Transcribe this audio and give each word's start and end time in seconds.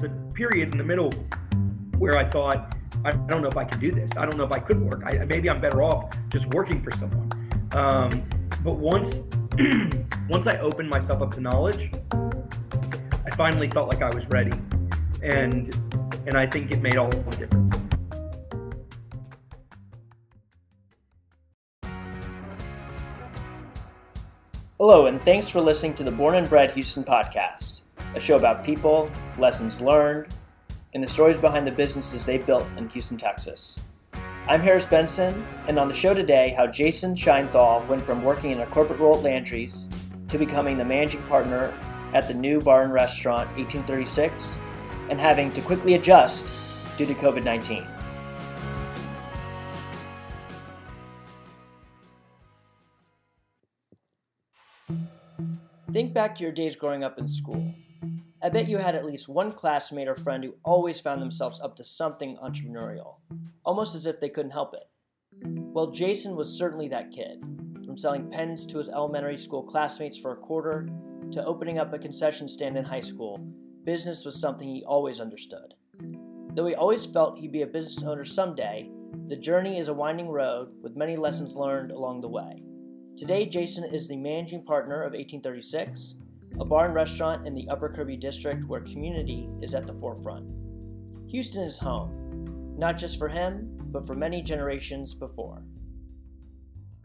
was 0.00 0.10
a 0.10 0.32
period 0.32 0.72
in 0.72 0.78
the 0.78 0.84
middle 0.84 1.10
where 1.98 2.16
I 2.16 2.24
thought, 2.24 2.74
I 3.04 3.12
don't 3.12 3.42
know 3.42 3.48
if 3.48 3.56
I 3.56 3.64
can 3.64 3.78
do 3.80 3.90
this. 3.90 4.10
I 4.16 4.24
don't 4.24 4.36
know 4.36 4.44
if 4.44 4.52
I 4.52 4.58
could 4.58 4.80
work. 4.80 5.02
I, 5.04 5.24
maybe 5.24 5.50
I'm 5.50 5.60
better 5.60 5.82
off 5.82 6.16
just 6.30 6.46
working 6.46 6.82
for 6.82 6.90
someone. 6.90 7.30
Um, 7.72 8.24
but 8.64 8.78
once, 8.78 9.22
once 10.28 10.46
I 10.46 10.58
opened 10.58 10.88
myself 10.88 11.20
up 11.20 11.34
to 11.34 11.40
knowledge, 11.40 11.92
I 12.12 13.30
finally 13.36 13.68
felt 13.68 13.88
like 13.88 14.02
I 14.02 14.14
was 14.14 14.26
ready, 14.28 14.52
and 15.22 15.76
and 16.26 16.36
I 16.36 16.46
think 16.46 16.70
it 16.70 16.80
made 16.80 16.96
all 16.96 17.08
the 17.10 17.36
difference. 17.36 17.74
Hello, 24.78 25.06
and 25.06 25.22
thanks 25.24 25.48
for 25.48 25.60
listening 25.60 25.94
to 25.94 26.04
the 26.04 26.10
Born 26.10 26.36
and 26.36 26.48
Bred 26.48 26.70
Houston 26.72 27.04
podcast, 27.04 27.79
a 28.14 28.20
show 28.20 28.36
about 28.36 28.64
people, 28.64 29.10
lessons 29.38 29.80
learned, 29.80 30.28
and 30.94 31.02
the 31.02 31.08
stories 31.08 31.38
behind 31.38 31.66
the 31.66 31.70
businesses 31.70 32.26
they 32.26 32.38
built 32.38 32.66
in 32.76 32.88
Houston, 32.88 33.16
Texas. 33.16 33.78
I'm 34.48 34.60
Harris 34.60 34.86
Benson, 34.86 35.46
and 35.68 35.78
on 35.78 35.86
the 35.86 35.94
show 35.94 36.12
today, 36.12 36.54
how 36.56 36.66
Jason 36.66 37.14
Scheinthal 37.14 37.86
went 37.86 38.02
from 38.02 38.22
working 38.22 38.50
in 38.50 38.60
a 38.60 38.66
corporate 38.66 38.98
role 38.98 39.16
at 39.16 39.22
Landry's 39.22 39.88
to 40.28 40.38
becoming 40.38 40.76
the 40.76 40.84
managing 40.84 41.22
partner 41.24 41.72
at 42.14 42.26
the 42.26 42.34
new 42.34 42.60
bar 42.60 42.82
and 42.82 42.92
restaurant 42.92 43.48
1836 43.56 44.56
and 45.08 45.20
having 45.20 45.52
to 45.52 45.60
quickly 45.60 45.94
adjust 45.94 46.50
due 46.96 47.06
to 47.06 47.14
COVID 47.14 47.44
19. 47.44 47.86
Think 55.92 56.14
back 56.14 56.36
to 56.36 56.42
your 56.44 56.52
days 56.52 56.76
growing 56.76 57.02
up 57.02 57.18
in 57.18 57.26
school. 57.26 57.74
I 58.42 58.48
bet 58.48 58.68
you 58.68 58.78
had 58.78 58.94
at 58.94 59.04
least 59.04 59.28
one 59.28 59.52
classmate 59.52 60.08
or 60.08 60.16
friend 60.16 60.42
who 60.42 60.54
always 60.64 61.00
found 61.00 61.20
themselves 61.20 61.60
up 61.60 61.76
to 61.76 61.84
something 61.84 62.38
entrepreneurial, 62.42 63.16
almost 63.64 63.94
as 63.94 64.06
if 64.06 64.18
they 64.18 64.30
couldn't 64.30 64.52
help 64.52 64.74
it. 64.74 64.88
Well, 65.46 65.90
Jason 65.90 66.36
was 66.36 66.56
certainly 66.56 66.88
that 66.88 67.10
kid. 67.10 67.42
From 67.84 67.98
selling 67.98 68.30
pens 68.30 68.66
to 68.66 68.78
his 68.78 68.88
elementary 68.88 69.36
school 69.36 69.62
classmates 69.62 70.16
for 70.16 70.32
a 70.32 70.36
quarter 70.36 70.88
to 71.32 71.44
opening 71.44 71.78
up 71.78 71.92
a 71.92 71.98
concession 71.98 72.48
stand 72.48 72.76
in 72.76 72.84
high 72.84 73.00
school, 73.00 73.38
business 73.84 74.24
was 74.24 74.40
something 74.40 74.68
he 74.68 74.84
always 74.84 75.20
understood. 75.20 75.74
Though 76.54 76.66
he 76.66 76.74
always 76.74 77.06
felt 77.06 77.38
he'd 77.38 77.52
be 77.52 77.62
a 77.62 77.66
business 77.66 78.02
owner 78.04 78.24
someday, 78.24 78.90
the 79.28 79.36
journey 79.36 79.78
is 79.78 79.88
a 79.88 79.94
winding 79.94 80.28
road 80.28 80.70
with 80.82 80.96
many 80.96 81.16
lessons 81.16 81.54
learned 81.54 81.90
along 81.90 82.20
the 82.20 82.28
way. 82.28 82.62
Today, 83.16 83.46
Jason 83.46 83.84
is 83.84 84.08
the 84.08 84.16
managing 84.16 84.64
partner 84.64 85.02
of 85.02 85.12
1836 85.12 86.14
a 86.58 86.64
bar 86.64 86.86
and 86.86 86.94
restaurant 86.94 87.46
in 87.46 87.54
the 87.54 87.68
Upper 87.68 87.88
Kirby 87.88 88.16
district 88.16 88.66
where 88.66 88.80
community 88.80 89.48
is 89.62 89.74
at 89.74 89.86
the 89.86 89.94
forefront. 89.94 90.46
Houston 91.28 91.62
is 91.62 91.78
home, 91.78 92.74
not 92.76 92.98
just 92.98 93.18
for 93.18 93.28
him, 93.28 93.78
but 93.92 94.06
for 94.06 94.14
many 94.14 94.42
generations 94.42 95.14
before. 95.14 95.62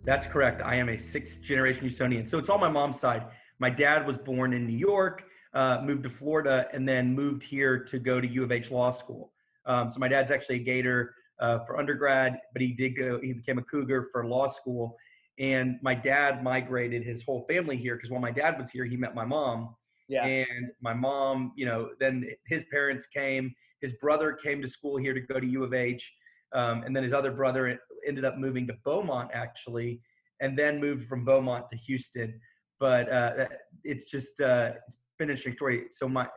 That's 0.04 0.28
correct. 0.28 0.62
I 0.64 0.76
am 0.76 0.90
a 0.90 0.98
sixth 0.98 1.42
generation 1.42 1.88
Houstonian. 1.88 2.28
So 2.28 2.38
it's 2.38 2.50
all 2.50 2.58
my 2.58 2.70
mom's 2.70 3.00
side. 3.00 3.26
My 3.60 3.70
dad 3.70 4.06
was 4.06 4.18
born 4.18 4.54
in 4.54 4.68
New 4.68 4.78
York, 4.78 5.24
uh, 5.54 5.82
moved 5.84 6.04
to 6.04 6.10
Florida, 6.10 6.68
and 6.74 6.88
then 6.88 7.14
moved 7.14 7.44
here 7.44 7.80
to 7.86 8.00
go 8.00 8.20
to 8.20 8.28
U 8.28 8.44
of 8.44 8.52
H 8.52 8.72
Law 8.72 8.92
School. 8.92 9.32
Um, 9.66 9.90
so 9.90 10.00
my 10.00 10.08
dad's 10.08 10.32
actually 10.32 10.58
a 10.58 10.64
Gator 10.64 11.14
uh, 11.40 11.60
for 11.66 11.78
undergrad, 11.80 12.40
but 12.54 12.62
he 12.62 12.74
did 12.74 12.98
go, 12.98 13.20
he 13.22 13.34
became 13.34 13.58
a 13.58 13.64
Cougar 13.64 14.10
for 14.12 14.26
law 14.26 14.48
school. 14.48 14.96
And 15.40 15.78
my 15.82 15.94
dad 15.94 16.44
migrated 16.44 17.04
his 17.04 17.24
whole 17.24 17.46
family 17.50 17.76
here 17.78 17.96
because 17.96 18.10
while 18.10 18.22
my 18.22 18.32
dad 18.32 18.58
was 18.58 18.70
here, 18.70 18.86
he 18.86 18.96
met 18.96 19.14
my 19.14 19.26
mom. 19.26 19.76
Yeah. 20.08 20.26
And 20.26 20.72
my 20.82 20.94
mom, 20.94 21.52
you 21.56 21.66
know, 21.66 21.90
then 22.00 22.30
his 22.48 22.64
parents 22.72 23.08
came. 23.08 23.54
His 23.82 23.94
brother 23.94 24.34
came 24.34 24.62
to 24.62 24.68
school 24.68 24.98
here 24.98 25.14
to 25.14 25.20
go 25.20 25.40
to 25.40 25.46
U 25.46 25.64
of 25.64 25.74
H. 25.74 26.12
Um, 26.54 26.84
and 26.84 26.96
then 26.96 27.04
his 27.04 27.12
other 27.12 27.32
brother 27.32 27.80
ended 28.08 28.24
up 28.24 28.38
moving 28.38 28.66
to 28.68 28.74
Beaumont, 28.86 29.30
actually, 29.34 30.00
and 30.40 30.58
then 30.58 30.80
moved 30.80 31.08
from 31.08 31.26
Beaumont 31.26 31.70
to 31.72 31.76
Houston. 31.76 32.40
But 32.80 33.12
uh, 33.12 33.48
it's 33.84 34.06
just 34.06 34.40
uh, 34.40 34.72
it's 34.88 34.98
been 35.18 35.28
an 35.28 35.32
interesting 35.32 35.56
story. 35.56 35.86
So 35.92 36.08
my 36.08 36.28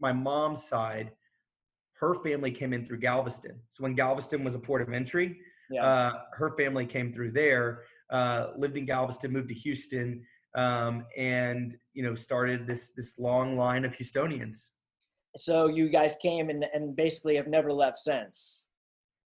my 0.00 0.12
mom's 0.12 0.64
side, 0.64 1.12
her 1.94 2.14
family 2.14 2.50
came 2.50 2.72
in 2.72 2.86
through 2.86 2.98
Galveston. 2.98 3.60
So 3.70 3.82
when 3.82 3.94
Galveston 3.94 4.42
was 4.42 4.54
a 4.54 4.58
port 4.58 4.82
of 4.82 4.92
entry, 4.92 5.38
yeah. 5.70 5.84
uh, 5.84 6.12
her 6.32 6.56
family 6.56 6.86
came 6.86 7.12
through 7.12 7.32
there 7.32 7.82
uh, 8.10 8.48
lived 8.56 8.76
in 8.76 8.86
Galveston, 8.86 9.32
moved 9.32 9.48
to 9.48 9.54
Houston, 9.54 10.24
um, 10.54 11.04
and 11.16 11.76
you 11.94 12.02
know 12.02 12.14
started 12.14 12.66
this 12.66 12.92
this 12.96 13.14
long 13.18 13.56
line 13.56 13.84
of 13.84 13.92
Houstonians. 13.92 14.70
So 15.36 15.68
you 15.68 15.88
guys 15.88 16.16
came 16.20 16.50
and, 16.50 16.64
and 16.74 16.96
basically 16.96 17.36
have 17.36 17.46
never 17.46 17.72
left 17.72 17.98
since. 17.98 18.66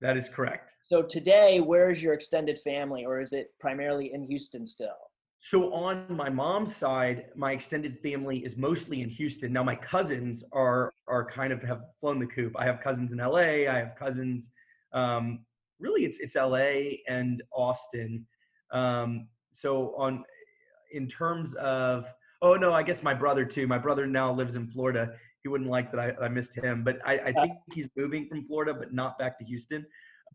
That 0.01 0.19
is 0.19 0.29
correct. 0.29 0.75
So 0.87 1.03
today, 1.03 1.61
where's 1.61 2.03
your 2.03 2.13
extended 2.13 2.59
family, 2.59 3.07
or 3.07 3.21
is 3.21 3.33
it 3.33 3.49
primarily 3.59 4.13
in 4.13 4.23
Houston 4.25 4.67
still? 4.67 4.89
So 5.41 5.75
on 5.75 6.07
my 6.09 6.31
mom's 6.31 6.75
side, 6.75 7.27
my 7.37 7.53
extended 7.53 7.99
family 7.99 8.39
is 8.45 8.57
mostly 8.57 9.03
in 9.03 9.11
Houston. 9.11 9.53
Now 9.53 9.63
my 9.63 9.77
cousins 9.77 10.43
are 10.53 10.91
are 11.07 11.25
kind 11.25 11.53
of 11.53 11.63
have 11.63 11.83
flown 12.01 12.19
the 12.19 12.27
coop. 12.27 12.55
I 12.57 12.65
have 12.65 12.81
cousins 12.81 13.13
in 13.13 13.19
LA. 13.19 13.69
I 13.69 13.75
have 13.75 13.95
cousins. 13.99 14.51
Um, 14.93 15.41
really, 15.79 16.05
it's 16.05 16.19
it's 16.19 16.35
LA 16.35 16.97
and 17.09 17.43
Austin. 17.53 18.27
Um, 18.75 19.29
so 19.53 19.95
on 19.97 20.25
in 20.93 21.09
terms 21.09 21.55
of 21.55 22.07
oh 22.43 22.55
no, 22.57 22.73
I 22.73 22.83
guess 22.83 23.03
my 23.03 23.15
brother 23.15 23.45
too. 23.45 23.67
My 23.67 23.79
brother 23.79 24.07
now 24.07 24.33
lives 24.33 24.57
in 24.57 24.67
Florida. 24.69 25.13
He 25.43 25.49
wouldn't 25.49 25.71
like 25.71 25.91
that 25.93 26.01
I, 26.01 26.25
I 26.25 26.29
missed 26.29 26.57
him, 26.57 26.85
but 26.85 26.99
I, 27.05 27.19
I, 27.19 27.33
think 27.33 27.53
he's 27.73 27.89
moving 27.97 28.27
from 28.29 28.47
Florida, 28.47 28.73
but 28.73 28.95
not 28.95 29.19
back 29.19 29.39
to 29.39 29.45
Houston. 29.45 29.85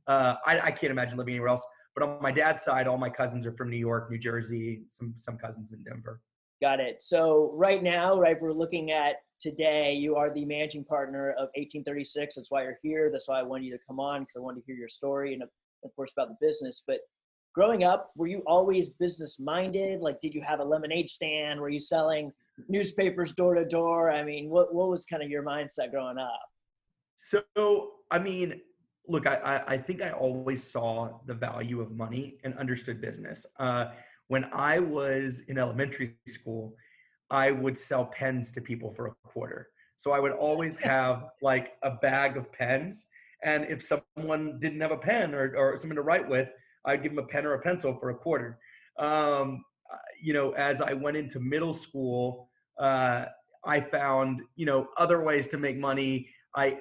Uh, 0.05 0.35
I, 0.45 0.59
I 0.59 0.71
can't 0.71 0.91
imagine 0.91 1.17
living 1.17 1.33
anywhere 1.33 1.49
else. 1.49 1.65
But 1.95 2.03
on 2.07 2.21
my 2.21 2.31
dad's 2.31 2.63
side, 2.63 2.87
all 2.87 2.97
my 2.97 3.09
cousins 3.09 3.47
are 3.47 3.53
from 3.53 3.69
New 3.69 3.77
York, 3.77 4.11
New 4.11 4.17
Jersey, 4.17 4.83
some 4.89 5.13
some 5.17 5.37
cousins 5.37 5.73
in 5.73 5.83
Denver. 5.83 6.21
Got 6.61 6.79
it. 6.79 7.01
So 7.01 7.51
right 7.55 7.81
now, 7.81 8.17
right, 8.19 8.39
we're 8.39 8.53
looking 8.53 8.91
at 8.91 9.15
today. 9.39 9.93
You 9.93 10.15
are 10.15 10.33
the 10.33 10.45
managing 10.45 10.83
partner 10.83 11.31
of 11.31 11.49
1836. 11.55 12.35
That's 12.35 12.51
why 12.51 12.63
you're 12.63 12.77
here. 12.83 13.09
That's 13.11 13.27
why 13.29 13.39
I 13.39 13.43
wanted 13.43 13.65
you 13.65 13.71
to 13.71 13.83
come 13.87 13.99
on 13.99 14.21
because 14.21 14.35
I 14.37 14.39
wanted 14.39 14.61
to 14.61 14.65
hear 14.65 14.75
your 14.75 14.89
story 14.89 15.33
and 15.33 15.43
of 15.43 15.49
course 15.95 16.11
about 16.15 16.29
the 16.29 16.45
business. 16.45 16.83
But 16.85 16.99
growing 17.53 17.83
up, 17.83 18.11
were 18.15 18.27
you 18.27 18.43
always 18.45 18.89
business 18.89 19.39
minded? 19.39 20.01
Like, 20.01 20.19
did 20.19 20.33
you 20.33 20.41
have 20.41 20.59
a 20.59 20.63
lemonade 20.63 21.09
stand? 21.09 21.59
Were 21.59 21.69
you 21.69 21.79
selling 21.79 22.31
newspapers 22.67 23.33
door 23.33 23.55
to 23.55 23.65
door? 23.65 24.11
I 24.11 24.23
mean, 24.23 24.49
what, 24.49 24.73
what 24.73 24.89
was 24.89 25.05
kind 25.05 25.23
of 25.23 25.29
your 25.29 25.43
mindset 25.43 25.91
growing 25.91 26.17
up? 26.17 26.39
So, 27.15 27.43
I 28.11 28.19
mean, 28.19 28.61
look, 29.07 29.27
I, 29.27 29.63
I 29.67 29.77
think 29.77 30.01
I 30.01 30.11
always 30.11 30.63
saw 30.63 31.19
the 31.25 31.33
value 31.33 31.81
of 31.81 31.91
money 31.91 32.37
and 32.43 32.57
understood 32.57 33.01
business. 33.01 33.45
Uh, 33.59 33.87
when 34.27 34.45
I 34.53 34.79
was 34.79 35.41
in 35.47 35.57
elementary 35.57 36.15
school, 36.27 36.75
I 37.29 37.51
would 37.51 37.77
sell 37.77 38.05
pens 38.05 38.51
to 38.53 38.61
people 38.61 38.93
for 38.93 39.07
a 39.07 39.11
quarter. 39.27 39.69
So 39.97 40.11
I 40.11 40.19
would 40.19 40.31
always 40.31 40.77
have 40.93 41.25
like 41.41 41.73
a 41.83 41.91
bag 41.91 42.37
of 42.37 42.51
pens. 42.51 43.07
And 43.43 43.65
if 43.65 43.83
someone 43.83 44.59
didn't 44.59 44.81
have 44.81 44.91
a 44.91 44.97
pen 44.97 45.33
or, 45.33 45.53
or 45.55 45.77
something 45.77 45.95
to 45.95 46.01
write 46.01 46.27
with, 46.27 46.49
I'd 46.85 47.03
give 47.03 47.15
them 47.15 47.23
a 47.23 47.27
pen 47.27 47.45
or 47.45 47.53
a 47.53 47.61
pencil 47.61 47.97
for 47.99 48.09
a 48.09 48.15
quarter. 48.15 48.59
Um, 48.97 49.63
uh, 49.91 49.97
you 50.21 50.33
know, 50.33 50.51
as 50.51 50.81
I 50.81 50.93
went 50.93 51.17
into 51.17 51.39
middle 51.39 51.73
school, 51.73 52.49
uh, 52.79 53.25
I 53.65 53.81
found 53.81 54.41
you 54.55 54.65
know 54.65 54.87
other 54.97 55.21
ways 55.21 55.47
to 55.49 55.57
make 55.57 55.77
money. 55.77 56.29
I, 56.55 56.79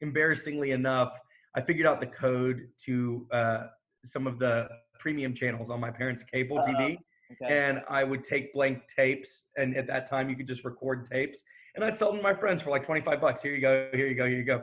embarrassingly 0.00 0.70
enough, 0.72 1.18
I 1.54 1.60
figured 1.60 1.86
out 1.86 2.00
the 2.00 2.06
code 2.06 2.68
to 2.86 3.26
uh, 3.32 3.62
some 4.04 4.26
of 4.26 4.38
the 4.38 4.68
premium 4.98 5.34
channels 5.34 5.70
on 5.70 5.80
my 5.80 5.90
parents' 5.90 6.22
cable. 6.22 6.58
TV. 6.58 6.98
Okay. 7.42 7.68
And 7.68 7.82
I 7.90 8.04
would 8.04 8.24
take 8.24 8.54
blank 8.54 8.84
tapes, 8.88 9.44
and 9.58 9.76
at 9.76 9.86
that 9.88 10.08
time 10.08 10.30
you 10.30 10.36
could 10.36 10.46
just 10.46 10.64
record 10.64 11.06
tapes, 11.10 11.42
and 11.74 11.84
I'd 11.84 11.94
sell 11.94 12.08
them 12.08 12.18
to 12.18 12.22
my 12.22 12.32
friends 12.32 12.62
for 12.62 12.70
like 12.70 12.86
25 12.86 13.20
bucks. 13.20 13.42
Here 13.42 13.54
you 13.54 13.60
go, 13.60 13.88
here 13.92 14.06
you 14.06 14.14
go, 14.14 14.26
here 14.26 14.38
you 14.38 14.44
go. 14.44 14.62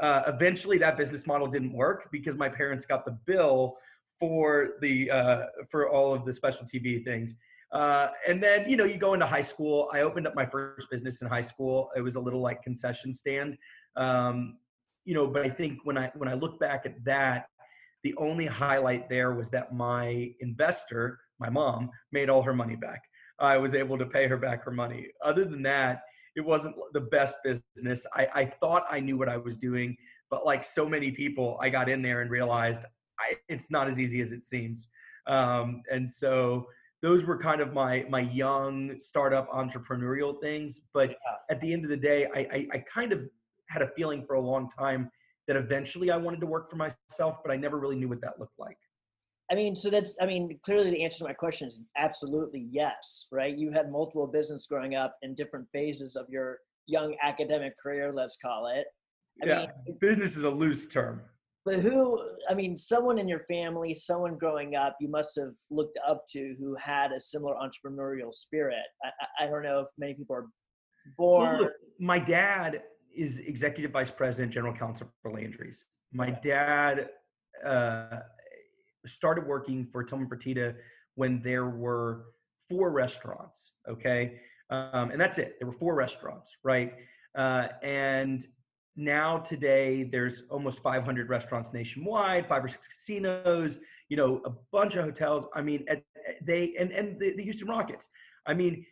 Uh, 0.00 0.22
eventually, 0.26 0.78
that 0.78 0.96
business 0.96 1.26
model 1.26 1.46
didn't 1.46 1.72
work 1.72 2.08
because 2.10 2.36
my 2.36 2.48
parents 2.48 2.86
got 2.86 3.04
the 3.04 3.18
bill 3.26 3.76
for 4.18 4.70
the 4.80 5.10
uh, 5.10 5.42
for 5.70 5.90
all 5.90 6.14
of 6.14 6.24
the 6.24 6.32
special 6.32 6.64
TV 6.64 7.04
things. 7.04 7.34
Uh, 7.72 8.08
and 8.26 8.42
then 8.42 8.68
you 8.68 8.76
know 8.76 8.84
you 8.84 8.96
go 8.96 9.14
into 9.14 9.26
high 9.26 9.42
school. 9.42 9.88
I 9.92 10.00
opened 10.00 10.26
up 10.26 10.34
my 10.34 10.46
first 10.46 10.88
business 10.90 11.22
in 11.22 11.28
high 11.28 11.42
school. 11.42 11.90
It 11.96 12.00
was 12.00 12.16
a 12.16 12.20
little 12.20 12.40
like 12.40 12.62
concession 12.62 13.12
stand. 13.12 13.56
Um, 13.96 14.58
you 15.04 15.14
know, 15.14 15.26
but 15.26 15.42
I 15.42 15.50
think 15.50 15.78
when 15.84 15.98
I 15.98 16.10
when 16.16 16.28
I 16.28 16.34
look 16.34 16.60
back 16.60 16.86
at 16.86 17.04
that, 17.04 17.46
the 18.02 18.14
only 18.18 18.46
highlight 18.46 19.08
there 19.08 19.34
was 19.34 19.50
that 19.50 19.74
my 19.74 20.32
investor, 20.40 21.18
my 21.38 21.50
mom, 21.50 21.90
made 22.12 22.30
all 22.30 22.42
her 22.42 22.54
money 22.54 22.76
back. 22.76 23.02
I 23.38 23.58
was 23.58 23.74
able 23.74 23.98
to 23.98 24.06
pay 24.06 24.26
her 24.26 24.36
back 24.36 24.64
her 24.64 24.70
money. 24.70 25.08
Other 25.22 25.44
than 25.44 25.62
that, 25.64 26.02
it 26.36 26.44
wasn't 26.44 26.76
the 26.92 27.00
best 27.00 27.36
business. 27.44 28.06
I, 28.14 28.28
I 28.34 28.44
thought 28.44 28.84
I 28.90 29.00
knew 29.00 29.16
what 29.18 29.28
I 29.28 29.36
was 29.36 29.56
doing, 29.56 29.96
but 30.30 30.44
like 30.44 30.64
so 30.64 30.88
many 30.88 31.10
people, 31.10 31.58
I 31.60 31.68
got 31.68 31.88
in 31.88 32.02
there 32.02 32.20
and 32.20 32.30
realized 32.30 32.84
I, 33.18 33.36
it's 33.48 33.70
not 33.70 33.88
as 33.88 33.98
easy 33.98 34.20
as 34.20 34.32
it 34.32 34.44
seems. 34.44 34.88
Um, 35.26 35.82
and 35.90 36.10
so 36.10 36.66
those 37.02 37.24
were 37.24 37.38
kind 37.38 37.60
of 37.60 37.72
my 37.72 38.04
my 38.08 38.20
young 38.20 38.96
startup 39.00 39.50
entrepreneurial 39.50 40.40
things. 40.40 40.80
But 40.92 41.10
yeah. 41.10 41.16
at 41.50 41.60
the 41.60 41.72
end 41.72 41.84
of 41.84 41.90
the 41.90 41.96
day, 41.96 42.26
I, 42.34 42.40
I, 42.40 42.66
I 42.72 42.78
kind 42.92 43.12
of 43.12 43.20
had 43.68 43.82
a 43.82 43.88
feeling 43.96 44.24
for 44.26 44.34
a 44.34 44.40
long 44.40 44.68
time 44.70 45.10
that 45.46 45.56
eventually 45.56 46.10
I 46.10 46.16
wanted 46.16 46.40
to 46.40 46.46
work 46.46 46.70
for 46.70 46.76
myself, 46.76 47.38
but 47.44 47.52
I 47.52 47.56
never 47.56 47.78
really 47.78 47.96
knew 47.96 48.08
what 48.08 48.20
that 48.20 48.38
looked 48.38 48.58
like. 48.58 48.78
I 49.50 49.54
mean, 49.54 49.76
so 49.76 49.90
that's, 49.90 50.16
I 50.20 50.26
mean, 50.26 50.58
clearly 50.64 50.90
the 50.90 51.04
answer 51.04 51.18
to 51.18 51.24
my 51.24 51.32
question 51.32 51.68
is 51.68 51.80
absolutely 51.96 52.66
yes, 52.70 53.28
right? 53.30 53.56
You 53.56 53.70
had 53.70 53.92
multiple 53.92 54.26
business 54.26 54.66
growing 54.66 54.96
up 54.96 55.16
in 55.22 55.34
different 55.34 55.68
phases 55.72 56.16
of 56.16 56.26
your 56.28 56.58
young 56.86 57.14
academic 57.22 57.74
career, 57.80 58.12
let's 58.12 58.36
call 58.36 58.66
it. 58.66 58.86
I 59.42 59.46
yeah, 59.46 59.66
mean, 59.86 59.98
business 60.00 60.36
is 60.36 60.42
a 60.42 60.50
loose 60.50 60.88
term. 60.88 61.20
But 61.66 61.80
who, 61.80 62.22
I 62.48 62.54
mean, 62.54 62.76
someone 62.76 63.18
in 63.18 63.26
your 63.26 63.40
family, 63.40 63.92
someone 63.92 64.38
growing 64.38 64.76
up, 64.76 64.96
you 65.00 65.08
must 65.08 65.36
have 65.36 65.52
looked 65.68 65.98
up 66.08 66.24
to 66.30 66.54
who 66.60 66.76
had 66.76 67.10
a 67.10 67.20
similar 67.20 67.56
entrepreneurial 67.56 68.32
spirit. 68.32 68.84
I, 69.02 69.44
I 69.44 69.46
don't 69.48 69.64
know 69.64 69.80
if 69.80 69.88
many 69.98 70.14
people 70.14 70.36
are 70.36 70.46
born. 71.18 71.50
Well, 71.50 71.62
look, 71.62 71.72
my 71.98 72.20
dad 72.20 72.82
is 73.16 73.40
executive 73.40 73.90
vice 73.90 74.12
president, 74.12 74.52
general 74.52 74.74
counsel 74.74 75.12
for 75.20 75.32
Landry's. 75.32 75.86
My 76.12 76.30
dad 76.30 77.08
uh, 77.64 78.20
started 79.04 79.44
working 79.44 79.88
for 79.90 80.04
Tillman 80.04 80.28
Fertitta 80.28 80.76
when 81.16 81.42
there 81.42 81.68
were 81.68 82.26
four 82.68 82.92
restaurants. 82.92 83.72
Okay, 83.88 84.38
um, 84.70 85.10
and 85.10 85.20
that's 85.20 85.38
it. 85.38 85.56
There 85.58 85.66
were 85.66 85.72
four 85.72 85.96
restaurants, 85.96 86.56
right? 86.62 86.92
Uh, 87.36 87.68
and 87.82 88.46
now 88.96 89.38
today 89.38 90.04
there's 90.04 90.42
almost 90.50 90.82
500 90.82 91.28
restaurants 91.28 91.72
nationwide, 91.72 92.48
five 92.48 92.64
or 92.64 92.68
six 92.68 92.88
casinos, 92.88 93.78
you 94.08 94.16
know, 94.16 94.40
a 94.44 94.50
bunch 94.72 94.96
of 94.96 95.04
hotels. 95.04 95.46
I 95.54 95.62
mean, 95.62 95.86
they 96.42 96.74
and 96.78 96.90
and 96.92 97.20
the, 97.20 97.34
the 97.36 97.42
Houston 97.42 97.68
Rockets. 97.68 98.08
I 98.46 98.54
mean, 98.54 98.86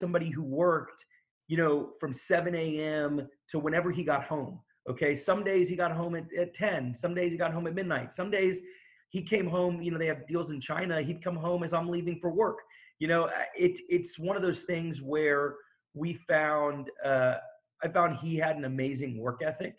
somebody 0.00 0.30
who 0.30 0.42
worked 0.42 1.04
you 1.52 1.58
know, 1.58 1.90
from 2.00 2.14
7 2.14 2.54
a.m. 2.54 3.28
to 3.48 3.58
whenever 3.58 3.90
he 3.90 4.04
got 4.04 4.24
home. 4.24 4.58
Okay. 4.88 5.14
Some 5.14 5.44
days 5.44 5.68
he 5.68 5.76
got 5.76 5.92
home 5.92 6.14
at, 6.14 6.24
at 6.32 6.54
10. 6.54 6.94
Some 6.94 7.14
days 7.14 7.30
he 7.30 7.36
got 7.36 7.52
home 7.52 7.66
at 7.66 7.74
midnight. 7.74 8.14
Some 8.14 8.30
days 8.30 8.62
he 9.10 9.22
came 9.22 9.46
home, 9.46 9.82
you 9.82 9.90
know, 9.90 9.98
they 9.98 10.06
have 10.06 10.26
deals 10.26 10.50
in 10.50 10.62
China. 10.62 11.02
He'd 11.02 11.22
come 11.22 11.36
home 11.36 11.62
as 11.62 11.74
I'm 11.74 11.90
leaving 11.90 12.18
for 12.20 12.30
work. 12.30 12.60
You 12.98 13.08
know, 13.08 13.28
it, 13.54 13.78
it's 13.90 14.18
one 14.18 14.34
of 14.34 14.42
those 14.42 14.62
things 14.62 15.02
where 15.02 15.56
we 15.92 16.14
found, 16.26 16.88
uh, 17.04 17.34
I 17.82 17.88
found 17.88 18.16
he 18.18 18.36
had 18.36 18.56
an 18.56 18.64
amazing 18.64 19.18
work 19.18 19.40
ethic 19.42 19.76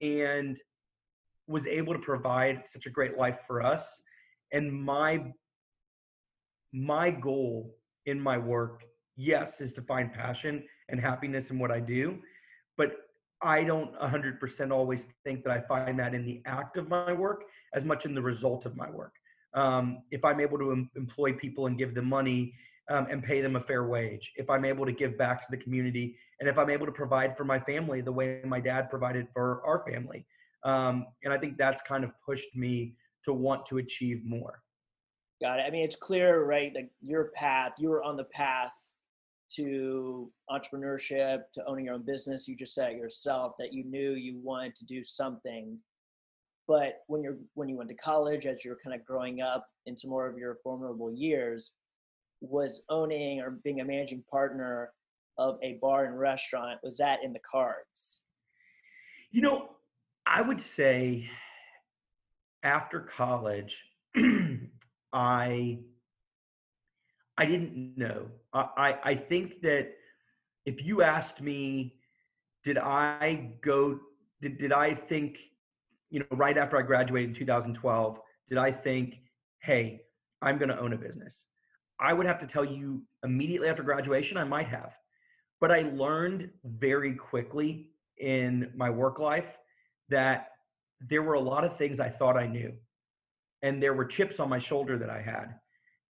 and 0.00 0.60
was 1.46 1.66
able 1.66 1.94
to 1.94 1.98
provide 2.00 2.68
such 2.68 2.86
a 2.86 2.90
great 2.90 3.16
life 3.16 3.38
for 3.46 3.62
us. 3.62 4.00
And 4.52 4.72
my, 4.72 5.32
my 6.72 7.10
goal 7.10 7.74
in 8.06 8.20
my 8.20 8.38
work, 8.38 8.84
yes, 9.16 9.60
is 9.60 9.72
to 9.74 9.82
find 9.82 10.12
passion 10.12 10.64
and 10.88 11.00
happiness 11.00 11.50
in 11.50 11.58
what 11.58 11.70
I 11.70 11.80
do. 11.80 12.18
But 12.76 12.96
I 13.40 13.62
don't 13.62 13.94
100% 13.98 14.72
always 14.72 15.06
think 15.24 15.44
that 15.44 15.52
I 15.52 15.60
find 15.60 15.98
that 15.98 16.14
in 16.14 16.24
the 16.24 16.42
act 16.44 16.76
of 16.76 16.88
my 16.88 17.12
work 17.12 17.44
as 17.72 17.84
much 17.84 18.04
in 18.04 18.14
the 18.14 18.22
result 18.22 18.66
of 18.66 18.76
my 18.76 18.90
work. 18.90 19.14
Um, 19.54 20.02
if 20.10 20.24
I'm 20.24 20.40
able 20.40 20.58
to 20.58 20.72
em- 20.72 20.90
employ 20.96 21.32
people 21.32 21.66
and 21.66 21.78
give 21.78 21.94
them 21.94 22.06
money 22.06 22.54
um, 22.90 23.06
and 23.10 23.22
pay 23.22 23.40
them 23.40 23.56
a 23.56 23.60
fair 23.60 23.84
wage, 23.84 24.32
if 24.36 24.48
I'm 24.48 24.64
able 24.64 24.86
to 24.86 24.92
give 24.92 25.18
back 25.18 25.42
to 25.42 25.50
the 25.50 25.56
community, 25.56 26.16
and 26.40 26.48
if 26.48 26.58
I'm 26.58 26.70
able 26.70 26.86
to 26.86 26.92
provide 26.92 27.36
for 27.36 27.44
my 27.44 27.58
family 27.58 28.00
the 28.00 28.12
way 28.12 28.40
my 28.44 28.60
dad 28.60 28.88
provided 28.88 29.28
for 29.32 29.62
our 29.64 29.84
family. 29.90 30.24
Um, 30.64 31.06
and 31.24 31.32
I 31.32 31.38
think 31.38 31.58
that's 31.58 31.82
kind 31.82 32.04
of 32.04 32.10
pushed 32.24 32.54
me 32.54 32.94
to 33.24 33.32
want 33.32 33.66
to 33.66 33.78
achieve 33.78 34.24
more. 34.24 34.62
Got 35.40 35.60
it. 35.60 35.64
I 35.66 35.70
mean, 35.70 35.84
it's 35.84 35.96
clear, 35.96 36.44
right? 36.44 36.72
Like 36.74 36.90
your 37.00 37.30
path, 37.34 37.72
you 37.78 37.90
were 37.90 38.02
on 38.02 38.16
the 38.16 38.24
path 38.24 38.72
to 39.56 40.30
entrepreneurship 40.50 41.42
to 41.54 41.64
owning 41.66 41.86
your 41.86 41.94
own 41.94 42.02
business 42.02 42.46
you 42.46 42.54
just 42.54 42.74
said 42.74 42.96
yourself 42.96 43.54
that 43.58 43.72
you 43.72 43.84
knew 43.84 44.12
you 44.12 44.38
wanted 44.42 44.74
to 44.76 44.84
do 44.84 45.02
something 45.02 45.78
but 46.66 47.00
when 47.06 47.22
you're 47.22 47.38
when 47.54 47.68
you 47.68 47.76
went 47.76 47.88
to 47.88 47.96
college 47.96 48.46
as 48.46 48.64
you're 48.64 48.76
kind 48.84 48.94
of 48.94 49.04
growing 49.06 49.40
up 49.40 49.66
into 49.86 50.06
more 50.06 50.26
of 50.26 50.36
your 50.36 50.58
formidable 50.62 51.10
years 51.10 51.72
was 52.40 52.82
owning 52.88 53.40
or 53.40 53.50
being 53.50 53.80
a 53.80 53.84
managing 53.84 54.22
partner 54.30 54.92
of 55.38 55.58
a 55.62 55.78
bar 55.80 56.04
and 56.04 56.18
restaurant 56.18 56.78
was 56.82 56.96
that 56.98 57.20
in 57.22 57.32
the 57.32 57.40
cards 57.50 58.22
you 59.30 59.40
know 59.40 59.70
i 60.26 60.40
would 60.40 60.60
say 60.60 61.28
after 62.62 63.00
college 63.00 63.84
i 65.12 65.78
I 67.38 67.46
didn't 67.46 67.96
know. 67.96 68.26
I, 68.52 68.98
I 69.04 69.14
think 69.14 69.62
that 69.62 69.92
if 70.66 70.84
you 70.84 71.02
asked 71.02 71.40
me, 71.40 71.94
did 72.64 72.78
I 72.78 73.52
go, 73.62 74.00
did, 74.42 74.58
did 74.58 74.72
I 74.72 74.94
think, 74.94 75.38
you 76.10 76.18
know, 76.18 76.26
right 76.32 76.58
after 76.58 76.76
I 76.76 76.82
graduated 76.82 77.30
in 77.30 77.34
2012, 77.36 78.18
did 78.48 78.58
I 78.58 78.72
think, 78.72 79.20
hey, 79.60 80.00
I'm 80.42 80.58
going 80.58 80.70
to 80.70 80.80
own 80.80 80.92
a 80.92 80.98
business? 80.98 81.46
I 82.00 82.12
would 82.12 82.26
have 82.26 82.38
to 82.40 82.46
tell 82.46 82.64
you 82.64 83.02
immediately 83.24 83.68
after 83.68 83.82
graduation, 83.82 84.36
I 84.36 84.44
might 84.44 84.68
have. 84.68 84.96
But 85.60 85.72
I 85.72 85.82
learned 85.82 86.50
very 86.64 87.14
quickly 87.14 87.90
in 88.18 88.70
my 88.76 88.90
work 88.90 89.18
life 89.18 89.58
that 90.08 90.50
there 91.00 91.22
were 91.22 91.34
a 91.34 91.40
lot 91.40 91.64
of 91.64 91.76
things 91.76 92.00
I 92.00 92.08
thought 92.08 92.36
I 92.36 92.46
knew. 92.46 92.72
And 93.62 93.82
there 93.82 93.94
were 93.94 94.04
chips 94.04 94.38
on 94.38 94.48
my 94.48 94.58
shoulder 94.58 94.98
that 94.98 95.10
I 95.10 95.20
had 95.20 95.54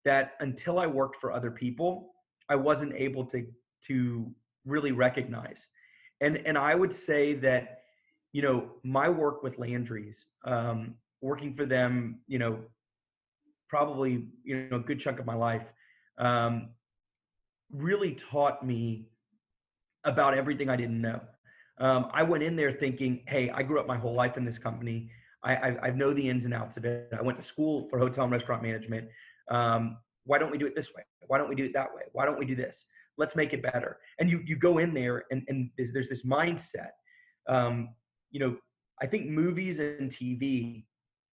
that 0.04 0.32
until 0.40 0.78
I 0.78 0.86
worked 0.86 1.16
for 1.16 1.32
other 1.32 1.50
people, 1.50 2.14
I 2.48 2.56
wasn't 2.56 2.94
able 2.94 3.24
to 3.26 3.46
to 3.86 4.30
really 4.64 4.92
recognize. 4.92 5.66
And 6.20 6.38
and 6.46 6.58
I 6.58 6.74
would 6.74 6.94
say 6.94 7.34
that, 7.34 7.80
you 8.32 8.42
know, 8.42 8.70
my 8.84 9.08
work 9.08 9.42
with 9.42 9.58
Landry's, 9.58 10.24
um, 10.44 10.94
working 11.20 11.54
for 11.54 11.66
them, 11.66 12.20
you 12.26 12.38
know, 12.38 12.60
probably 13.68 14.28
you 14.44 14.68
know 14.70 14.76
a 14.76 14.80
good 14.80 15.00
chunk 15.00 15.20
of 15.20 15.26
my 15.26 15.34
life, 15.34 15.72
um, 16.18 16.70
really 17.72 18.14
taught 18.14 18.64
me 18.64 19.08
about 20.04 20.34
everything 20.34 20.68
I 20.68 20.76
didn't 20.76 21.00
know. 21.00 21.20
Um, 21.78 22.08
I 22.12 22.22
went 22.22 22.42
in 22.42 22.56
there 22.56 22.72
thinking, 22.72 23.22
hey, 23.26 23.50
I 23.50 23.62
grew 23.62 23.78
up 23.78 23.86
my 23.86 23.96
whole 23.96 24.14
life 24.14 24.36
in 24.36 24.44
this 24.44 24.58
company. 24.58 25.10
I, 25.42 25.54
I, 25.54 25.76
I 25.84 25.90
know 25.90 26.12
the 26.12 26.28
ins 26.28 26.44
and 26.44 26.52
outs 26.52 26.76
of 26.76 26.84
it. 26.84 27.12
I 27.16 27.22
went 27.22 27.38
to 27.38 27.46
school 27.46 27.88
for 27.88 27.98
hotel 27.98 28.24
and 28.24 28.32
restaurant 28.32 28.62
management. 28.62 29.08
Um, 29.50 29.98
why 30.24 30.38
don't 30.38 30.50
we 30.50 30.58
do 30.58 30.66
it 30.66 30.74
this 30.74 30.94
way? 30.94 31.02
Why 31.26 31.38
don't 31.38 31.48
we 31.48 31.54
do 31.54 31.64
it 31.64 31.72
that 31.74 31.94
way? 31.94 32.02
Why 32.12 32.24
don't 32.26 32.38
we 32.38 32.46
do 32.46 32.56
this? 32.56 32.86
Let's 33.16 33.36
make 33.36 33.52
it 33.52 33.62
better. 33.62 33.98
And 34.18 34.30
you 34.30 34.42
you 34.44 34.56
go 34.56 34.78
in 34.78 34.94
there 34.94 35.24
and, 35.30 35.42
and 35.48 35.70
there's 35.76 36.08
this 36.08 36.24
mindset. 36.24 36.90
Um, 37.48 37.90
you 38.30 38.40
know, 38.40 38.56
I 39.00 39.06
think 39.06 39.26
movies 39.26 39.80
and 39.80 40.10
TV, 40.10 40.84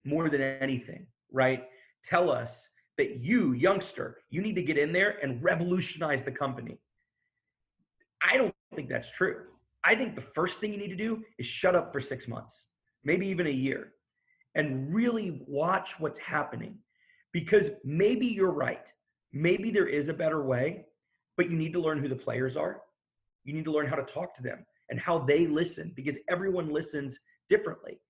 more 0.05 0.29
than 0.29 0.41
anything, 0.41 1.07
right, 1.33 1.65
tell 2.03 2.31
us 2.31 2.69
that 2.99 3.21
you, 3.21 3.53
youngster, 3.53 4.19
you 4.31 4.41
need 4.41 4.55
to 4.55 4.63
get 4.63 4.79
in 4.79 4.93
there 4.93 5.19
and 5.23 5.43
revolutionize 5.43 6.23
the 6.23 6.31
company. 6.31 6.79
I 8.23 8.37
don't 8.37 8.55
think 8.75 8.89
that's 8.89 9.11
true. 9.11 9.43
I 9.85 9.95
think 9.95 10.15
the 10.15 10.23
first 10.23 10.61
thing 10.61 10.73
you 10.73 10.79
need 10.79 10.89
to 10.89 10.97
do 10.97 11.23
is 11.39 11.47
shut 11.47 11.75
up 11.75 11.93
for 11.93 12.01
six 12.01 12.27
months, 12.27 12.67
maybe 13.05 13.27
even 13.27 13.47
a 13.47 13.51
year, 13.51 13.93
and 14.55 14.95
really 14.95 15.43
watch 15.47 15.99
what's 15.99 16.19
happening 16.19 16.79
because 17.33 17.71
maybe 17.85 18.27
you're 18.27 18.53
right. 18.53 18.91
Maybe 19.33 19.71
there 19.71 19.89
is 19.89 20.09
a 20.09 20.15
better 20.15 20.43
way, 20.45 20.87
but 21.37 21.51
you 21.51 21.57
need 21.57 21.73
to 21.73 21.81
learn 21.81 21.99
who 21.99 22.09
the 22.09 22.17
players 22.17 22.57
are. 22.57 22.81
You 23.45 23.53
need 23.53 23.65
to 23.65 23.73
learn 23.73 23.89
how 23.89 23.97
to 23.97 24.05
talk 24.05 24.35
to 24.37 24.43
them 24.43 24.65
and 24.89 24.99
how 24.99 25.19
they 25.19 25.47
listen 25.47 25.93
because 25.97 26.19
everyone 26.29 26.73
listens 26.73 27.19
differently. 27.51 28.01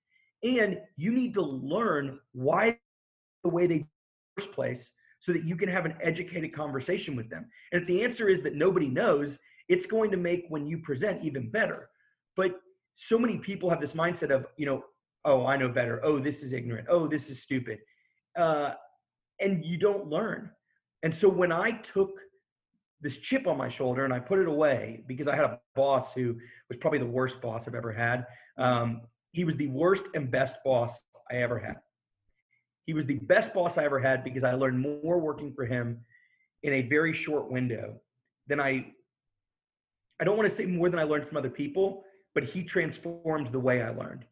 And 0.43 0.79
you 0.97 1.13
need 1.13 1.35
to 1.35 1.43
learn 1.43 2.21
why 2.33 2.79
the 3.43 3.49
way 3.49 3.67
they 3.67 3.87
first 4.37 4.53
place 4.53 4.93
so 5.21 5.33
that 5.33 5.45
you 5.45 5.57
can 5.57 5.69
have 5.69 5.87
an 5.87 5.95
educated 6.03 6.53
conversation 6.53 7.17
with 7.17 7.31
them. 7.31 7.47
And 7.73 7.81
if 7.83 7.89
the 7.89 8.05
answer 8.05 8.29
is 8.29 8.43
that 8.43 8.55
nobody 8.55 8.89
knows, 8.89 9.39
it's 9.69 9.87
going 9.87 10.11
to 10.11 10.17
make 10.17 10.45
when 10.49 10.67
you 10.67 10.79
present 10.79 11.25
even 11.25 11.51
better. 11.51 11.89
But 12.37 12.61
so 12.95 13.19
many 13.19 13.39
people 13.39 13.71
have 13.71 13.81
this 13.81 13.93
mindset 13.93 14.31
of, 14.31 14.47
you 14.57 14.67
know, 14.67 14.85
oh, 15.25 15.47
I 15.47 15.57
know 15.57 15.69
better. 15.69 16.05
Oh, 16.05 16.19
this 16.19 16.43
is 16.43 16.53
ignorant. 16.53 16.89
Oh, 16.91 17.07
this 17.07 17.31
is 17.31 17.43
stupid. 17.43 17.79
Uh, 18.37 18.73
and 19.41 19.65
you 19.65 19.79
don't 19.79 20.09
learn. 20.09 20.51
And 21.03 21.15
so 21.15 21.29
when 21.29 21.53
I 21.53 21.73
took 21.73 22.11
this 23.01 23.19
chip 23.19 23.47
on 23.47 23.59
my 23.59 23.69
shoulder 23.69 24.05
and 24.05 24.15
I 24.15 24.19
put 24.19 24.39
it 24.39 24.49
away 24.49 25.05
because 25.07 25.29
I 25.29 25.37
had 25.37 25.45
a 25.45 25.61
boss 25.75 26.15
who 26.15 26.37
was 26.69 26.79
probably 26.79 26.99
the 26.99 27.07
worst 27.07 27.41
boss 27.43 27.69
I've 27.69 27.75
ever 27.75 27.93
had. 27.93 28.27
Um, 28.57 29.03
he 29.33 29.45
was 29.45 29.57
the 29.57 29.67
worst 29.69 30.05
and 30.15 30.31
best 30.31 30.57
boss 30.65 31.01
I 31.31 31.37
ever 31.37 31.59
had. 31.59 31.77
He 32.87 32.95
was 32.95 33.07
the 33.07 33.19
best 33.19 33.55
boss 33.55 33.79
I 33.79 33.85
ever 33.85 33.99
had 33.99 34.25
because 34.25 34.45
I 34.45 34.55
learned 34.55 34.81
more 34.81 35.19
working 35.19 35.53
for 35.53 35.65
him 35.65 36.01
in 36.63 36.75
a 36.75 36.83
very 36.83 37.13
short 37.13 37.51
window 37.51 38.01
than 38.47 38.61
I 38.61 38.93
I 40.21 40.25
don't 40.25 40.37
want 40.37 40.49
to 40.49 40.55
say 40.55 40.65
more 40.65 40.89
than 40.89 41.01
I 41.01 41.03
learned 41.03 41.27
from 41.27 41.39
other 41.39 41.51
people, 41.51 42.05
but 42.35 42.45
he 42.45 42.63
transformed 42.63 43.51
the 43.51 43.59
way 43.59 43.83
I 43.83 43.91
learned. 43.91 44.25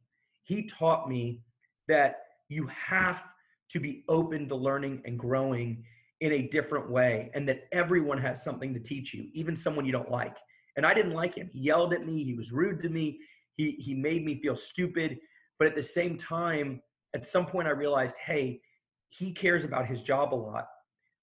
He 0.44 0.66
taught 0.66 1.09
me 1.09 1.40
that 1.88 2.21
you 2.49 2.68
have 2.68 3.25
to 3.71 3.80
be 3.80 4.04
open 4.09 4.49
to 4.49 4.54
learning 4.54 5.02
and 5.06 5.18
growing 5.18 5.85
in 6.21 6.32
a 6.32 6.42
different 6.49 6.88
way 6.88 7.30
and 7.35 7.49
that 7.49 7.64
everyone 7.73 8.18
has 8.18 8.44
something 8.44 8.73
to 8.73 8.78
teach 8.78 9.12
you 9.12 9.26
even 9.35 9.56
someone 9.56 9.85
you 9.85 9.92
don't 9.92 10.11
like 10.11 10.37
And 10.76 10.87
I 10.87 10.94
didn't 10.94 11.14
like 11.14 11.35
him. 11.35 11.50
He 11.52 11.61
yelled 11.61 11.92
at 11.92 12.06
me. 12.06 12.23
He 12.25 12.35
was 12.35 12.52
rude 12.52 12.80
to 12.82 12.88
me. 12.88 13.18
He, 13.56 13.73
he 13.73 13.92
made 13.94 14.25
me 14.25 14.40
feel 14.40 14.56
stupid. 14.56 15.18
But 15.59 15.68
at 15.68 15.75
the 15.75 15.82
same 15.82 16.16
time, 16.16 16.80
at 17.14 17.26
some 17.26 17.47
point, 17.47 17.69
I 17.69 17.73
realized, 17.73 18.16
hey, 18.19 18.61
he 19.09 19.33
cares 19.33 19.64
about 19.64 19.87
his 19.87 20.02
job 20.02 20.35
a 20.35 20.37
lot. 20.37 20.66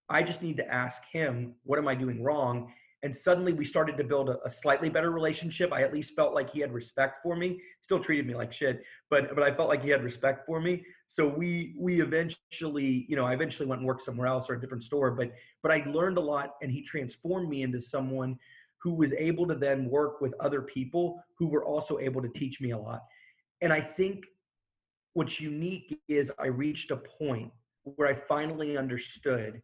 I 0.09 0.23
just 0.23 0.41
need 0.41 0.57
to 0.57 0.73
ask 0.73 1.03
him, 1.11 1.55
what 1.63 1.79
am 1.79 1.87
I 1.87 1.95
doing 1.95 2.23
wrong? 2.23 2.71
and 3.03 3.15
suddenly 3.15 3.53
we 3.53 3.63
started 3.63 3.97
to 3.97 4.03
build 4.03 4.29
a, 4.29 4.37
a, 4.45 4.49
slightly 4.49 4.89
better 4.89 5.11
relationship 5.11 5.71
i 5.73 5.81
at 5.81 5.93
least 5.93 6.15
felt 6.15 6.33
like 6.33 6.49
he 6.49 6.59
had 6.59 6.71
respect 6.71 7.21
for 7.23 7.35
me 7.35 7.59
still 7.81 7.99
treated 7.99 8.25
me 8.25 8.35
like 8.35 8.51
shit 8.51 8.81
but 9.09 9.33
but 9.35 9.43
i 9.43 9.53
felt 9.53 9.69
like 9.69 9.83
he 9.83 9.89
had 9.89 10.03
respect 10.03 10.45
for 10.45 10.59
me 10.59 10.83
so 11.07 11.27
we 11.27 11.75
we 11.77 12.01
eventually 12.01 13.05
you 13.07 13.15
know 13.15 13.25
i 13.25 13.33
eventually 13.33 13.67
went 13.67 13.79
and 13.79 13.87
worked 13.87 14.03
somewhere 14.03 14.27
else 14.27 14.49
or 14.49 14.55
a 14.55 14.61
different 14.61 14.83
store 14.83 15.11
but 15.11 15.31
but 15.63 15.71
i 15.71 15.83
learned 15.87 16.17
a 16.17 16.21
lot 16.21 16.55
and 16.61 16.71
he 16.71 16.81
transformed 16.81 17.49
me 17.49 17.63
into 17.63 17.79
someone 17.79 18.37
who 18.81 18.93
was 18.93 19.13
able 19.13 19.45
to 19.45 19.55
then 19.55 19.89
work 19.89 20.21
with 20.21 20.33
other 20.39 20.61
people 20.61 21.21
who 21.37 21.47
were 21.47 21.65
also 21.65 21.99
able 21.99 22.21
to 22.21 22.29
teach 22.29 22.59
me 22.61 22.71
a 22.71 22.77
lot 22.77 23.01
and 23.61 23.71
i 23.71 23.79
think 23.79 24.25
what's 25.13 25.39
unique 25.39 25.99
is 26.07 26.31
i 26.39 26.47
reached 26.47 26.91
a 26.91 26.97
point 26.97 27.51
where 27.83 28.07
i 28.07 28.13
finally 28.13 28.77
understood 28.77 29.61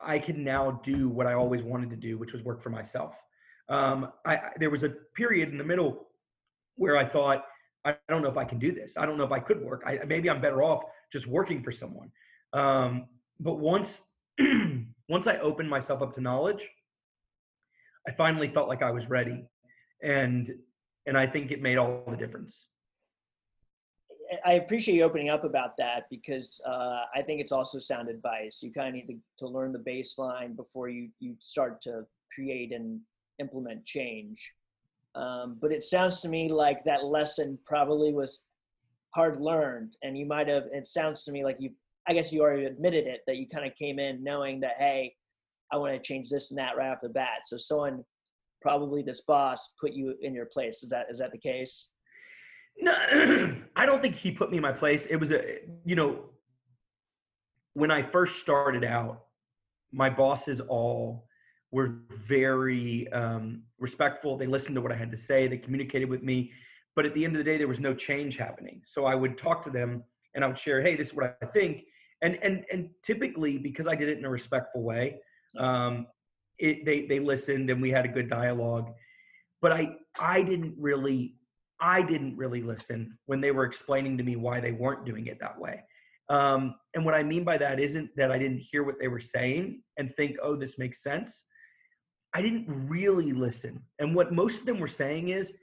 I 0.00 0.18
can 0.18 0.44
now 0.44 0.80
do 0.82 1.08
what 1.08 1.26
I 1.26 1.34
always 1.34 1.62
wanted 1.62 1.90
to 1.90 1.96
do, 1.96 2.18
which 2.18 2.32
was 2.32 2.42
work 2.42 2.60
for 2.60 2.70
myself. 2.70 3.14
Um, 3.68 4.12
I, 4.24 4.40
there 4.58 4.70
was 4.70 4.84
a 4.84 4.90
period 5.16 5.48
in 5.50 5.58
the 5.58 5.64
middle 5.64 6.08
where 6.76 6.96
I 6.96 7.04
thought, 7.04 7.44
I 7.84 7.96
don't 8.08 8.22
know 8.22 8.28
if 8.28 8.36
I 8.36 8.44
can 8.44 8.58
do 8.58 8.72
this. 8.72 8.96
I 8.96 9.06
don't 9.06 9.16
know 9.16 9.24
if 9.24 9.32
I 9.32 9.38
could 9.38 9.62
work. 9.62 9.82
I, 9.86 10.00
maybe 10.06 10.28
I'm 10.28 10.40
better 10.40 10.62
off 10.62 10.84
just 11.12 11.26
working 11.26 11.62
for 11.62 11.72
someone. 11.72 12.10
Um, 12.52 13.06
but 13.40 13.58
once, 13.58 14.02
once 15.08 15.26
I 15.26 15.38
opened 15.38 15.70
myself 15.70 16.02
up 16.02 16.14
to 16.14 16.20
knowledge, 16.20 16.68
I 18.06 18.12
finally 18.12 18.48
felt 18.48 18.68
like 18.68 18.82
I 18.82 18.90
was 18.92 19.10
ready, 19.10 19.44
and 20.00 20.52
and 21.06 21.18
I 21.18 21.26
think 21.26 21.50
it 21.50 21.60
made 21.60 21.76
all 21.76 22.04
the 22.08 22.16
difference. 22.16 22.68
I 24.44 24.52
appreciate 24.54 24.94
you 24.94 25.02
opening 25.04 25.30
up 25.30 25.44
about 25.44 25.76
that 25.78 26.04
because 26.10 26.60
uh, 26.66 27.02
I 27.14 27.22
think 27.22 27.40
it's 27.40 27.52
also 27.52 27.78
sound 27.78 28.08
advice. 28.08 28.62
You 28.62 28.72
kind 28.72 28.88
of 28.88 28.94
need 28.94 29.06
to, 29.06 29.44
to 29.44 29.48
learn 29.48 29.72
the 29.72 29.78
baseline 29.78 30.56
before 30.56 30.88
you, 30.88 31.08
you 31.20 31.36
start 31.38 31.80
to 31.82 32.06
create 32.34 32.72
and 32.72 33.00
implement 33.38 33.84
change. 33.84 34.52
Um, 35.14 35.56
but 35.60 35.72
it 35.72 35.82
sounds 35.82 36.20
to 36.20 36.28
me 36.28 36.48
like 36.48 36.84
that 36.84 37.04
lesson 37.04 37.58
probably 37.64 38.12
was 38.12 38.42
hard 39.14 39.40
learned, 39.40 39.96
and 40.02 40.16
you 40.16 40.26
might 40.26 40.46
have. 40.48 40.64
It 40.72 40.86
sounds 40.86 41.24
to 41.24 41.32
me 41.32 41.42
like 41.42 41.56
you. 41.58 41.70
I 42.06 42.12
guess 42.12 42.32
you 42.32 42.42
already 42.42 42.66
admitted 42.66 43.06
it 43.06 43.22
that 43.26 43.36
you 43.36 43.48
kind 43.48 43.66
of 43.66 43.74
came 43.74 43.98
in 43.98 44.22
knowing 44.22 44.60
that 44.60 44.76
hey, 44.78 45.14
I 45.72 45.78
want 45.78 45.94
to 45.94 46.00
change 46.00 46.28
this 46.28 46.50
and 46.50 46.58
that 46.58 46.76
right 46.76 46.90
off 46.90 47.00
the 47.00 47.08
bat. 47.08 47.46
So 47.46 47.56
someone, 47.56 48.04
probably 48.60 49.02
this 49.02 49.22
boss, 49.22 49.70
put 49.80 49.92
you 49.92 50.14
in 50.20 50.34
your 50.34 50.46
place. 50.46 50.82
Is 50.82 50.90
that 50.90 51.06
is 51.10 51.18
that 51.18 51.32
the 51.32 51.38
case? 51.38 51.88
No, 52.78 52.92
I 53.76 53.86
don't 53.86 54.02
think 54.02 54.14
he 54.14 54.30
put 54.30 54.50
me 54.50 54.58
in 54.58 54.62
my 54.62 54.72
place. 54.72 55.06
It 55.06 55.16
was 55.16 55.32
a, 55.32 55.58
you 55.84 55.96
know, 55.96 56.20
when 57.74 57.90
I 57.90 58.02
first 58.02 58.40
started 58.40 58.84
out, 58.84 59.24
my 59.92 60.10
bosses 60.10 60.60
all 60.60 61.26
were 61.70 61.98
very 62.10 63.10
um, 63.12 63.62
respectful. 63.78 64.36
They 64.36 64.46
listened 64.46 64.74
to 64.76 64.80
what 64.80 64.92
I 64.92 64.96
had 64.96 65.10
to 65.10 65.16
say. 65.16 65.46
They 65.46 65.58
communicated 65.58 66.08
with 66.08 66.22
me. 66.22 66.52
But 66.94 67.04
at 67.04 67.14
the 67.14 67.24
end 67.24 67.34
of 67.36 67.38
the 67.38 67.44
day, 67.44 67.58
there 67.58 67.68
was 67.68 67.80
no 67.80 67.94
change 67.94 68.36
happening. 68.36 68.82
So 68.86 69.04
I 69.04 69.14
would 69.14 69.36
talk 69.36 69.62
to 69.64 69.70
them 69.70 70.02
and 70.34 70.44
I 70.44 70.48
would 70.48 70.58
share, 70.58 70.80
"Hey, 70.80 70.96
this 70.96 71.08
is 71.08 71.14
what 71.14 71.36
I 71.42 71.46
think." 71.46 71.84
And 72.22 72.38
and 72.42 72.64
and 72.72 72.90
typically, 73.02 73.58
because 73.58 73.86
I 73.86 73.94
did 73.94 74.08
it 74.08 74.18
in 74.18 74.24
a 74.24 74.30
respectful 74.30 74.82
way, 74.82 75.20
um, 75.58 76.06
it, 76.58 76.86
they 76.86 77.06
they 77.06 77.18
listened 77.18 77.68
and 77.68 77.82
we 77.82 77.90
had 77.90 78.04
a 78.06 78.08
good 78.08 78.30
dialogue. 78.30 78.94
But 79.60 79.72
I 79.72 79.96
I 80.18 80.42
didn't 80.42 80.74
really 80.78 81.34
I 81.80 82.02
didn't 82.02 82.36
really 82.36 82.62
listen 82.62 83.18
when 83.26 83.40
they 83.40 83.50
were 83.50 83.64
explaining 83.64 84.16
to 84.18 84.24
me 84.24 84.36
why 84.36 84.60
they 84.60 84.72
weren't 84.72 85.04
doing 85.04 85.26
it 85.26 85.38
that 85.40 85.58
way. 85.58 85.82
Um, 86.28 86.74
and 86.94 87.04
what 87.04 87.14
I 87.14 87.22
mean 87.22 87.44
by 87.44 87.58
that 87.58 87.78
isn't 87.78 88.10
that 88.16 88.32
I 88.32 88.38
didn't 88.38 88.58
hear 88.58 88.82
what 88.82 88.96
they 89.00 89.08
were 89.08 89.20
saying 89.20 89.82
and 89.96 90.12
think, 90.12 90.36
oh, 90.42 90.56
this 90.56 90.78
makes 90.78 91.02
sense. 91.02 91.44
I 92.34 92.42
didn't 92.42 92.66
really 92.68 93.32
listen. 93.32 93.82
And 93.98 94.14
what 94.14 94.32
most 94.32 94.60
of 94.60 94.66
them 94.66 94.80
were 94.80 94.88
saying 94.88 95.28
is, 95.28 95.54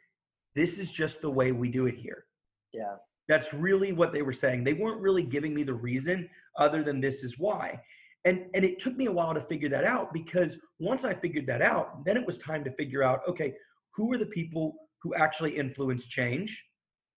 this 0.55 0.79
is 0.79 0.91
just 0.91 1.21
the 1.21 1.29
way 1.29 1.51
we 1.51 1.69
do 1.69 1.87
it 1.87 1.95
here. 1.95 2.25
Yeah. 2.71 2.95
That's 3.27 3.53
really 3.53 3.91
what 3.91 4.13
they 4.13 4.21
were 4.21 4.33
saying. 4.33 4.63
They 4.63 4.73
weren't 4.73 5.01
really 5.01 5.23
giving 5.23 5.53
me 5.53 5.63
the 5.63 5.73
reason 5.73 6.29
other 6.57 6.83
than 6.83 7.01
this 7.01 7.23
is 7.23 7.39
why. 7.39 7.79
And 8.25 8.45
and 8.53 8.63
it 8.63 8.79
took 8.79 8.95
me 8.95 9.07
a 9.07 9.11
while 9.11 9.33
to 9.33 9.41
figure 9.41 9.69
that 9.69 9.83
out 9.83 10.13
because 10.13 10.57
once 10.79 11.03
I 11.03 11.13
figured 11.13 11.47
that 11.47 11.61
out, 11.61 12.05
then 12.05 12.17
it 12.17 12.25
was 12.25 12.37
time 12.37 12.63
to 12.63 12.71
figure 12.71 13.03
out, 13.03 13.21
okay, 13.27 13.53
who 13.95 14.11
are 14.13 14.17
the 14.17 14.25
people 14.27 14.75
who 15.03 15.13
actually 15.15 15.57
influence 15.57 16.05
change 16.05 16.63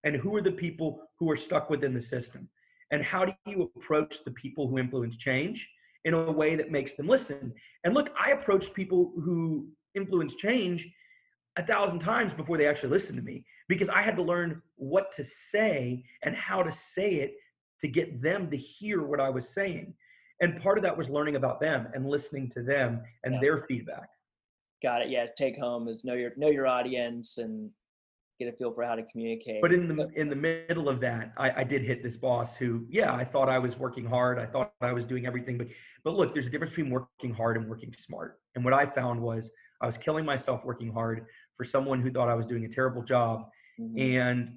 and 0.04 0.16
who 0.16 0.34
are 0.34 0.42
the 0.42 0.52
people 0.52 1.00
who 1.18 1.30
are 1.30 1.36
stuck 1.36 1.70
within 1.70 1.94
the 1.94 2.02
system? 2.02 2.48
And 2.90 3.02
how 3.02 3.24
do 3.24 3.32
you 3.46 3.70
approach 3.76 4.24
the 4.24 4.32
people 4.32 4.68
who 4.68 4.78
influence 4.78 5.16
change 5.16 5.68
in 6.04 6.14
a 6.14 6.30
way 6.30 6.56
that 6.56 6.70
makes 6.70 6.94
them 6.94 7.08
listen? 7.08 7.52
And 7.84 7.94
look 7.94 8.10
i 8.20 8.32
approached 8.32 8.74
people 8.74 9.12
who 9.16 9.68
influence 9.94 10.34
change 10.34 10.88
a 11.56 11.62
thousand 11.62 12.00
times 12.00 12.34
before 12.34 12.58
they 12.58 12.66
actually 12.66 12.90
listened 12.90 13.16
to 13.18 13.24
me 13.24 13.44
because 13.66 13.88
i 13.88 14.02
had 14.02 14.14
to 14.16 14.22
learn 14.22 14.60
what 14.76 15.10
to 15.12 15.24
say 15.24 16.04
and 16.22 16.36
how 16.36 16.62
to 16.62 16.70
say 16.70 17.14
it 17.14 17.34
to 17.80 17.88
get 17.88 18.20
them 18.20 18.50
to 18.50 18.56
hear 18.56 19.02
what 19.02 19.20
i 19.20 19.30
was 19.30 19.48
saying. 19.48 19.94
And 20.40 20.60
part 20.60 20.76
of 20.76 20.84
that 20.84 20.98
was 20.98 21.08
learning 21.08 21.36
about 21.36 21.60
them 21.60 21.88
and 21.94 22.04
listening 22.06 22.50
to 22.50 22.62
them 22.62 23.00
and 23.24 23.34
yeah. 23.34 23.40
their 23.40 23.58
feedback 23.66 24.08
got 24.82 25.02
it. 25.02 25.10
Yeah, 25.10 25.26
take 25.36 25.58
home 25.58 25.88
is 25.88 26.04
know 26.04 26.14
your 26.14 26.32
know 26.36 26.48
your 26.48 26.66
audience 26.66 27.38
and 27.38 27.70
get 28.38 28.52
a 28.52 28.56
feel 28.56 28.72
for 28.72 28.84
how 28.84 28.94
to 28.94 29.02
communicate. 29.04 29.62
But 29.62 29.72
in 29.72 29.88
the 29.88 30.08
in 30.14 30.28
the 30.28 30.36
middle 30.36 30.88
of 30.88 31.00
that, 31.00 31.32
I, 31.36 31.60
I 31.60 31.64
did 31.64 31.82
hit 31.82 32.02
this 32.02 32.16
boss 32.16 32.56
who, 32.56 32.86
yeah, 32.90 33.14
I 33.14 33.24
thought 33.24 33.48
I 33.48 33.58
was 33.58 33.78
working 33.78 34.04
hard. 34.04 34.38
I 34.38 34.46
thought 34.46 34.72
I 34.80 34.92
was 34.92 35.06
doing 35.06 35.26
everything, 35.26 35.58
but 35.58 35.68
but 36.04 36.14
look, 36.14 36.34
there's 36.34 36.46
a 36.46 36.50
difference 36.50 36.74
between 36.74 36.90
working 36.90 37.32
hard 37.34 37.56
and 37.56 37.68
working 37.68 37.94
smart. 37.96 38.38
And 38.54 38.64
what 38.64 38.74
I 38.74 38.86
found 38.86 39.20
was 39.20 39.50
I 39.80 39.86
was 39.86 39.98
killing 39.98 40.24
myself 40.24 40.64
working 40.64 40.92
hard 40.92 41.26
for 41.56 41.64
someone 41.64 42.02
who 42.02 42.10
thought 42.10 42.28
I 42.28 42.34
was 42.34 42.46
doing 42.46 42.64
a 42.64 42.68
terrible 42.68 43.02
job, 43.02 43.48
mm-hmm. 43.80 43.98
and 43.98 44.50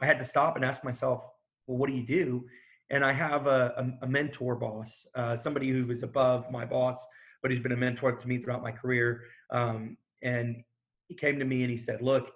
I 0.00 0.06
had 0.06 0.18
to 0.18 0.24
stop 0.24 0.56
and 0.56 0.64
ask 0.64 0.84
myself, 0.84 1.24
well, 1.66 1.78
what 1.78 1.88
do 1.88 1.96
you 1.96 2.06
do? 2.06 2.44
And 2.90 3.04
I 3.04 3.12
have 3.12 3.48
a, 3.48 3.94
a, 4.02 4.04
a 4.04 4.08
mentor 4.08 4.54
boss, 4.54 5.06
uh, 5.16 5.34
somebody 5.34 5.70
who 5.70 5.86
was 5.86 6.04
above 6.04 6.50
my 6.52 6.64
boss 6.64 7.04
but 7.46 7.52
he's 7.52 7.62
been 7.62 7.70
a 7.70 7.76
mentor 7.76 8.10
to 8.10 8.26
me 8.26 8.38
throughout 8.38 8.60
my 8.60 8.72
career. 8.72 9.22
Um, 9.50 9.96
and 10.20 10.64
he 11.06 11.14
came 11.14 11.38
to 11.38 11.44
me 11.44 11.62
and 11.62 11.70
he 11.70 11.76
said, 11.76 12.02
"Look, 12.02 12.32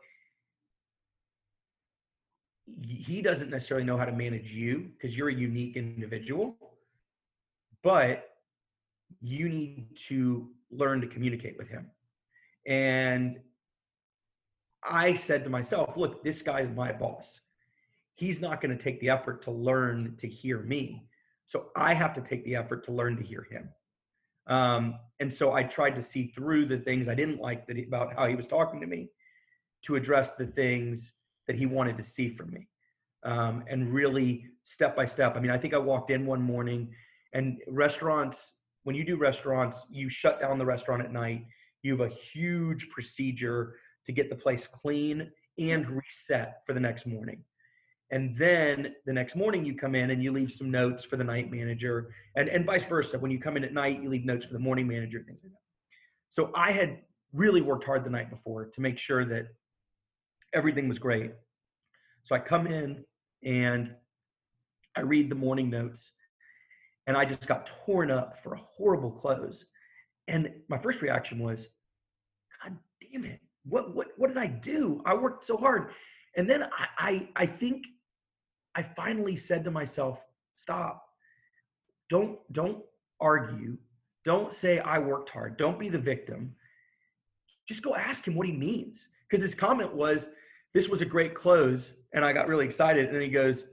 he 2.80 3.20
doesn't 3.20 3.50
necessarily 3.50 3.84
know 3.84 3.96
how 3.96 4.04
to 4.04 4.12
manage 4.12 4.52
you 4.52 4.92
because 4.92 5.16
you're 5.16 5.28
a 5.28 5.34
unique 5.34 5.76
individual, 5.76 6.56
but 7.82 8.36
you 9.20 9.48
need 9.48 9.96
to 10.06 10.52
learn 10.70 11.00
to 11.00 11.08
communicate 11.08 11.58
with 11.58 11.66
him." 11.66 11.90
And 12.64 13.40
I 14.84 15.14
said 15.14 15.42
to 15.42 15.50
myself, 15.50 15.96
"Look, 15.96 16.22
this 16.22 16.40
guy's 16.40 16.68
my 16.68 16.92
boss." 16.92 17.40
He's 18.14 18.40
not 18.40 18.60
going 18.60 18.78
to 18.78 18.80
take 18.80 19.00
the 19.00 19.10
effort 19.10 19.42
to 19.42 19.50
learn 19.50 20.14
to 20.18 20.28
hear 20.28 20.60
me. 20.60 21.08
So 21.46 21.72
I 21.74 21.94
have 21.94 22.14
to 22.14 22.20
take 22.20 22.44
the 22.44 22.54
effort 22.54 22.84
to 22.84 22.92
learn 22.92 23.16
to 23.16 23.24
hear 23.24 23.42
him. 23.50 23.70
Um, 24.46 24.96
and 25.20 25.32
so 25.32 25.52
I 25.52 25.62
tried 25.62 25.94
to 25.96 26.02
see 26.02 26.28
through 26.28 26.66
the 26.66 26.78
things 26.78 27.08
I 27.08 27.14
didn't 27.14 27.40
like 27.40 27.66
that 27.66 27.76
he, 27.76 27.84
about 27.84 28.14
how 28.14 28.26
he 28.26 28.34
was 28.34 28.46
talking 28.46 28.80
to 28.80 28.86
me 28.86 29.08
to 29.82 29.96
address 29.96 30.30
the 30.30 30.46
things 30.46 31.12
that 31.46 31.56
he 31.56 31.66
wanted 31.66 31.96
to 31.96 32.02
see 32.02 32.28
from 32.28 32.50
me. 32.50 32.68
Um, 33.22 33.64
and 33.68 33.92
really 33.92 34.46
step 34.64 34.96
by 34.96 35.06
step. 35.06 35.36
I 35.36 35.40
mean, 35.40 35.50
I 35.50 35.58
think 35.58 35.74
I 35.74 35.78
walked 35.78 36.10
in 36.10 36.24
one 36.24 36.42
morning 36.42 36.90
and 37.32 37.58
restaurants, 37.68 38.54
when 38.84 38.96
you 38.96 39.04
do 39.04 39.16
restaurants, 39.16 39.84
you 39.90 40.08
shut 40.08 40.40
down 40.40 40.58
the 40.58 40.64
restaurant 40.64 41.02
at 41.02 41.12
night. 41.12 41.44
You 41.82 41.92
have 41.92 42.10
a 42.10 42.14
huge 42.14 42.88
procedure 42.90 43.76
to 44.06 44.12
get 44.12 44.30
the 44.30 44.36
place 44.36 44.66
clean 44.66 45.30
and 45.58 45.86
reset 45.86 46.62
for 46.66 46.72
the 46.72 46.80
next 46.80 47.06
morning 47.06 47.44
and 48.12 48.36
then 48.36 48.94
the 49.06 49.12
next 49.12 49.36
morning 49.36 49.64
you 49.64 49.74
come 49.74 49.94
in 49.94 50.10
and 50.10 50.22
you 50.22 50.32
leave 50.32 50.50
some 50.50 50.70
notes 50.70 51.04
for 51.04 51.16
the 51.16 51.24
night 51.24 51.50
manager 51.50 52.12
and, 52.34 52.48
and 52.48 52.66
vice 52.66 52.84
versa. 52.84 53.18
When 53.18 53.30
you 53.30 53.38
come 53.38 53.56
in 53.56 53.64
at 53.64 53.72
night 53.72 54.02
you 54.02 54.08
leave 54.08 54.24
notes 54.24 54.46
for 54.46 54.52
the 54.52 54.58
morning 54.58 54.88
manager 54.88 55.22
things 55.24 55.40
like 55.42 55.52
that. 55.52 55.58
So 56.28 56.50
i 56.54 56.72
had 56.72 56.98
really 57.32 57.60
worked 57.60 57.84
hard 57.84 58.04
the 58.04 58.10
night 58.10 58.30
before 58.30 58.66
to 58.66 58.80
make 58.80 58.98
sure 58.98 59.24
that 59.24 59.46
everything 60.52 60.88
was 60.88 60.98
great. 60.98 61.32
So 62.24 62.34
i 62.34 62.38
come 62.38 62.66
in 62.66 63.04
and 63.44 63.94
i 64.96 65.00
read 65.02 65.30
the 65.30 65.36
morning 65.36 65.70
notes 65.70 66.12
and 67.06 67.16
i 67.16 67.24
just 67.24 67.46
got 67.46 67.70
torn 67.84 68.10
up 68.10 68.42
for 68.42 68.54
a 68.54 68.58
horrible 68.58 69.12
close. 69.12 69.64
And 70.26 70.50
my 70.68 70.78
first 70.78 71.00
reaction 71.00 71.38
was 71.38 71.68
god 72.62 72.76
damn 73.00 73.24
it. 73.24 73.40
What 73.64 73.94
what 73.94 74.08
what 74.16 74.28
did 74.28 74.38
i 74.38 74.48
do? 74.48 75.00
I 75.06 75.14
worked 75.14 75.44
so 75.44 75.56
hard. 75.56 75.90
And 76.36 76.48
then 76.48 76.62
I, 76.62 76.86
I, 76.98 77.28
I 77.36 77.46
think 77.46 77.84
I 78.74 78.82
finally 78.82 79.36
said 79.36 79.64
to 79.64 79.70
myself, 79.70 80.20
stop. 80.54 81.04
Don't 82.08 82.38
don't 82.52 82.82
argue. 83.20 83.76
Don't 84.24 84.52
say 84.52 84.78
I 84.78 84.98
worked 84.98 85.30
hard. 85.30 85.56
Don't 85.56 85.78
be 85.78 85.88
the 85.88 85.98
victim. 85.98 86.54
just 87.66 87.82
go 87.82 87.94
ask 87.94 88.26
him 88.26 88.34
what 88.34 88.46
he 88.46 88.52
means. 88.52 89.08
Because 89.28 89.42
his 89.42 89.54
comment 89.54 89.94
was, 89.94 90.28
this 90.74 90.88
was 90.88 91.02
a 91.02 91.06
great 91.06 91.34
close. 91.34 91.92
And 92.12 92.24
I 92.24 92.32
got 92.32 92.48
really 92.48 92.64
excited. 92.64 93.10
And 93.10 93.22
he 93.22 93.28
goes, 93.28 93.64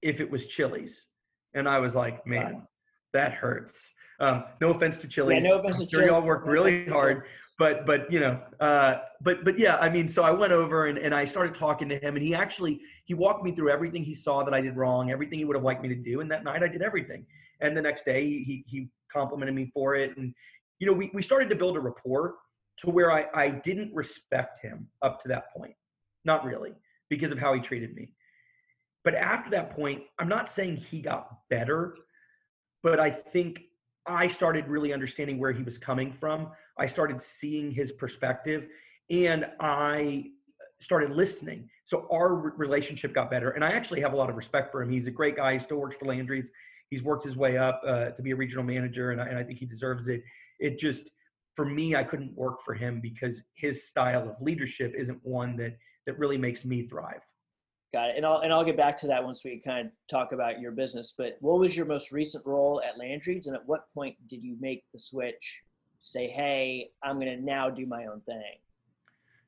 if 0.00 0.20
it 0.20 0.30
was 0.30 0.46
Chili's. 0.46 1.06
And 1.54 1.68
I 1.68 1.78
was 1.78 1.94
like, 1.94 2.26
man, 2.26 2.66
that 3.12 3.32
hurts. 3.32 3.92
Um, 4.20 4.44
no 4.60 4.70
offense 4.70 4.96
to 4.98 5.08
Chili's. 5.08 5.44
Yeah, 5.44 5.50
no 5.50 5.58
offense 5.58 5.78
to 5.78 5.88
sure 5.88 6.06
y'all 6.06 6.22
work 6.22 6.46
really 6.46 6.86
hard, 6.86 7.24
but 7.62 7.86
but 7.86 8.10
you 8.10 8.18
know, 8.18 8.40
uh, 8.58 8.96
but 9.20 9.44
but 9.44 9.56
yeah, 9.56 9.76
I 9.76 9.88
mean, 9.88 10.08
so 10.08 10.24
I 10.24 10.32
went 10.32 10.52
over 10.52 10.86
and, 10.86 10.98
and 10.98 11.14
I 11.14 11.24
started 11.24 11.54
talking 11.54 11.88
to 11.90 11.96
him, 11.96 12.16
and 12.16 12.24
he 12.24 12.34
actually 12.34 12.80
he 13.04 13.14
walked 13.14 13.44
me 13.44 13.54
through 13.54 13.70
everything 13.70 14.02
he 14.02 14.16
saw 14.16 14.42
that 14.42 14.52
I 14.52 14.60
did 14.60 14.76
wrong, 14.76 15.12
everything 15.12 15.38
he 15.38 15.44
would 15.44 15.54
have 15.54 15.62
liked 15.62 15.80
me 15.80 15.88
to 15.90 15.94
do, 15.94 16.22
and 16.22 16.28
that 16.32 16.42
night 16.42 16.64
I 16.64 16.66
did 16.66 16.82
everything. 16.82 17.24
And 17.60 17.76
the 17.76 17.80
next 17.80 18.04
day 18.04 18.24
he 18.26 18.64
he 18.66 18.88
complimented 19.12 19.54
me 19.54 19.70
for 19.72 19.94
it, 19.94 20.16
and 20.16 20.34
you 20.80 20.88
know, 20.88 20.92
we 20.92 21.12
we 21.14 21.22
started 21.22 21.48
to 21.50 21.54
build 21.54 21.76
a 21.76 21.80
rapport 21.80 22.34
to 22.78 22.90
where 22.90 23.12
I 23.12 23.28
I 23.32 23.50
didn't 23.50 23.94
respect 23.94 24.58
him 24.60 24.88
up 25.00 25.20
to 25.20 25.28
that 25.28 25.52
point, 25.56 25.76
not 26.24 26.44
really 26.44 26.72
because 27.08 27.30
of 27.30 27.38
how 27.38 27.54
he 27.54 27.60
treated 27.60 27.94
me. 27.94 28.10
But 29.04 29.14
after 29.14 29.50
that 29.50 29.76
point, 29.76 30.02
I'm 30.18 30.28
not 30.28 30.50
saying 30.50 30.78
he 30.78 31.00
got 31.00 31.28
better, 31.48 31.94
but 32.82 32.98
I 32.98 33.10
think 33.10 33.60
I 34.06 34.28
started 34.28 34.68
really 34.68 34.92
understanding 34.92 35.38
where 35.38 35.52
he 35.52 35.62
was 35.62 35.78
coming 35.78 36.12
from. 36.12 36.48
I 36.78 36.86
started 36.86 37.20
seeing 37.20 37.70
his 37.70 37.92
perspective 37.92 38.66
and 39.10 39.46
I 39.60 40.24
started 40.80 41.10
listening. 41.10 41.68
So 41.84 42.08
our 42.10 42.34
relationship 42.34 43.14
got 43.14 43.30
better. 43.30 43.50
And 43.50 43.64
I 43.64 43.70
actually 43.70 44.00
have 44.00 44.12
a 44.12 44.16
lot 44.16 44.30
of 44.30 44.36
respect 44.36 44.72
for 44.72 44.82
him. 44.82 44.90
He's 44.90 45.06
a 45.06 45.12
great 45.12 45.36
guy. 45.36 45.54
He 45.54 45.58
still 45.58 45.78
works 45.78 45.96
for 45.96 46.06
Landry's. 46.06 46.50
He's 46.90 47.02
worked 47.02 47.24
his 47.24 47.36
way 47.36 47.56
up 47.56 47.80
uh, 47.86 48.10
to 48.10 48.22
be 48.22 48.32
a 48.32 48.36
regional 48.36 48.64
manager, 48.64 49.12
and 49.12 49.20
I, 49.20 49.26
and 49.26 49.38
I 49.38 49.44
think 49.44 49.58
he 49.58 49.64
deserves 49.64 50.08
it. 50.08 50.22
It 50.60 50.78
just, 50.78 51.10
for 51.54 51.64
me, 51.64 51.96
I 51.96 52.02
couldn't 52.02 52.36
work 52.36 52.60
for 52.62 52.74
him 52.74 53.00
because 53.00 53.44
his 53.54 53.88
style 53.88 54.28
of 54.28 54.36
leadership 54.42 54.92
isn't 54.94 55.18
one 55.22 55.56
that 55.56 55.78
that 56.06 56.18
really 56.18 56.36
makes 56.36 56.66
me 56.66 56.86
thrive. 56.86 57.22
Got 57.92 58.10
it. 58.10 58.16
And 58.16 58.24
I'll 58.24 58.38
and 58.38 58.52
I'll 58.52 58.64
get 58.64 58.76
back 58.76 58.96
to 58.98 59.06
that 59.08 59.22
once 59.22 59.44
we 59.44 59.60
kind 59.60 59.86
of 59.86 59.92
talk 60.08 60.32
about 60.32 60.60
your 60.60 60.72
business. 60.72 61.14
But 61.16 61.36
what 61.40 61.58
was 61.58 61.76
your 61.76 61.84
most 61.84 62.10
recent 62.10 62.44
role 62.46 62.80
at 62.86 62.98
Landry's, 62.98 63.46
and 63.46 63.54
at 63.54 63.62
what 63.66 63.82
point 63.92 64.16
did 64.28 64.42
you 64.42 64.56
make 64.60 64.84
the 64.94 64.98
switch? 64.98 65.62
Say, 66.00 66.26
hey, 66.26 66.90
I'm 67.04 67.20
going 67.20 67.36
to 67.36 67.44
now 67.44 67.68
do 67.68 67.86
my 67.86 68.06
own 68.06 68.22
thing. 68.22 68.56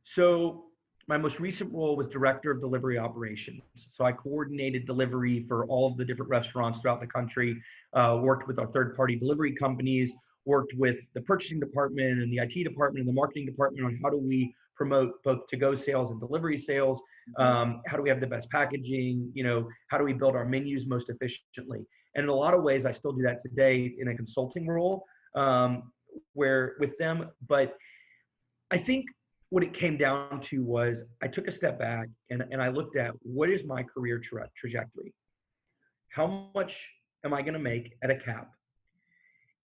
So 0.04 0.66
my 1.08 1.16
most 1.16 1.40
recent 1.40 1.72
role 1.72 1.96
was 1.96 2.06
director 2.06 2.50
of 2.50 2.60
delivery 2.60 2.98
operations. 2.98 3.62
So 3.74 4.04
I 4.04 4.12
coordinated 4.12 4.86
delivery 4.86 5.44
for 5.48 5.66
all 5.66 5.90
of 5.90 5.96
the 5.96 6.04
different 6.04 6.30
restaurants 6.30 6.80
throughout 6.80 7.00
the 7.00 7.06
country. 7.06 7.60
Uh, 7.94 8.20
worked 8.22 8.46
with 8.46 8.58
our 8.58 8.66
third-party 8.66 9.16
delivery 9.16 9.54
companies. 9.54 10.12
Worked 10.44 10.74
with 10.76 10.98
the 11.14 11.22
purchasing 11.22 11.58
department 11.58 12.20
and 12.20 12.30
the 12.30 12.38
IT 12.38 12.62
department 12.62 13.06
and 13.06 13.08
the 13.08 13.18
marketing 13.18 13.46
department 13.46 13.86
on 13.86 13.98
how 14.02 14.10
do 14.10 14.18
we 14.18 14.54
promote 14.76 15.22
both 15.22 15.46
to-go 15.46 15.74
sales 15.74 16.10
and 16.10 16.20
delivery 16.20 16.58
sales. 16.58 17.00
Mm-hmm. 17.38 17.42
Um, 17.42 17.82
how 17.86 17.96
do 17.96 18.02
we 18.02 18.08
have 18.08 18.20
the 18.20 18.26
best 18.26 18.50
packaging? 18.50 19.30
You 19.34 19.44
know, 19.44 19.68
how 19.88 19.98
do 19.98 20.04
we 20.04 20.12
build 20.12 20.34
our 20.34 20.44
menus 20.44 20.86
most 20.86 21.10
efficiently? 21.10 21.86
And 22.14 22.24
in 22.24 22.28
a 22.28 22.34
lot 22.34 22.54
of 22.54 22.62
ways, 22.62 22.86
I 22.86 22.92
still 22.92 23.12
do 23.12 23.22
that 23.22 23.40
today 23.40 23.94
in 23.98 24.08
a 24.08 24.14
consulting 24.14 24.66
role, 24.66 25.04
um, 25.34 25.92
where 26.32 26.74
with 26.78 26.96
them. 26.98 27.28
But 27.48 27.76
I 28.70 28.78
think 28.78 29.06
what 29.50 29.62
it 29.62 29.72
came 29.72 29.96
down 29.96 30.40
to 30.40 30.64
was 30.64 31.04
I 31.22 31.28
took 31.28 31.46
a 31.46 31.52
step 31.52 31.78
back 31.78 32.08
and, 32.30 32.44
and 32.50 32.60
I 32.60 32.68
looked 32.68 32.96
at 32.96 33.12
what 33.22 33.50
is 33.50 33.64
my 33.64 33.82
career 33.82 34.18
tra- 34.18 34.50
trajectory? 34.56 35.12
How 36.08 36.48
much 36.54 36.88
am 37.24 37.34
I 37.34 37.42
going 37.42 37.54
to 37.54 37.60
make 37.60 37.94
at 38.02 38.10
a 38.10 38.16
cap? 38.16 38.50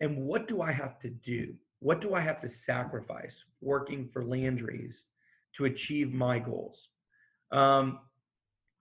And 0.01 0.17
what 0.17 0.47
do 0.47 0.61
I 0.61 0.71
have 0.71 0.99
to 0.99 1.09
do 1.09 1.53
what 1.79 2.01
do 2.01 2.13
I 2.13 2.21
have 2.21 2.41
to 2.41 2.49
sacrifice 2.49 3.45
working 3.61 4.07
for 4.07 4.23
Landry's 4.23 5.05
to 5.55 5.65
achieve 5.65 6.13
my 6.13 6.39
goals? 6.39 6.89
Um, 7.51 7.99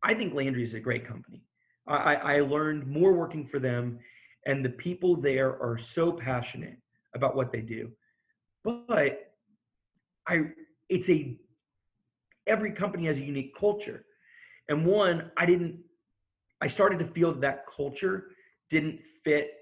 I 0.02 0.14
think 0.14 0.34
Landry 0.34 0.62
is 0.62 0.74
a 0.74 0.80
great 0.80 1.06
company. 1.06 1.44
I, 1.86 2.14
I 2.16 2.40
learned 2.40 2.86
more 2.86 3.12
working 3.12 3.46
for 3.46 3.58
them, 3.58 3.98
and 4.46 4.64
the 4.64 4.70
people 4.70 5.16
there 5.16 5.50
are 5.62 5.78
so 5.78 6.12
passionate 6.12 6.76
about 7.14 7.34
what 7.34 7.50
they 7.50 7.62
do. 7.62 7.90
But 8.62 9.32
I, 10.26 10.50
it's 10.88 11.08
a 11.08 11.38
every 12.46 12.72
company 12.72 13.06
has 13.06 13.18
a 13.18 13.24
unique 13.24 13.56
culture, 13.58 14.04
and 14.68 14.84
one 14.84 15.30
I 15.36 15.46
didn't. 15.46 15.78
I 16.60 16.66
started 16.66 16.98
to 16.98 17.06
feel 17.06 17.32
that 17.32 17.64
culture 17.74 18.32
didn't 18.68 19.00
fit 19.24 19.52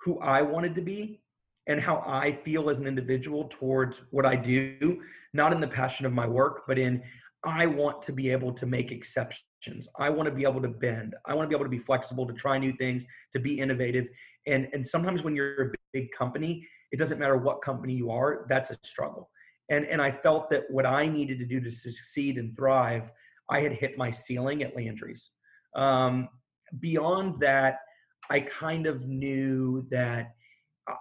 who 0.00 0.18
I 0.18 0.42
wanted 0.42 0.74
to 0.76 0.80
be 0.80 1.20
and 1.66 1.80
how 1.80 2.02
I 2.06 2.32
feel 2.44 2.70
as 2.70 2.78
an 2.78 2.86
individual 2.86 3.48
towards 3.48 4.02
what 4.10 4.24
I 4.24 4.36
do, 4.36 5.02
not 5.32 5.52
in 5.52 5.60
the 5.60 5.68
passion 5.68 6.06
of 6.06 6.12
my 6.12 6.26
work, 6.26 6.62
but 6.66 6.78
in 6.78 7.02
I 7.44 7.66
want 7.66 8.02
to 8.02 8.12
be 8.12 8.30
able 8.30 8.52
to 8.54 8.66
make 8.66 8.90
exceptions. 8.90 9.88
I 9.98 10.10
want 10.10 10.28
to 10.28 10.34
be 10.34 10.42
able 10.42 10.60
to 10.62 10.68
bend. 10.68 11.14
I 11.26 11.34
want 11.34 11.46
to 11.46 11.48
be 11.48 11.54
able 11.54 11.66
to 11.66 11.70
be 11.70 11.78
flexible, 11.78 12.26
to 12.26 12.32
try 12.32 12.58
new 12.58 12.72
things, 12.72 13.04
to 13.32 13.40
be 13.40 13.58
innovative. 13.58 14.06
And, 14.46 14.68
and 14.72 14.86
sometimes 14.86 15.22
when 15.22 15.36
you're 15.36 15.68
a 15.68 15.70
big 15.92 16.08
company, 16.16 16.66
it 16.92 16.98
doesn't 16.98 17.18
matter 17.18 17.36
what 17.36 17.62
company 17.62 17.94
you 17.94 18.10
are, 18.10 18.46
that's 18.48 18.70
a 18.70 18.76
struggle. 18.84 19.30
And, 19.68 19.84
and 19.86 20.00
I 20.00 20.12
felt 20.12 20.50
that 20.50 20.64
what 20.70 20.86
I 20.86 21.08
needed 21.08 21.38
to 21.40 21.44
do 21.44 21.60
to 21.60 21.70
succeed 21.70 22.38
and 22.38 22.56
thrive, 22.56 23.10
I 23.50 23.60
had 23.60 23.72
hit 23.72 23.98
my 23.98 24.10
ceiling 24.10 24.62
at 24.62 24.76
Landry's. 24.76 25.30
Um, 25.74 26.28
beyond 26.80 27.40
that, 27.40 27.78
I 28.30 28.40
kind 28.40 28.86
of 28.86 29.06
knew 29.06 29.86
that 29.90 30.35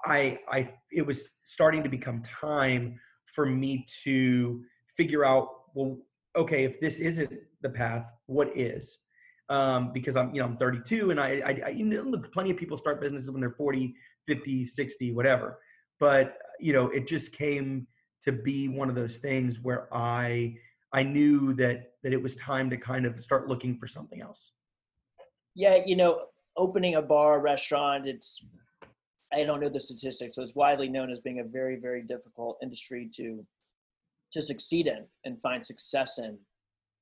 I, 0.05 0.39
I, 0.49 0.69
it 0.91 1.05
was 1.05 1.31
starting 1.43 1.83
to 1.83 1.89
become 1.89 2.21
time 2.23 2.99
for 3.25 3.45
me 3.45 3.85
to 4.03 4.63
figure 4.97 5.25
out, 5.25 5.49
well, 5.73 5.97
okay, 6.35 6.63
if 6.63 6.79
this 6.79 6.99
isn't 6.99 7.31
the 7.61 7.69
path, 7.69 8.11
what 8.25 8.55
is? 8.57 8.99
Um, 9.49 9.91
because 9.93 10.17
I'm, 10.17 10.33
you 10.33 10.41
know, 10.41 10.47
I'm 10.47 10.57
32 10.57 11.11
and 11.11 11.19
I, 11.19 11.41
I, 11.45 11.61
I, 11.67 11.69
you 11.69 11.85
know, 11.85 12.01
look, 12.01 12.31
plenty 12.33 12.49
of 12.49 12.57
people 12.57 12.77
start 12.77 12.99
businesses 12.99 13.29
when 13.29 13.41
they're 13.41 13.51
40, 13.51 13.93
50, 14.27 14.65
60, 14.65 15.13
whatever. 15.13 15.59
But, 15.99 16.37
you 16.59 16.73
know, 16.73 16.89
it 16.89 17.07
just 17.07 17.31
came 17.31 17.87
to 18.23 18.31
be 18.31 18.67
one 18.67 18.89
of 18.89 18.95
those 18.95 19.17
things 19.17 19.59
where 19.61 19.87
I, 19.93 20.55
I 20.91 21.03
knew 21.03 21.53
that, 21.55 21.91
that 22.03 22.11
it 22.11 22.21
was 22.21 22.35
time 22.35 22.69
to 22.71 22.77
kind 22.77 23.05
of 23.05 23.21
start 23.21 23.47
looking 23.47 23.77
for 23.77 23.87
something 23.87 24.21
else. 24.21 24.51
Yeah. 25.53 25.77
You 25.85 25.95
know, 25.95 26.21
opening 26.57 26.95
a 26.95 27.01
bar, 27.01 27.39
restaurant, 27.39 28.07
it's 28.07 28.43
I 29.33 29.43
don't 29.43 29.59
know 29.59 29.69
the 29.69 29.79
statistics, 29.79 30.35
so 30.35 30.43
it's 30.43 30.55
widely 30.55 30.87
known 30.87 31.11
as 31.11 31.19
being 31.19 31.39
a 31.39 31.43
very, 31.43 31.77
very 31.77 32.01
difficult 32.01 32.57
industry 32.61 33.09
to 33.15 33.45
to 34.31 34.41
succeed 34.41 34.87
in 34.87 35.05
and 35.23 35.41
find 35.41 35.65
success 35.65 36.17
in. 36.17 36.37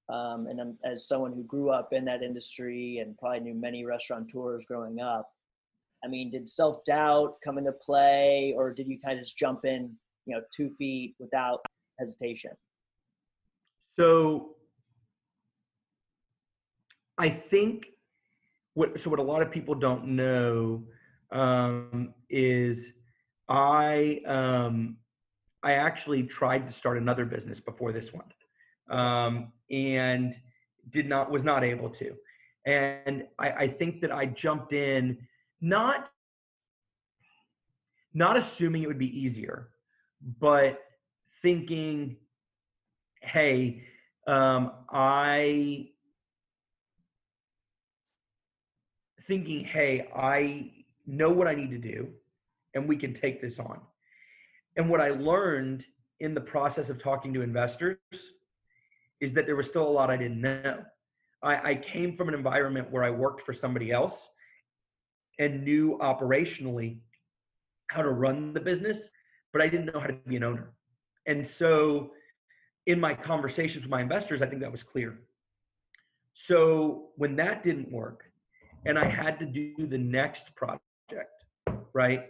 Um, 0.10 0.48
and 0.48 0.60
I'm, 0.60 0.78
as 0.84 1.08
someone 1.08 1.34
who 1.34 1.44
grew 1.44 1.70
up 1.70 1.94
in 1.94 2.06
that 2.06 2.22
industry 2.22 3.00
and 3.00 3.18
probably 3.18 3.40
knew 3.40 3.54
many 3.54 3.86
restaurateurs 3.86 4.66
growing 4.66 5.00
up, 5.00 5.32
I 6.04 6.08
mean, 6.08 6.30
did 6.30 6.50
self 6.50 6.84
doubt 6.86 7.38
come 7.44 7.58
into 7.58 7.72
play, 7.72 8.54
or 8.56 8.74
did 8.74 8.88
you 8.88 9.00
kind 9.00 9.18
of 9.18 9.24
just 9.24 9.38
jump 9.38 9.66
in, 9.66 9.96
you 10.26 10.36
know, 10.36 10.42
two 10.54 10.70
feet 10.70 11.16
without 11.20 11.62
hesitation? 11.98 12.52
So, 13.96 14.56
I 17.18 17.30
think 17.30 17.88
what 18.74 19.00
so 19.00 19.10
what 19.10 19.20
a 19.20 19.24
lot 19.24 19.42
of 19.42 19.52
people 19.52 19.76
don't 19.76 20.08
know 20.08 20.84
um, 21.34 22.14
is 22.30 22.94
I 23.50 24.22
um, 24.26 24.98
I 25.64 25.74
actually 25.74 26.24
tried 26.24 26.68
to 26.68 26.74
start 26.74 26.98
another 26.98 27.26
business 27.26 27.60
before 27.60 27.92
this 27.92 28.14
one, 28.14 28.26
um, 28.90 29.52
and 29.70 30.34
did 30.90 31.08
not 31.10 31.30
was 31.32 31.44
not 31.44 31.64
able 31.64 31.90
to. 31.90 32.16
And 32.66 33.26
I, 33.38 33.52
I 33.52 33.68
think 33.68 34.00
that 34.02 34.12
I 34.12 34.28
jumped 34.28 34.72
in 34.72 35.18
not 35.60 36.10
not 38.14 38.38
assuming 38.38 38.84
it 38.84 38.88
would 38.88 39.00
be 39.00 39.20
easier, 39.20 39.70
but 40.40 40.80
thinking, 41.42 42.18
hey, 43.22 43.84
um, 44.28 44.72
I 44.90 45.90
thinking, 49.24 49.64
hey, 49.64 50.08
I 50.16 50.83
know 51.06 51.32
what 51.32 51.48
I 51.48 51.56
need 51.56 51.72
to 51.72 51.78
do, 51.78 52.10
and 52.74 52.88
we 52.88 52.98
can 52.98 53.14
take 53.14 53.42
this 53.42 53.60
on. 53.60 53.80
And 54.76 54.90
what 54.90 55.02
I 55.02 55.10
learned 55.10 55.86
in 56.20 56.34
the 56.34 56.42
process 56.42 56.90
of 56.90 56.98
talking 56.98 57.34
to 57.34 57.42
investors 57.42 57.98
is 59.20 59.34
that 59.34 59.46
there 59.46 59.56
was 59.56 59.68
still 59.68 59.88
a 59.88 59.90
lot 59.90 60.10
I 60.10 60.18
didn't 60.18 60.42
know. 60.42 60.84
I, 61.42 61.72
I 61.72 61.76
came 61.76 62.16
from 62.16 62.30
an 62.30 62.34
environment 62.34 62.92
where 62.92 63.04
I 63.04 63.10
worked 63.10 63.42
for 63.42 63.54
somebody 63.54 63.92
else 63.92 64.30
and 65.40 65.64
knew 65.64 65.98
operationally 66.02 67.00
how 67.88 68.02
to 68.02 68.10
run 68.10 68.54
the 68.54 68.60
business, 68.60 69.10
but 69.52 69.62
I 69.62 69.68
didn't 69.68 69.94
know 69.94 70.00
how 70.00 70.08
to 70.08 70.14
be 70.14 70.38
an 70.38 70.44
owner. 70.44 70.74
And 71.26 71.46
so 71.46 72.12
in 72.86 73.00
my 73.00 73.14
conversations 73.14 73.84
with 73.84 73.92
my 73.92 74.02
investors, 74.02 74.42
I 74.42 74.46
think 74.46 74.62
that 74.62 74.72
was 74.72 74.84
clear. 74.84 75.20
So 76.34 77.10
when 77.16 77.36
that 77.38 77.64
didn't 77.64 77.92
work, 77.92 78.26
and 78.86 78.98
I 78.98 79.06
had 79.06 79.40
to 79.40 79.46
do 79.46 79.88
the 79.88 79.98
next 79.98 80.56
project, 80.56 80.84
right? 81.94 82.30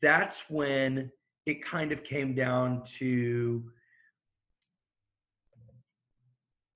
That's 0.00 0.44
when 0.48 1.10
it 1.46 1.64
kind 1.64 1.92
of 1.92 2.04
came 2.04 2.34
down 2.34 2.84
to 2.98 3.64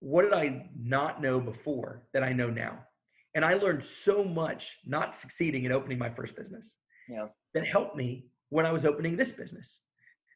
what 0.01 0.23
did 0.23 0.33
I 0.33 0.69
not 0.79 1.21
know 1.21 1.41
before 1.41 2.03
that 2.13 2.23
I 2.23 2.33
know 2.33 2.51
now? 2.51 2.79
And 3.35 3.45
I 3.45 3.55
learned 3.55 3.85
so 3.85 4.25
much 4.25 4.77
not 4.87 5.17
succeeding 5.17 5.65
in 5.65 5.73
opening 5.73 5.99
my 5.99 6.11
first 6.11 6.37
business 6.37 6.77
Yeah. 7.09 7.29
that 7.55 7.67
helped 7.67 7.97
me 7.97 8.27
when 8.49 8.65
I 8.65 8.73
was 8.73 8.85
opening 8.85 9.17
this 9.17 9.33
business. 9.33 9.81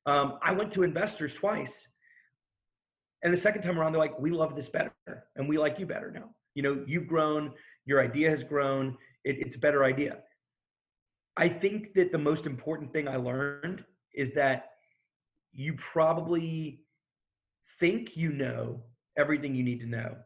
Um, 0.06 0.38
I 0.42 0.52
went 0.52 0.72
to 0.72 0.82
investors 0.82 1.34
twice. 1.34 1.88
And 3.22 3.32
the 3.32 3.38
second 3.38 3.62
time 3.62 3.78
around, 3.78 3.92
they're 3.92 4.00
like, 4.00 4.18
we 4.18 4.30
love 4.30 4.56
this 4.56 4.68
better 4.68 4.92
and 5.36 5.48
we 5.48 5.58
like 5.58 5.78
you 5.78 5.86
better 5.86 6.10
now. 6.10 6.30
You 6.54 6.62
know, 6.64 6.84
you've 6.86 7.06
grown, 7.06 7.52
your 7.86 8.02
idea 8.02 8.28
has 8.30 8.42
grown, 8.42 8.98
it, 9.24 9.36
it's 9.38 9.56
a 9.56 9.60
better 9.60 9.84
idea. 9.84 10.18
I 11.36 11.48
think 11.48 11.94
that 11.94 12.12
the 12.12 12.18
most 12.18 12.46
important 12.46 12.92
thing 12.92 13.08
I 13.08 13.16
learned 13.16 13.84
is 14.14 14.32
that 14.32 14.70
you 15.52 15.74
probably 15.74 16.80
think 17.78 18.16
you 18.16 18.32
know 18.32 18.82
everything 19.16 19.54
you 19.54 19.62
need 19.62 19.80
to 19.80 19.86
know, 19.86 20.16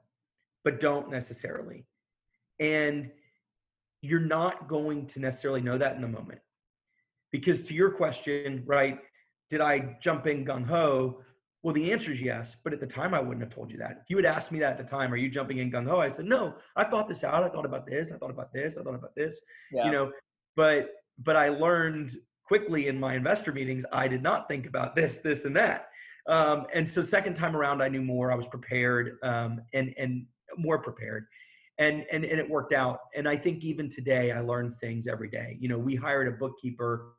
but 0.65 0.81
don't 0.81 1.11
necessarily. 1.11 1.87
And 2.59 3.11
you're 4.03 4.21
not 4.21 4.69
going 4.69 5.07
to 5.09 5.21
necessarily 5.21 5.61
know 5.61 5.79
that 5.79 5.95
in 5.97 6.03
the 6.03 6.09
moment. 6.09 6.41
Because 7.33 7.63
to 7.65 7.75
your 7.75 7.91
question, 7.91 8.63
right, 8.67 8.99
did 9.51 9.61
I 9.61 9.97
jump 10.01 10.27
in 10.27 10.45
gung 10.45 10.67
ho? 10.67 11.23
Well, 11.63 11.75
the 11.75 11.93
answer 11.93 12.13
is 12.13 12.21
yes, 12.21 12.57
but 12.63 12.73
at 12.73 12.81
the 12.81 12.87
time 12.87 13.15
I 13.15 13.21
wouldn't 13.21 13.43
have 13.43 13.53
told 13.53 13.73
you 13.73 13.79
that. 13.79 13.99
If 14.03 14.11
you 14.11 14.17
had 14.17 14.27
asked 14.27 14.53
me 14.53 14.61
that 14.61 14.73
at 14.73 14.79
the 14.79 14.85
time, 14.85 15.13
are 15.13 15.17
you 15.17 15.29
jumping 15.29 15.59
in 15.59 15.71
gung 15.71 15.89
ho? 15.89 16.01
I 16.01 16.11
said, 16.11 16.27
no, 16.27 16.55
I 16.77 16.85
thought 16.85 17.09
this 17.09 17.25
out. 17.25 17.43
I 17.43 17.49
thought 17.49 17.65
about 17.65 17.87
this. 17.87 18.13
I 18.13 18.17
thought 18.17 18.31
about 18.31 18.53
this. 18.53 18.79
I 18.79 18.83
thought 18.83 18.95
about 18.95 19.15
this. 19.17 19.41
Yeah. 19.73 19.87
You 19.87 19.93
know, 19.93 20.13
but 20.57 20.91
but 21.19 21.37
I 21.37 21.49
learned 21.51 22.13
quickly 22.45 22.89
in 22.89 22.99
my 23.01 23.15
investor 23.15 23.53
meetings, 23.53 23.85
I 23.93 24.07
did 24.09 24.23
not 24.23 24.49
think 24.49 24.67
about 24.67 24.95
this, 24.95 25.19
this, 25.19 25.45
and 25.45 25.57
that. 25.57 25.89
Um, 26.29 26.67
and 26.75 26.89
so 26.89 27.03
second 27.03 27.35
time 27.35 27.57
around, 27.57 27.83
I 27.83 27.89
knew 27.89 28.03
more. 28.03 28.33
I 28.33 28.35
was 28.35 28.47
prepared 28.49 29.19
um, 29.23 29.61
and 29.73 29.95
and 29.97 30.27
more 30.57 30.79
prepared, 30.79 31.27
and 31.79 32.05
and 32.11 32.25
and 32.25 32.41
it 32.41 32.49
worked 32.49 32.73
out. 32.73 32.99
And 33.15 33.29
I 33.29 33.37
think 33.37 33.63
even 33.65 33.89
today, 33.89 34.33
I 34.33 34.41
learn 34.41 34.75
things 34.81 35.07
every 35.07 35.29
day. 35.29 35.57
You 35.61 35.69
know, 35.69 35.79
we 35.79 35.95
hired 35.95 36.27
a 36.29 36.33
bookkeeper 36.33 37.13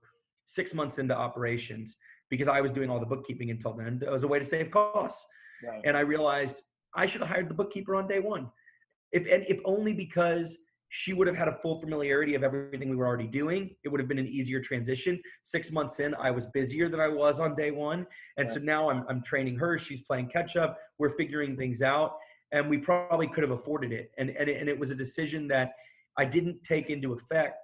six 0.45 0.73
months 0.73 0.97
into 0.97 1.15
operations 1.15 1.95
because 2.29 2.47
I 2.47 2.59
was 2.61 2.71
doing 2.71 2.89
all 2.89 2.99
the 2.99 3.05
bookkeeping 3.05 3.51
until 3.51 3.73
then. 3.73 4.01
It 4.05 4.11
was 4.11 4.23
a 4.23 4.27
way 4.27 4.39
to 4.39 4.45
save 4.45 4.71
costs, 4.71 5.25
Right. 5.65 5.81
and 5.85 5.95
I 5.95 6.01
realized 6.01 6.61
I 6.95 7.05
should 7.05 7.21
have 7.21 7.29
hired 7.29 7.49
the 7.49 7.53
bookkeeper 7.53 7.95
on 7.95 8.07
day 8.07 8.19
one, 8.19 8.49
if 9.13 9.25
and 9.31 9.45
if 9.47 9.59
only 9.63 9.93
because 9.93 10.57
she 10.89 11.13
would 11.13 11.27
have 11.27 11.35
had 11.35 11.47
a 11.47 11.57
full 11.61 11.79
familiarity 11.81 12.35
of 12.35 12.43
everything 12.43 12.89
we 12.89 12.95
were 12.95 13.05
already 13.05 13.27
doing. 13.27 13.75
It 13.83 13.89
would 13.89 13.99
have 13.99 14.07
been 14.07 14.19
an 14.19 14.27
easier 14.27 14.61
transition. 14.61 15.21
Six 15.43 15.71
months 15.71 15.99
in, 15.99 16.15
I 16.15 16.31
was 16.31 16.45
busier 16.47 16.89
than 16.89 16.99
I 16.99 17.07
was 17.07 17.39
on 17.39 17.55
day 17.55 17.71
one. 17.71 18.07
And 18.37 18.49
so 18.49 18.59
now 18.59 18.89
I'm, 18.89 19.03
I'm 19.09 19.21
training 19.21 19.57
her. 19.57 19.77
She's 19.77 20.01
playing 20.01 20.29
catch 20.29 20.55
up. 20.55 20.77
We're 20.97 21.15
figuring 21.17 21.57
things 21.57 21.81
out. 21.81 22.13
And 22.51 22.69
we 22.69 22.77
probably 22.77 23.27
could 23.27 23.43
have 23.43 23.51
afforded 23.51 23.91
it. 23.91 24.11
And, 24.17 24.29
and, 24.29 24.49
it, 24.49 24.59
and 24.59 24.69
it 24.69 24.79
was 24.79 24.91
a 24.91 24.95
decision 24.95 25.47
that 25.49 25.71
I 26.17 26.25
didn't 26.25 26.63
take 26.63 26.89
into 26.89 27.13
effect 27.13 27.57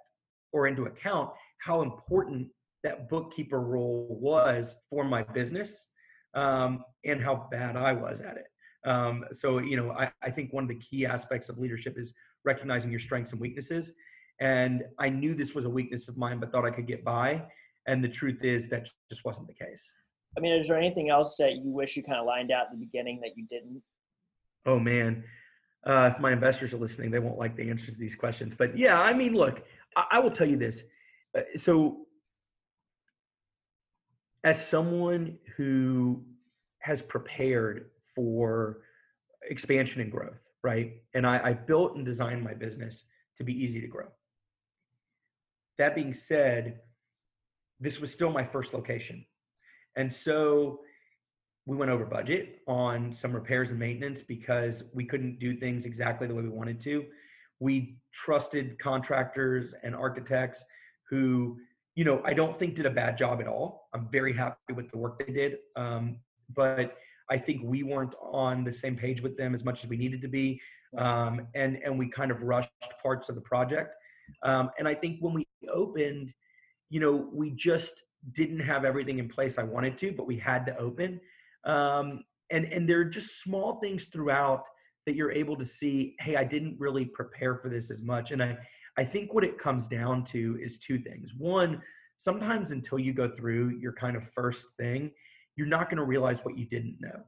or 0.52 0.66
into 0.66 0.84
account 0.84 1.30
how 1.58 1.82
important 1.82 2.48
that 2.82 3.08
bookkeeper 3.08 3.60
role 3.60 4.18
was 4.20 4.74
for 4.90 5.04
my 5.04 5.22
business 5.22 5.86
um, 6.34 6.84
and 7.04 7.22
how 7.22 7.48
bad 7.50 7.76
I 7.76 7.92
was 7.92 8.20
at 8.20 8.36
it. 8.36 8.46
Um, 8.86 9.24
so, 9.32 9.58
you 9.58 9.78
know, 9.78 9.92
I, 9.92 10.12
I 10.22 10.30
think 10.30 10.52
one 10.52 10.64
of 10.64 10.68
the 10.68 10.78
key 10.78 11.06
aspects 11.06 11.48
of 11.48 11.58
leadership 11.58 11.94
is 11.96 12.12
recognizing 12.44 12.90
your 12.90 13.00
strengths 13.00 13.32
and 13.32 13.40
weaknesses. 13.40 13.92
And 14.40 14.84
I 14.98 15.08
knew 15.08 15.34
this 15.34 15.54
was 15.54 15.64
a 15.64 15.70
weakness 15.70 16.08
of 16.08 16.16
mine, 16.16 16.40
but 16.40 16.50
thought 16.50 16.64
I 16.64 16.70
could 16.70 16.86
get 16.86 17.04
by. 17.04 17.44
And 17.86 18.02
the 18.02 18.08
truth 18.08 18.42
is 18.42 18.68
that 18.68 18.88
just 19.10 19.24
wasn't 19.24 19.48
the 19.48 19.54
case. 19.54 19.94
I 20.36 20.40
mean, 20.40 20.52
is 20.54 20.68
there 20.68 20.78
anything 20.78 21.10
else 21.10 21.36
that 21.38 21.52
you 21.52 21.70
wish 21.70 21.96
you 21.96 22.02
kind 22.02 22.18
of 22.18 22.26
lined 22.26 22.50
out 22.50 22.66
at 22.66 22.72
the 22.72 22.78
beginning 22.78 23.20
that 23.22 23.36
you 23.36 23.46
didn't? 23.46 23.82
Oh 24.66 24.78
man, 24.78 25.22
uh, 25.86 26.10
if 26.12 26.20
my 26.20 26.32
investors 26.32 26.72
are 26.74 26.78
listening, 26.78 27.10
they 27.10 27.18
won't 27.18 27.38
like 27.38 27.56
the 27.56 27.68
answers 27.68 27.94
to 27.94 28.00
these 28.00 28.16
questions. 28.16 28.54
But 28.56 28.76
yeah, 28.76 29.00
I 29.00 29.12
mean, 29.12 29.34
look, 29.34 29.62
I, 29.96 30.04
I 30.12 30.18
will 30.18 30.30
tell 30.30 30.48
you 30.48 30.56
this. 30.56 30.82
Uh, 31.36 31.42
so, 31.56 32.06
as 34.42 34.66
someone 34.66 35.38
who 35.56 36.24
has 36.80 37.00
prepared 37.00 37.90
for 38.14 38.80
expansion 39.48 40.00
and 40.00 40.10
growth, 40.10 40.50
right? 40.62 40.94
And 41.14 41.26
I, 41.26 41.48
I 41.48 41.52
built 41.52 41.96
and 41.96 42.04
designed 42.04 42.42
my 42.42 42.54
business 42.54 43.04
to 43.36 43.44
be 43.44 43.52
easy 43.52 43.80
to 43.80 43.86
grow. 43.86 44.06
That 45.78 45.94
being 45.94 46.14
said, 46.14 46.80
this 47.80 48.00
was 48.00 48.12
still 48.12 48.30
my 48.30 48.44
first 48.44 48.72
location. 48.72 49.24
And 49.96 50.12
so 50.12 50.80
we 51.66 51.76
went 51.76 51.90
over 51.90 52.04
budget 52.04 52.60
on 52.66 53.12
some 53.12 53.32
repairs 53.32 53.70
and 53.70 53.78
maintenance 53.78 54.22
because 54.22 54.84
we 54.92 55.04
couldn't 55.04 55.38
do 55.38 55.56
things 55.56 55.86
exactly 55.86 56.26
the 56.26 56.34
way 56.34 56.42
we 56.42 56.48
wanted 56.48 56.80
to. 56.82 57.04
We 57.58 57.96
trusted 58.12 58.78
contractors 58.78 59.74
and 59.82 59.94
architects 59.94 60.64
who, 61.08 61.58
you 61.94 62.04
know, 62.04 62.20
I 62.24 62.34
don't 62.34 62.56
think 62.56 62.74
did 62.74 62.86
a 62.86 62.90
bad 62.90 63.16
job 63.16 63.40
at 63.40 63.46
all. 63.46 63.88
I'm 63.94 64.08
very 64.10 64.32
happy 64.32 64.74
with 64.74 64.90
the 64.90 64.98
work 64.98 65.24
they 65.24 65.32
did. 65.32 65.56
Um, 65.76 66.18
but 66.54 66.96
I 67.30 67.38
think 67.38 67.62
we 67.64 67.82
weren't 67.82 68.14
on 68.20 68.64
the 68.64 68.72
same 68.72 68.96
page 68.96 69.22
with 69.22 69.36
them 69.36 69.54
as 69.54 69.64
much 69.64 69.84
as 69.84 69.90
we 69.90 69.96
needed 69.96 70.20
to 70.22 70.28
be, 70.28 70.60
um, 70.98 71.46
and 71.54 71.78
and 71.84 71.98
we 71.98 72.08
kind 72.08 72.30
of 72.30 72.42
rushed 72.42 72.70
parts 73.02 73.28
of 73.28 73.34
the 73.34 73.40
project. 73.40 73.94
Um, 74.42 74.70
and 74.78 74.88
I 74.88 74.94
think 74.94 75.18
when 75.20 75.34
we 75.34 75.46
opened, 75.68 76.32
you 76.90 77.00
know, 77.00 77.28
we 77.32 77.50
just 77.50 78.02
didn't 78.32 78.60
have 78.60 78.84
everything 78.84 79.18
in 79.18 79.28
place 79.28 79.58
I 79.58 79.62
wanted 79.62 79.98
to, 79.98 80.12
but 80.12 80.26
we 80.26 80.38
had 80.38 80.64
to 80.66 80.76
open. 80.78 81.20
Um, 81.64 82.24
and 82.50 82.66
and 82.66 82.88
there 82.88 83.00
are 83.00 83.04
just 83.04 83.42
small 83.42 83.80
things 83.80 84.04
throughout 84.06 84.64
that 85.06 85.14
you're 85.14 85.32
able 85.32 85.56
to 85.56 85.64
see. 85.64 86.14
Hey, 86.20 86.36
I 86.36 86.44
didn't 86.44 86.76
really 86.78 87.06
prepare 87.06 87.56
for 87.56 87.68
this 87.68 87.90
as 87.90 88.02
much, 88.02 88.30
and 88.30 88.42
I 88.42 88.58
I 88.96 89.04
think 89.04 89.32
what 89.32 89.44
it 89.44 89.58
comes 89.58 89.88
down 89.88 90.24
to 90.26 90.58
is 90.62 90.78
two 90.78 90.98
things. 90.98 91.32
One, 91.36 91.82
sometimes 92.16 92.70
until 92.70 92.98
you 92.98 93.12
go 93.12 93.28
through 93.28 93.78
your 93.80 93.92
kind 93.92 94.16
of 94.16 94.30
first 94.32 94.66
thing 94.78 95.10
you're 95.56 95.66
not 95.66 95.88
going 95.88 95.98
to 95.98 96.04
realize 96.04 96.44
what 96.44 96.58
you 96.58 96.66
didn't 96.66 96.96
know. 97.00 97.22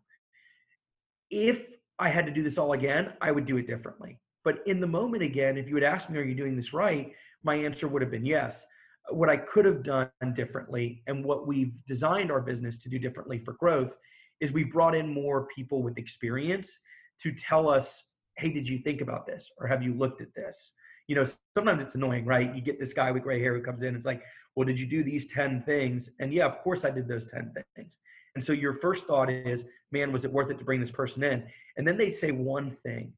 If 1.30 1.76
I 1.98 2.08
had 2.08 2.26
to 2.26 2.32
do 2.32 2.42
this 2.42 2.58
all 2.58 2.72
again, 2.72 3.14
I 3.20 3.30
would 3.30 3.46
do 3.46 3.56
it 3.56 3.66
differently. 3.66 4.20
But 4.44 4.58
in 4.66 4.80
the 4.80 4.86
moment 4.86 5.22
again, 5.22 5.56
if 5.56 5.68
you 5.68 5.74
had 5.74 5.84
asked 5.84 6.08
me, 6.08 6.18
are 6.18 6.24
you 6.24 6.34
doing 6.34 6.56
this 6.56 6.72
right? 6.72 7.12
My 7.42 7.56
answer 7.56 7.88
would 7.88 8.02
have 8.02 8.10
been 8.10 8.26
yes. 8.26 8.64
What 9.10 9.28
I 9.28 9.36
could 9.36 9.64
have 9.64 9.82
done 9.82 10.10
differently 10.34 11.02
and 11.06 11.24
what 11.24 11.46
we've 11.46 11.84
designed 11.86 12.30
our 12.30 12.40
business 12.40 12.78
to 12.78 12.88
do 12.88 12.98
differently 12.98 13.38
for 13.44 13.54
growth 13.54 13.96
is 14.40 14.52
we've 14.52 14.72
brought 14.72 14.94
in 14.94 15.12
more 15.12 15.48
people 15.54 15.82
with 15.82 15.98
experience 15.98 16.78
to 17.20 17.32
tell 17.32 17.68
us, 17.68 18.04
hey, 18.36 18.50
did 18.50 18.68
you 18.68 18.78
think 18.78 19.00
about 19.00 19.26
this? 19.26 19.50
Or 19.58 19.66
have 19.66 19.82
you 19.82 19.94
looked 19.94 20.20
at 20.20 20.34
this? 20.34 20.72
You 21.08 21.16
know, 21.16 21.24
sometimes 21.54 21.82
it's 21.82 21.94
annoying, 21.94 22.26
right? 22.26 22.54
You 22.54 22.60
get 22.60 22.78
this 22.78 22.92
guy 22.92 23.10
with 23.10 23.22
gray 23.22 23.40
hair 23.40 23.54
who 23.54 23.62
comes 23.62 23.82
in, 23.82 23.94
it's 23.94 24.06
like, 24.06 24.22
well, 24.54 24.66
did 24.66 24.78
you 24.78 24.86
do 24.86 25.02
these 25.02 25.26
10 25.32 25.62
things? 25.64 26.10
And 26.20 26.32
yeah, 26.32 26.46
of 26.46 26.58
course 26.58 26.84
I 26.84 26.90
did 26.90 27.08
those 27.08 27.26
10 27.26 27.52
things. 27.76 27.98
And 28.36 28.44
so 28.44 28.52
your 28.52 28.74
first 28.74 29.06
thought 29.06 29.30
is, 29.30 29.64
man, 29.90 30.12
was 30.12 30.26
it 30.26 30.32
worth 30.32 30.50
it 30.50 30.58
to 30.58 30.64
bring 30.64 30.78
this 30.78 30.90
person 30.90 31.24
in? 31.24 31.42
And 31.78 31.88
then 31.88 31.96
they 31.96 32.10
say 32.10 32.32
one 32.32 32.70
thing, 32.70 33.14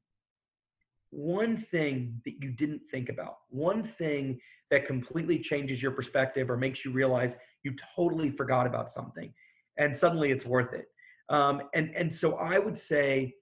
one 1.10 1.56
thing 1.56 2.20
that 2.24 2.34
you 2.40 2.52
didn't 2.52 2.82
think 2.88 3.08
about, 3.08 3.38
one 3.50 3.82
thing 3.82 4.40
that 4.70 4.86
completely 4.86 5.40
changes 5.40 5.82
your 5.82 5.90
perspective 5.90 6.48
or 6.48 6.56
makes 6.56 6.84
you 6.84 6.92
realize 6.92 7.36
you 7.64 7.74
totally 7.96 8.30
forgot 8.30 8.64
about 8.64 8.92
something. 8.92 9.34
And 9.76 9.96
suddenly 9.96 10.30
it's 10.30 10.46
worth 10.46 10.72
it. 10.72 10.86
Um, 11.28 11.62
and, 11.74 11.92
and 11.96 12.14
so 12.14 12.36
I 12.36 12.60
would 12.60 12.78
say 12.78 13.34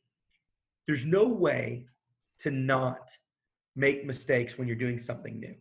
there's 0.87 1.05
no 1.05 1.29
way 1.29 1.85
to 2.39 2.51
not 2.51 3.11
make 3.75 4.07
mistakes 4.07 4.57
when 4.57 4.67
you're 4.67 4.79
doing 4.79 4.99
something 4.99 5.39
new. 5.39 5.57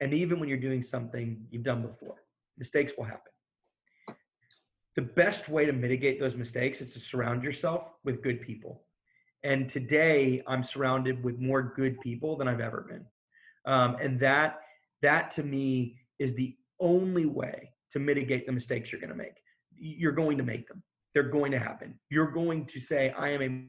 And 0.00 0.14
even 0.14 0.40
when 0.40 0.48
you're 0.48 0.56
doing 0.56 0.82
something 0.82 1.44
you've 1.50 1.62
done 1.62 1.82
before, 1.82 2.22
mistakes 2.56 2.94
will 2.96 3.04
happen 3.04 3.33
the 4.96 5.02
best 5.02 5.48
way 5.48 5.66
to 5.66 5.72
mitigate 5.72 6.20
those 6.20 6.36
mistakes 6.36 6.80
is 6.80 6.92
to 6.92 7.00
surround 7.00 7.42
yourself 7.42 7.90
with 8.04 8.22
good 8.22 8.40
people. 8.40 8.82
And 9.42 9.68
today 9.68 10.42
I'm 10.46 10.62
surrounded 10.62 11.22
with 11.22 11.38
more 11.38 11.74
good 11.76 12.00
people 12.00 12.36
than 12.36 12.48
I've 12.48 12.60
ever 12.60 12.86
been. 12.88 13.04
Um, 13.66 13.96
and 14.00 14.18
that, 14.20 14.60
that 15.02 15.30
to 15.32 15.42
me 15.42 15.98
is 16.18 16.34
the 16.34 16.56
only 16.80 17.26
way 17.26 17.70
to 17.90 17.98
mitigate 17.98 18.46
the 18.46 18.52
mistakes 18.52 18.92
you're 18.92 19.00
going 19.00 19.10
to 19.10 19.16
make. 19.16 19.36
You're 19.76 20.12
going 20.12 20.38
to 20.38 20.44
make 20.44 20.68
them. 20.68 20.82
They're 21.12 21.24
going 21.24 21.52
to 21.52 21.58
happen. 21.58 21.98
You're 22.10 22.30
going 22.30 22.66
to 22.66 22.80
say, 22.80 23.12
I 23.16 23.30
am 23.30 23.42
a, 23.42 23.64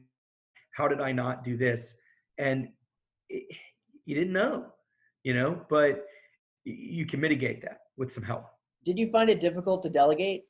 how 0.74 0.88
did 0.88 1.00
I 1.00 1.12
not 1.12 1.44
do 1.44 1.56
this? 1.56 1.94
And 2.38 2.68
it, 3.28 3.44
you 4.04 4.14
didn't 4.14 4.32
know, 4.32 4.66
you 5.24 5.34
know, 5.34 5.60
but 5.68 6.04
you 6.64 7.06
can 7.06 7.20
mitigate 7.20 7.62
that 7.62 7.80
with 7.96 8.12
some 8.12 8.22
help. 8.22 8.46
Did 8.84 8.98
you 8.98 9.08
find 9.08 9.28
it 9.28 9.40
difficult 9.40 9.82
to 9.82 9.90
delegate? 9.90 10.44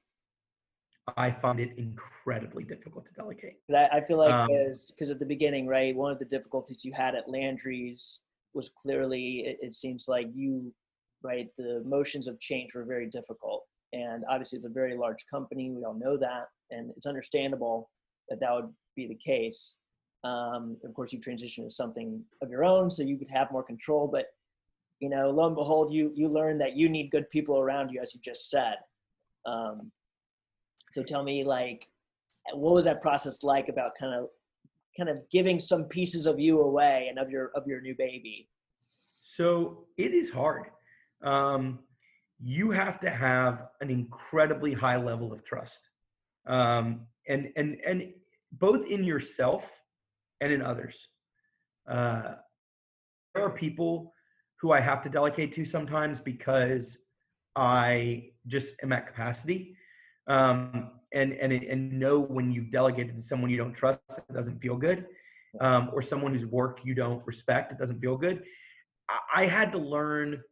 I 1.17 1.31
find 1.31 1.61
it 1.61 1.77
incredibly 1.77 2.65
difficult 2.65 3.07
to 3.07 3.15
delegate. 3.15 3.59
I, 3.73 4.01
feel 4.01 4.19
like 4.19 4.33
Um, 4.33 4.49
because 4.49 5.11
at 5.11 5.21
the 5.21 5.27
beginning, 5.27 5.67
right, 5.67 5.95
one 5.95 6.11
of 6.11 6.19
the 6.19 6.25
difficulties 6.25 6.85
you 6.85 6.93
had 6.93 7.15
at 7.15 7.29
Landry's 7.29 8.21
was 8.55 8.71
clearly 8.71 9.45
it, 9.47 9.59
it 9.63 9.75
seems 9.75 10.09
like 10.09 10.27
you, 10.35 10.75
right, 11.23 11.49
the 11.59 11.83
motions 11.85 12.27
of 12.27 12.41
change 12.41 12.75
were 12.75 12.85
very 12.85 13.09
difficult, 13.09 13.65
and 13.93 14.25
obviously 14.29 14.57
it's 14.57 14.67
a 14.67 14.71
very 14.71 14.97
large 14.97 15.25
company. 15.31 15.71
We 15.71 15.85
all 15.85 15.95
know 15.95 16.17
that, 16.17 16.47
and 16.71 16.91
it's 16.97 17.07
understandable. 17.07 17.91
that 18.29 18.41
that 18.41 18.53
would 18.53 18.73
be 18.97 19.07
the 19.07 19.15
case. 19.15 19.77
Um, 20.25 20.77
of 20.85 20.93
course, 20.95 21.13
you 21.13 21.21
transition 21.21 21.63
to 21.65 21.71
something 21.71 22.25
of 22.43 22.51
your 22.51 22.65
own, 22.65 22.91
so 22.91 23.05
you 23.05 23.17
could 23.17 23.31
have 23.31 23.53
more 23.53 23.63
control. 23.63 24.09
But 24.09 24.27
you 24.99 25.09
know, 25.09 25.31
lo 25.31 25.47
and 25.47 25.55
behold, 25.55 25.93
you 25.93 26.13
you 26.17 26.29
learn 26.29 26.59
that 26.59 26.75
you 26.77 26.89
need 26.89 27.13
good 27.13 27.31
people 27.31 27.59
around 27.61 27.91
you, 27.91 28.01
as 28.01 28.13
you 28.13 28.21
just 28.21 28.51
said. 28.51 28.77
Um, 29.45 29.93
so 30.91 31.03
tell 31.03 31.23
me, 31.23 31.45
like, 31.45 31.89
what 32.55 32.75
was 32.75 32.85
that 32.85 33.03
process 33.03 33.43
like 33.43 33.69
about 33.69 33.93
kind 33.99 34.15
of 34.15 34.29
kind 34.97 35.09
of 35.11 35.23
giving 35.31 35.59
some 35.59 35.85
pieces 35.85 36.27
of 36.27 36.41
you 36.41 36.61
away 36.61 37.07
and 37.09 37.19
of 37.19 37.31
your 37.31 37.51
of 37.55 37.67
your 37.67 37.81
new 37.81 37.95
baby? 37.97 38.49
So 39.23 39.87
it 39.97 40.15
is 40.15 40.31
hard. 40.31 40.65
Um, 41.23 41.81
you 42.41 42.71
have 42.71 43.01
to 43.01 43.11
have 43.11 43.69
an 43.81 43.91
incredibly 43.91 44.73
high 44.73 44.97
level 44.97 45.33
of 45.33 45.45
trust, 45.45 45.89
um, 46.47 47.07
and 47.29 47.53
and 47.57 47.79
and 47.87 48.13
both 48.53 48.87
in 48.87 49.05
yourself 49.05 49.71
and 50.41 50.53
in 50.53 50.63
others. 50.63 51.09
Uh, 51.89 52.35
there 53.35 53.45
are 53.45 53.51
people 53.51 54.13
who 54.61 54.73
I 54.73 54.81
have 54.81 55.03
to 55.03 55.09
delegate 55.09 55.53
to 55.55 55.65
sometimes 55.65 56.21
because 56.21 56.99
I 57.55 58.31
just 58.47 58.75
am 58.83 58.93
at 58.93 59.07
capacity. 59.07 59.77
Um, 60.29 60.91
and 61.13 61.33
and 61.33 61.53
and 61.53 61.93
know 61.99 62.19
when 62.19 62.51
you've 62.51 62.71
delegated 62.71 63.17
to 63.17 63.23
someone 63.23 63.51
you 63.51 63.57
don't 63.57 63.75
trust, 63.75 64.01
it 64.09 64.33
doesn't 64.33 64.61
feel 64.61 64.77
good, 64.77 65.07
um, 65.61 65.91
or 65.93 66.03
someone 66.03 66.33
whose 66.33 66.47
work 66.47 66.81
you 66.85 66.95
don't 66.95 67.25
respect, 67.27 67.73
it 67.73 67.79
doesn't 67.79 68.01
feel 68.01 68.17
good. 68.17 68.43
I, 69.09 69.43
I 69.43 69.47
had 69.47 69.73
to 69.73 69.79
learn 69.79 70.43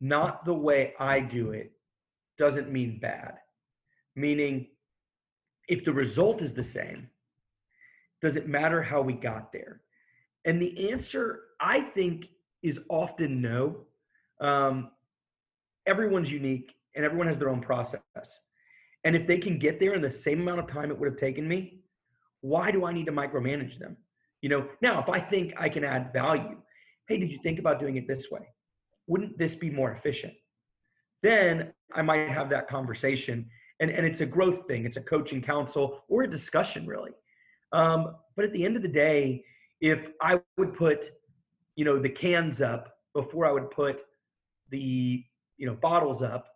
not 0.00 0.44
the 0.44 0.54
way 0.54 0.94
I 0.98 1.20
do 1.20 1.50
it 1.50 1.72
doesn't 2.36 2.70
mean 2.70 2.98
bad. 3.00 3.38
Meaning, 4.14 4.68
if 5.68 5.84
the 5.84 5.92
result 5.92 6.40
is 6.42 6.54
the 6.54 6.62
same, 6.62 7.08
does 8.20 8.36
it 8.36 8.48
matter 8.48 8.82
how 8.82 9.02
we 9.02 9.12
got 9.12 9.52
there? 9.52 9.82
And 10.44 10.60
the 10.60 10.90
answer, 10.90 11.40
I 11.60 11.80
think, 11.80 12.28
is 12.62 12.80
often 12.88 13.40
no. 13.40 13.86
Um, 14.40 14.90
everyone's 15.86 16.30
unique 16.30 16.72
and 16.94 17.04
everyone 17.04 17.26
has 17.26 17.38
their 17.38 17.50
own 17.50 17.60
process. 17.60 18.00
And 19.04 19.14
if 19.14 19.26
they 19.26 19.38
can 19.38 19.58
get 19.58 19.78
there 19.78 19.94
in 19.94 20.02
the 20.02 20.10
same 20.10 20.40
amount 20.40 20.60
of 20.60 20.66
time 20.66 20.90
it 20.90 20.98
would 20.98 21.08
have 21.08 21.18
taken 21.18 21.46
me, 21.46 21.80
why 22.40 22.70
do 22.70 22.84
I 22.84 22.92
need 22.92 23.06
to 23.06 23.12
micromanage 23.12 23.78
them? 23.78 23.96
You 24.42 24.48
know, 24.48 24.68
now 24.80 25.00
if 25.00 25.08
I 25.08 25.18
think 25.18 25.54
I 25.56 25.68
can 25.68 25.84
add 25.84 26.12
value, 26.12 26.56
hey, 27.08 27.18
did 27.18 27.32
you 27.32 27.38
think 27.42 27.58
about 27.58 27.80
doing 27.80 27.96
it 27.96 28.06
this 28.06 28.30
way? 28.30 28.46
Wouldn't 29.06 29.38
this 29.38 29.54
be 29.54 29.70
more 29.70 29.90
efficient? 29.92 30.34
Then 31.22 31.72
I 31.94 32.02
might 32.02 32.28
have 32.28 32.50
that 32.50 32.68
conversation. 32.68 33.48
And, 33.80 33.90
and 33.90 34.06
it's 34.06 34.20
a 34.20 34.26
growth 34.26 34.66
thing, 34.66 34.84
it's 34.84 34.96
a 34.96 35.02
coaching 35.02 35.40
council 35.40 36.04
or 36.08 36.22
a 36.24 36.30
discussion, 36.30 36.86
really. 36.86 37.12
Um, 37.72 38.16
but 38.36 38.44
at 38.44 38.52
the 38.52 38.64
end 38.64 38.76
of 38.76 38.82
the 38.82 38.88
day, 38.88 39.44
if 39.80 40.10
I 40.20 40.40
would 40.56 40.74
put, 40.74 41.10
you 41.76 41.84
know, 41.84 41.98
the 41.98 42.08
cans 42.08 42.60
up 42.60 42.94
before 43.14 43.46
I 43.46 43.52
would 43.52 43.70
put 43.70 44.02
the, 44.70 45.24
you 45.56 45.66
know, 45.66 45.74
bottles 45.74 46.22
up, 46.22 46.46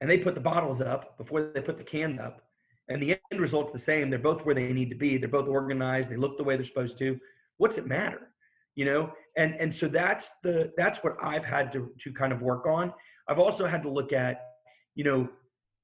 and 0.00 0.10
they 0.10 0.18
put 0.18 0.34
the 0.34 0.40
bottles 0.40 0.80
up 0.80 1.16
before 1.18 1.50
they 1.54 1.60
put 1.60 1.78
the 1.78 1.84
cans 1.84 2.20
up, 2.20 2.42
and 2.88 3.02
the 3.02 3.18
end 3.30 3.40
result's 3.40 3.72
the 3.72 3.78
same. 3.78 4.10
They're 4.10 4.18
both 4.18 4.44
where 4.44 4.54
they 4.54 4.72
need 4.72 4.90
to 4.90 4.96
be. 4.96 5.16
They're 5.16 5.28
both 5.28 5.48
organized. 5.48 6.10
They 6.10 6.16
look 6.16 6.36
the 6.36 6.44
way 6.44 6.56
they're 6.56 6.64
supposed 6.64 6.98
to. 6.98 7.18
What's 7.56 7.78
it 7.78 7.86
matter? 7.86 8.28
You 8.74 8.84
know, 8.84 9.12
and 9.36 9.54
and 9.54 9.74
so 9.74 9.88
that's 9.88 10.32
the 10.42 10.72
that's 10.76 10.98
what 11.02 11.16
I've 11.22 11.44
had 11.44 11.72
to 11.72 11.90
to 12.00 12.12
kind 12.12 12.32
of 12.32 12.42
work 12.42 12.66
on. 12.66 12.92
I've 13.28 13.38
also 13.38 13.66
had 13.66 13.82
to 13.82 13.90
look 13.90 14.12
at, 14.12 14.40
you 14.94 15.04
know, 15.04 15.28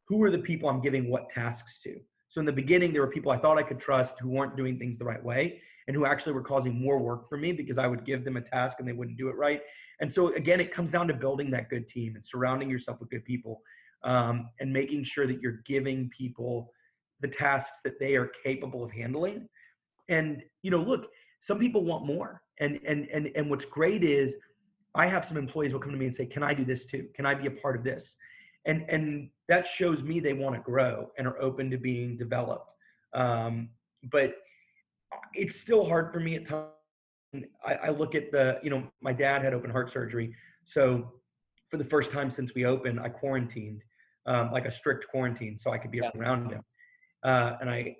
who 0.08 0.22
are 0.22 0.30
the 0.30 0.38
people 0.38 0.68
I'm 0.68 0.80
giving 0.80 1.10
what 1.10 1.28
tasks 1.28 1.78
to. 1.80 1.98
So 2.28 2.40
in 2.40 2.46
the 2.46 2.52
beginning, 2.52 2.92
there 2.92 3.02
were 3.02 3.10
people 3.10 3.32
I 3.32 3.38
thought 3.38 3.58
I 3.58 3.62
could 3.62 3.78
trust 3.78 4.18
who 4.20 4.28
weren't 4.30 4.56
doing 4.56 4.78
things 4.78 4.98
the 4.98 5.04
right 5.04 5.22
way 5.22 5.60
and 5.86 5.96
who 5.96 6.06
actually 6.06 6.32
were 6.32 6.42
causing 6.42 6.80
more 6.80 6.98
work 6.98 7.28
for 7.28 7.36
me 7.36 7.52
because 7.52 7.78
I 7.78 7.86
would 7.86 8.04
give 8.04 8.24
them 8.24 8.36
a 8.36 8.40
task 8.40 8.78
and 8.78 8.88
they 8.88 8.92
wouldn't 8.92 9.18
do 9.18 9.28
it 9.28 9.36
right. 9.36 9.60
And 10.00 10.12
so 10.12 10.32
again, 10.34 10.60
it 10.60 10.72
comes 10.72 10.90
down 10.90 11.08
to 11.08 11.14
building 11.14 11.50
that 11.50 11.68
good 11.68 11.88
team 11.88 12.14
and 12.14 12.24
surrounding 12.24 12.70
yourself 12.70 13.00
with 13.00 13.10
good 13.10 13.24
people 13.24 13.62
um, 14.04 14.48
and 14.60 14.72
making 14.72 15.04
sure 15.04 15.26
that 15.26 15.40
you're 15.40 15.60
giving 15.64 16.10
people 16.10 16.72
the 17.20 17.28
tasks 17.28 17.78
that 17.84 17.98
they 18.00 18.16
are 18.16 18.30
capable 18.44 18.82
of 18.84 18.90
handling. 18.90 19.48
And 20.08 20.42
you 20.62 20.70
know, 20.70 20.82
look, 20.82 21.08
some 21.40 21.58
people 21.58 21.84
want 21.84 22.04
more, 22.04 22.42
and 22.60 22.80
and 22.86 23.08
and 23.12 23.30
and 23.34 23.48
what's 23.48 23.64
great 23.64 24.04
is 24.04 24.36
I 24.94 25.06
have 25.06 25.24
some 25.24 25.36
employees 25.36 25.72
will 25.72 25.80
come 25.80 25.92
to 25.92 25.98
me 25.98 26.06
and 26.06 26.14
say, 26.14 26.26
"Can 26.26 26.42
I 26.42 26.54
do 26.54 26.64
this 26.64 26.84
too? 26.84 27.08
Can 27.14 27.26
I 27.26 27.34
be 27.34 27.46
a 27.46 27.50
part 27.50 27.76
of 27.76 27.84
this?" 27.84 28.16
and 28.64 28.84
and 28.88 29.28
that 29.48 29.66
shows 29.66 30.02
me 30.02 30.20
they 30.20 30.32
want 30.32 30.54
to 30.54 30.60
grow 30.60 31.10
and 31.18 31.26
are 31.26 31.40
open 31.40 31.70
to 31.70 31.76
being 31.76 32.16
developed 32.16 32.70
um, 33.14 33.68
but 34.10 34.36
it's 35.34 35.58
still 35.58 35.84
hard 35.84 36.12
for 36.12 36.20
me 36.20 36.36
at 36.36 36.46
times 36.46 36.68
I, 37.64 37.74
I, 37.74 37.88
look 37.90 38.14
at 38.14 38.30
the 38.30 38.58
you 38.62 38.70
know 38.70 38.86
my 39.00 39.12
dad 39.12 39.42
had 39.42 39.54
open 39.54 39.70
heart 39.70 39.90
surgery 39.90 40.34
so 40.64 41.12
for 41.68 41.76
the 41.76 41.84
first 41.84 42.10
time 42.10 42.30
since 42.30 42.54
we 42.54 42.64
opened 42.64 43.00
i 43.00 43.08
quarantined 43.08 43.82
um, 44.26 44.52
like 44.52 44.66
a 44.66 44.72
strict 44.72 45.08
quarantine 45.08 45.56
so 45.58 45.70
i 45.70 45.78
could 45.78 45.90
be 45.90 45.98
yeah. 45.98 46.10
around 46.16 46.50
him. 46.50 46.62
Uh, 47.24 47.56
and 47.60 47.70
i 47.70 47.96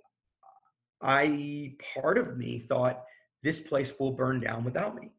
i 1.01 1.75
part 1.95 2.19
of 2.19 2.37
me 2.37 2.59
thought 2.59 3.03
this 3.43 3.61
place 3.61 3.93
will 3.99 4.13
burn 4.13 4.41
down 4.41 4.63
without 4.63 4.95
me. 4.95 5.11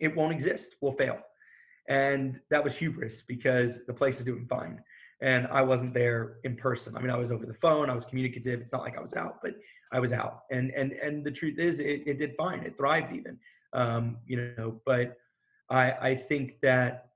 It 0.00 0.16
won't 0.16 0.32
exist. 0.32 0.74
We'll 0.80 0.92
fail. 0.92 1.18
And 1.88 2.40
that 2.50 2.64
was 2.64 2.76
hubris 2.76 3.22
because 3.22 3.86
the 3.86 3.94
place 3.94 4.18
is 4.18 4.24
doing 4.24 4.46
fine 4.48 4.80
and 5.22 5.46
i 5.46 5.62
wasn't 5.62 5.94
there 5.94 6.36
in 6.44 6.56
person. 6.56 6.96
I 6.96 7.00
mean 7.00 7.10
i 7.10 7.16
was 7.16 7.30
over 7.30 7.46
the 7.46 7.54
phone 7.54 7.88
i 7.88 7.94
was 7.94 8.04
communicative 8.04 8.60
it's 8.60 8.72
not 8.72 8.82
like 8.82 8.98
i 8.98 9.00
was 9.00 9.14
out 9.14 9.38
but 9.42 9.54
i 9.92 10.00
was 10.00 10.12
out. 10.12 10.40
And 10.50 10.70
and 10.72 10.92
and 10.92 11.24
the 11.24 11.30
truth 11.30 11.58
is 11.58 11.80
it, 11.80 12.02
it 12.06 12.18
did 12.18 12.34
fine 12.36 12.60
it 12.60 12.76
thrived 12.76 13.14
even. 13.14 13.38
Um, 13.72 14.18
you 14.26 14.54
know 14.56 14.80
but 14.84 15.16
i 15.70 15.92
i 16.10 16.14
think 16.14 16.60
that 16.62 17.08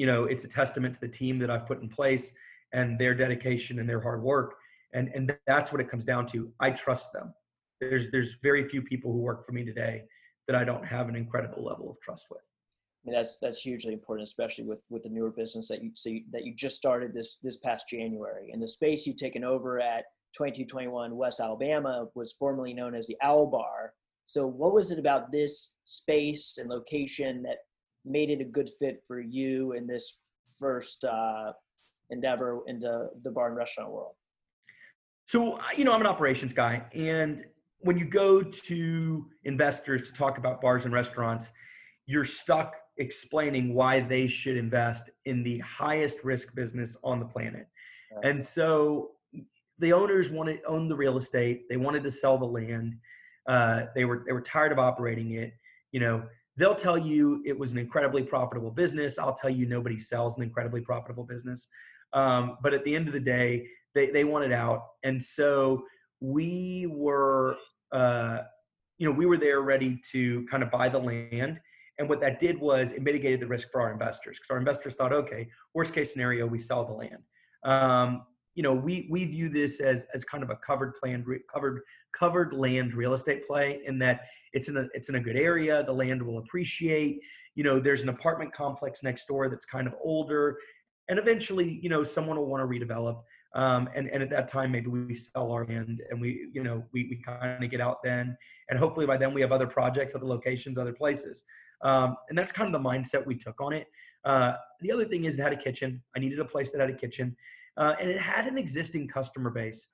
you 0.00 0.06
know 0.06 0.24
it's 0.24 0.44
a 0.44 0.48
testament 0.48 0.94
to 0.94 1.00
the 1.00 1.08
team 1.08 1.38
that 1.38 1.50
i've 1.50 1.66
put 1.66 1.82
in 1.82 1.88
place 1.88 2.32
and 2.72 2.98
their 2.98 3.14
dedication 3.14 3.78
and 3.80 3.88
their 3.88 4.00
hard 4.00 4.22
work 4.22 4.54
and 4.94 5.10
and 5.14 5.36
that's 5.46 5.72
what 5.72 5.80
it 5.80 5.90
comes 5.90 6.04
down 6.04 6.26
to 6.26 6.50
i 6.58 6.70
trust 6.70 7.12
them 7.12 7.34
there's 7.80 8.10
there's 8.10 8.36
very 8.42 8.66
few 8.66 8.80
people 8.80 9.12
who 9.12 9.18
work 9.18 9.44
for 9.44 9.52
me 9.52 9.62
today 9.62 10.02
that 10.46 10.56
i 10.56 10.64
don't 10.64 10.86
have 10.86 11.08
an 11.10 11.16
incredible 11.16 11.62
level 11.62 11.90
of 11.90 12.00
trust 12.00 12.26
with 12.30 12.40
I 12.40 13.10
mean, 13.10 13.16
that's 13.16 13.38
that's 13.40 13.62
hugely 13.62 13.94
important, 13.94 14.28
especially 14.28 14.64
with 14.64 14.84
with 14.90 15.04
the 15.04 15.08
newer 15.08 15.30
business 15.30 15.68
that 15.68 15.82
you 15.82 15.90
see 15.94 16.26
that 16.32 16.44
you 16.44 16.54
just 16.54 16.76
started 16.76 17.14
this 17.14 17.38
this 17.42 17.56
past 17.56 17.88
January. 17.88 18.50
And 18.52 18.62
the 18.62 18.68
space 18.68 19.06
you've 19.06 19.16
taken 19.16 19.42
over 19.42 19.80
at 19.80 20.04
2221 20.34 21.16
West 21.16 21.40
Alabama 21.40 22.08
was 22.14 22.34
formerly 22.38 22.74
known 22.74 22.94
as 22.94 23.06
the 23.06 23.16
Owl 23.22 23.46
Bar. 23.46 23.94
So, 24.26 24.46
what 24.46 24.74
was 24.74 24.90
it 24.90 24.98
about 24.98 25.32
this 25.32 25.76
space 25.84 26.58
and 26.58 26.68
location 26.68 27.42
that 27.44 27.60
made 28.04 28.30
it 28.30 28.40
a 28.40 28.44
good 28.44 28.68
fit 28.78 29.02
for 29.06 29.20
you 29.20 29.72
in 29.72 29.86
this 29.86 30.22
first 30.58 31.04
uh, 31.04 31.52
endeavor 32.10 32.60
into 32.66 33.08
the 33.22 33.30
bar 33.30 33.48
and 33.48 33.56
restaurant 33.56 33.90
world? 33.92 34.14
So, 35.26 35.60
you 35.76 35.84
know, 35.84 35.92
I'm 35.92 36.00
an 36.00 36.06
operations 36.06 36.52
guy, 36.52 36.84
and 36.92 37.44
when 37.78 37.96
you 37.96 38.04
go 38.04 38.42
to 38.42 39.26
investors 39.44 40.02
to 40.10 40.12
talk 40.12 40.38
about 40.38 40.60
bars 40.60 40.84
and 40.84 40.92
restaurants, 40.92 41.50
you're 42.06 42.24
stuck 42.24 42.74
explaining 42.98 43.74
why 43.74 44.00
they 44.00 44.26
should 44.26 44.56
invest 44.56 45.10
in 45.24 45.42
the 45.42 45.58
highest 45.60 46.18
risk 46.22 46.54
business 46.54 46.96
on 47.02 47.18
the 47.18 47.24
planet. 47.24 47.66
Right. 48.14 48.24
And 48.26 48.44
so 48.44 49.12
the 49.78 49.92
owners 49.92 50.30
wanted 50.30 50.60
own 50.66 50.88
the 50.88 50.96
real 50.96 51.16
estate. 51.16 51.68
They 51.68 51.78
wanted 51.78 52.02
to 52.04 52.10
sell 52.10 52.36
the 52.36 52.44
land. 52.44 52.96
Uh, 53.48 53.82
they 53.94 54.04
were 54.04 54.24
they 54.26 54.32
were 54.32 54.42
tired 54.42 54.72
of 54.72 54.78
operating 54.78 55.32
it. 55.32 55.54
You 55.92 56.00
know, 56.00 56.22
they'll 56.60 56.74
tell 56.74 56.98
you 56.98 57.42
it 57.44 57.58
was 57.58 57.72
an 57.72 57.78
incredibly 57.78 58.22
profitable 58.22 58.70
business. 58.70 59.18
I'll 59.18 59.34
tell 59.34 59.50
you 59.50 59.66
nobody 59.66 59.98
sells 59.98 60.36
an 60.36 60.42
incredibly 60.42 60.80
profitable 60.80 61.24
business. 61.24 61.68
Um, 62.12 62.58
but 62.62 62.74
at 62.74 62.84
the 62.84 62.94
end 62.94 63.06
of 63.08 63.14
the 63.14 63.20
day, 63.20 63.66
they 63.94 64.10
they 64.10 64.24
wanted 64.24 64.52
out, 64.52 64.82
and 65.02 65.22
so 65.22 65.84
we 66.20 66.86
were. 66.90 67.56
Uh, 67.92 68.42
you 68.98 69.06
know, 69.08 69.12
we 69.12 69.24
were 69.24 69.38
there 69.38 69.62
ready 69.62 69.98
to 70.12 70.46
kind 70.50 70.62
of 70.62 70.70
buy 70.70 70.86
the 70.86 70.98
land 70.98 71.58
and 72.00 72.08
what 72.08 72.20
that 72.22 72.40
did 72.40 72.58
was 72.58 72.92
it 72.92 73.02
mitigated 73.02 73.40
the 73.40 73.46
risk 73.46 73.70
for 73.70 73.82
our 73.82 73.92
investors 73.92 74.38
because 74.38 74.50
our 74.50 74.56
investors 74.56 74.94
thought, 74.94 75.12
okay, 75.12 75.48
worst 75.74 75.92
case 75.92 76.10
scenario, 76.10 76.46
we 76.46 76.58
sell 76.58 76.82
the 76.84 76.94
land. 76.94 77.22
Um, 77.62 78.22
you 78.54 78.62
know, 78.62 78.74
we 78.74 79.06
we 79.10 79.24
view 79.24 79.48
this 79.48 79.80
as 79.80 80.06
as 80.14 80.24
kind 80.24 80.42
of 80.42 80.50
a 80.50 80.56
covered 80.56 80.94
plan, 80.96 81.24
covered 81.52 81.82
covered 82.18 82.52
land 82.52 82.94
real 82.94 83.14
estate 83.14 83.46
play 83.46 83.80
in 83.86 83.98
that 84.00 84.22
it's 84.52 84.68
in 84.68 84.76
a 84.76 84.86
it's 84.94 85.08
in 85.08 85.14
a 85.16 85.20
good 85.20 85.36
area. 85.36 85.84
The 85.84 85.92
land 85.92 86.22
will 86.22 86.38
appreciate. 86.38 87.20
You 87.54 87.64
know, 87.64 87.80
there's 87.80 88.02
an 88.02 88.08
apartment 88.08 88.52
complex 88.52 89.02
next 89.02 89.26
door 89.26 89.48
that's 89.48 89.64
kind 89.64 89.86
of 89.86 89.94
older, 90.02 90.56
and 91.08 91.18
eventually, 91.18 91.78
you 91.82 91.88
know, 91.88 92.02
someone 92.04 92.36
will 92.36 92.46
want 92.46 92.62
to 92.62 92.66
redevelop. 92.66 93.22
Um, 93.54 93.88
and 93.94 94.08
and 94.08 94.22
at 94.22 94.30
that 94.30 94.48
time, 94.48 94.70
maybe 94.72 94.88
we 94.88 95.14
sell 95.14 95.50
our 95.52 95.66
land 95.66 96.00
and 96.10 96.20
we 96.20 96.48
you 96.52 96.62
know 96.62 96.84
we 96.92 97.04
we 97.04 97.22
kind 97.24 97.62
of 97.62 97.70
get 97.70 97.80
out 97.80 98.02
then, 98.02 98.36
and 98.68 98.78
hopefully 98.78 99.06
by 99.06 99.16
then 99.16 99.34
we 99.34 99.40
have 99.40 99.52
other 99.52 99.66
projects, 99.66 100.14
other 100.14 100.26
locations, 100.26 100.78
other 100.78 100.92
places. 100.92 101.44
Um, 101.82 102.16
and 102.28 102.36
that's 102.36 102.52
kind 102.52 102.72
of 102.72 102.80
the 102.80 102.88
mindset 102.88 103.24
we 103.26 103.36
took 103.36 103.60
on 103.60 103.72
it. 103.72 103.86
Uh, 104.24 104.52
the 104.80 104.92
other 104.92 105.06
thing 105.06 105.24
is 105.24 105.38
it 105.38 105.42
had 105.42 105.52
a 105.52 105.56
kitchen. 105.56 106.02
I 106.14 106.20
needed 106.20 106.38
a 106.38 106.44
place 106.44 106.70
that 106.72 106.80
had 106.80 106.90
a 106.90 106.96
kitchen. 106.96 107.36
Uh, 107.80 107.96
and 108.00 108.10
it 108.10 108.20
had 108.20 108.46
an 108.46 108.56
existing 108.56 109.08
customer 109.08 109.50
base 109.50 109.88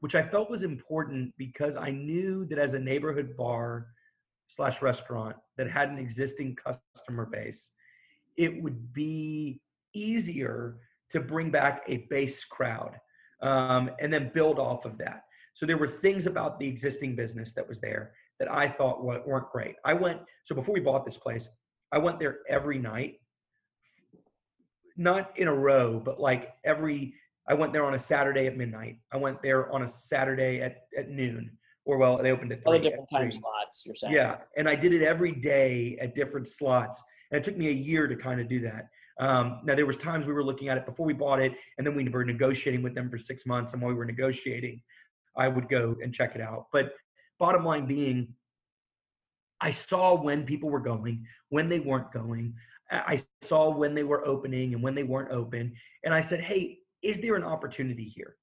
which 0.00 0.14
I 0.14 0.22
felt 0.22 0.50
was 0.50 0.62
important 0.62 1.34
because 1.36 1.76
I 1.76 1.90
knew 1.90 2.44
that 2.46 2.58
as 2.58 2.74
a 2.74 2.78
neighborhood 2.78 3.36
bar 3.36 3.88
slash 4.46 4.80
restaurant 4.80 5.36
that 5.56 5.70
had 5.70 5.90
an 5.90 5.98
existing 5.98 6.56
customer 6.56 7.26
base, 7.26 7.70
it 8.36 8.62
would 8.62 8.92
be 8.92 9.60
easier 9.94 10.76
to 11.10 11.20
bring 11.20 11.50
back 11.50 11.82
a 11.88 12.06
base 12.10 12.44
crowd 12.44 12.96
um, 13.42 13.90
and 13.98 14.12
then 14.12 14.30
build 14.32 14.58
off 14.58 14.84
of 14.84 14.98
that. 14.98 15.24
So 15.54 15.66
there 15.66 15.78
were 15.78 15.88
things 15.88 16.26
about 16.26 16.60
the 16.60 16.68
existing 16.68 17.16
business 17.16 17.52
that 17.54 17.68
was 17.68 17.80
there 17.80 18.12
that 18.38 18.50
I 18.52 18.68
thought 18.68 19.02
weren't 19.02 19.50
great. 19.50 19.74
I 19.84 19.94
went, 19.94 20.20
so 20.44 20.54
before 20.54 20.74
we 20.74 20.80
bought 20.80 21.04
this 21.04 21.18
place, 21.18 21.48
I 21.90 21.98
went 21.98 22.20
there 22.20 22.38
every 22.48 22.78
night, 22.78 23.20
not 24.98 25.32
in 25.38 25.48
a 25.48 25.54
row, 25.54 26.00
but 26.04 26.20
like 26.20 26.54
every, 26.64 27.14
I 27.48 27.54
went 27.54 27.72
there 27.72 27.84
on 27.84 27.94
a 27.94 27.98
Saturday 27.98 28.46
at 28.46 28.56
midnight. 28.56 28.98
I 29.12 29.16
went 29.16 29.42
there 29.42 29.72
on 29.72 29.82
a 29.82 29.88
Saturday 29.88 30.60
at, 30.60 30.82
at 30.96 31.08
noon, 31.08 31.50
or 31.86 31.96
well, 31.96 32.20
they 32.22 32.32
opened 32.32 32.52
at 32.52 32.62
three. 32.62 32.80
different 32.80 33.08
time 33.10 33.30
slots, 33.30 33.84
you're 33.86 33.94
saying. 33.94 34.12
Yeah. 34.12 34.38
And 34.56 34.68
I 34.68 34.74
did 34.74 34.92
it 34.92 35.02
every 35.02 35.32
day 35.32 35.96
at 36.00 36.14
different 36.14 36.48
slots. 36.48 37.02
And 37.30 37.38
it 37.38 37.44
took 37.44 37.56
me 37.56 37.68
a 37.68 37.72
year 37.72 38.06
to 38.06 38.16
kind 38.16 38.40
of 38.40 38.48
do 38.48 38.60
that. 38.62 38.88
Um, 39.20 39.60
now 39.64 39.74
there 39.74 39.86
was 39.86 39.96
times 39.96 40.26
we 40.26 40.32
were 40.32 40.44
looking 40.44 40.68
at 40.68 40.76
it 40.76 40.86
before 40.86 41.06
we 41.06 41.12
bought 41.12 41.40
it, 41.40 41.52
and 41.76 41.86
then 41.86 41.94
we 41.94 42.08
were 42.08 42.24
negotiating 42.24 42.82
with 42.82 42.94
them 42.94 43.10
for 43.10 43.18
six 43.18 43.46
months. 43.46 43.72
And 43.72 43.82
while 43.82 43.90
we 43.90 43.96
were 43.96 44.04
negotiating, 44.04 44.82
I 45.36 45.48
would 45.48 45.68
go 45.68 45.96
and 46.02 46.12
check 46.12 46.34
it 46.34 46.40
out. 46.40 46.66
But 46.72 46.92
bottom 47.38 47.64
line 47.64 47.86
being, 47.86 48.34
I 49.60 49.70
saw 49.70 50.14
when 50.14 50.44
people 50.44 50.70
were 50.70 50.80
going, 50.80 51.26
when 51.48 51.68
they 51.68 51.80
weren't 51.80 52.12
going. 52.12 52.54
I 52.90 53.22
saw 53.42 53.70
when 53.70 53.94
they 53.94 54.04
were 54.04 54.26
opening 54.26 54.74
and 54.74 54.82
when 54.82 54.94
they 54.94 55.02
weren't 55.02 55.32
open. 55.32 55.74
And 56.04 56.14
I 56.14 56.20
said, 56.20 56.40
hey, 56.40 56.78
is 57.02 57.20
there 57.20 57.36
an 57.36 57.44
opportunity 57.44 58.04
here? 58.04 58.36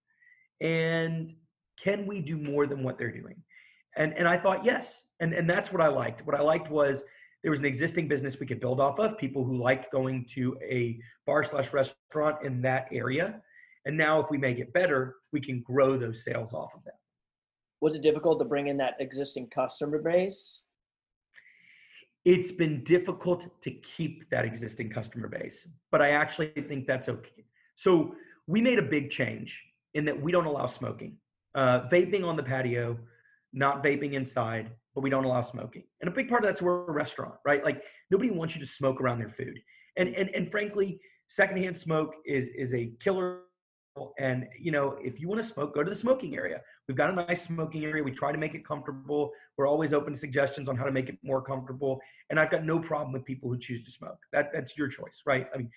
And 0.62 1.36
can 1.84 2.06
we 2.06 2.22
do 2.22 2.38
more 2.38 2.68
than 2.68 2.84
what 2.84 2.98
they're 2.98 3.12
doing? 3.12 3.36
And 3.98 4.14
and 4.14 4.28
I 4.28 4.38
thought 4.38 4.66
yes. 4.66 5.04
And 5.20 5.34
and 5.34 5.50
that's 5.50 5.72
what 5.72 5.82
I 5.82 5.88
liked. 5.88 6.26
What 6.26 6.36
I 6.36 6.42
liked 6.42 6.70
was 6.70 7.04
there 7.44 7.52
was 7.52 7.60
an 7.60 7.66
existing 7.66 8.08
business 8.08 8.40
we 8.40 8.48
could 8.48 8.60
build 8.60 8.80
off 8.80 9.00
of, 9.00 9.18
people 9.18 9.44
who 9.44 9.62
liked 9.62 9.92
going 9.92 10.26
to 10.32 10.58
a 10.64 11.00
bar 11.26 11.44
slash 11.44 11.74
restaurant 11.74 12.44
in 12.44 12.62
that 12.64 12.88
area. 12.92 13.42
And 13.86 13.96
now 13.96 14.20
if 14.20 14.32
we 14.32 14.38
make 14.38 14.58
it 14.58 14.74
better, 14.74 15.18
we 15.32 15.40
can 15.40 15.62
grow 15.62 15.98
those 15.98 16.24
sales 16.24 16.54
off 16.54 16.74
of 16.76 16.84
that. 16.86 16.96
Was 17.82 17.96
it 17.96 18.02
difficult 18.02 18.40
to 18.40 18.46
bring 18.46 18.68
in 18.68 18.78
that 18.78 18.96
existing 19.00 19.48
customer 19.50 20.00
base? 20.00 20.64
It's 22.26 22.52
been 22.52 22.84
difficult 22.84 23.62
to 23.62 23.72
keep 23.72 24.30
that 24.32 24.46
existing 24.46 24.90
customer 24.90 25.28
base, 25.28 25.68
but 25.92 26.02
I 26.02 26.10
actually 26.10 26.48
think 26.48 26.88
that's 26.88 27.08
okay. 27.08 27.46
So 27.76 28.16
we 28.48 28.62
made 28.62 28.80
a 28.80 28.84
big 28.84 29.12
change 29.12 29.62
in 29.94 30.06
that 30.06 30.20
we 30.20 30.32
don't 30.32 30.46
allow 30.46 30.66
smoking. 30.66 31.18
Uh, 31.54 31.88
vaping 31.88 32.26
on 32.26 32.36
the 32.36 32.44
patio, 32.44 32.98
not 33.54 33.84
vaping 33.84 34.14
inside, 34.14 34.72
but 34.94 35.02
we 35.02 35.10
don't 35.10 35.24
allow 35.24 35.42
smoking. 35.42 35.84
And 36.02 36.08
a 36.10 36.12
big 36.12 36.28
part 36.28 36.44
of 36.44 36.48
that's 36.48 36.62
we're 36.62 36.88
a 36.88 36.92
restaurant, 36.92 37.36
right? 37.46 37.64
Like 37.64 37.84
nobody 38.10 38.32
wants 38.32 38.56
you 38.56 38.62
to 38.62 38.68
smoke 38.68 39.00
around 39.00 39.20
their 39.20 39.30
food. 39.30 39.60
And 39.96 40.10
and 40.16 40.30
and 40.36 40.52
frankly, 40.52 41.00
secondhand 41.28 41.78
smoke 41.78 42.14
is 42.26 42.50
is 42.50 42.74
a 42.74 42.92
killer 43.00 43.42
and 44.20 44.48
you 44.60 44.72
know 44.72 44.98
if 45.02 45.20
you 45.20 45.28
want 45.28 45.42
to 45.42 45.48
smoke 45.48 45.74
go 45.74 45.84
to 45.84 45.90
the 45.90 45.96
smoking 45.96 46.36
area. 46.36 46.62
We've 46.88 46.98
got 46.98 47.10
a 47.10 47.14
nice 47.14 47.44
smoking 47.44 47.84
area. 47.86 48.04
We 48.04 48.12
try 48.12 48.32
to 48.32 48.38
make 48.38 48.54
it 48.54 48.66
comfortable. 48.66 49.32
We're 49.58 49.68
always 49.68 49.94
open 49.94 50.14
to 50.14 50.20
suggestions 50.20 50.70
on 50.70 50.76
how 50.76 50.84
to 50.84 50.92
make 50.92 51.10
it 51.10 51.18
more 51.24 51.42
comfortable 51.42 52.02
and 52.30 52.40
i've 52.40 52.52
got 52.52 52.66
no 52.66 52.80
problem 52.80 53.14
with 53.14 53.26
people 53.26 53.50
who 53.50 53.58
choose 53.58 53.84
to 53.84 53.92
smoke. 53.92 54.18
That 54.34 54.52
that's 54.54 54.78
your 54.78 54.88
choice 54.88 55.22
right? 55.26 55.48
I 55.54 55.58
mean 55.58 55.72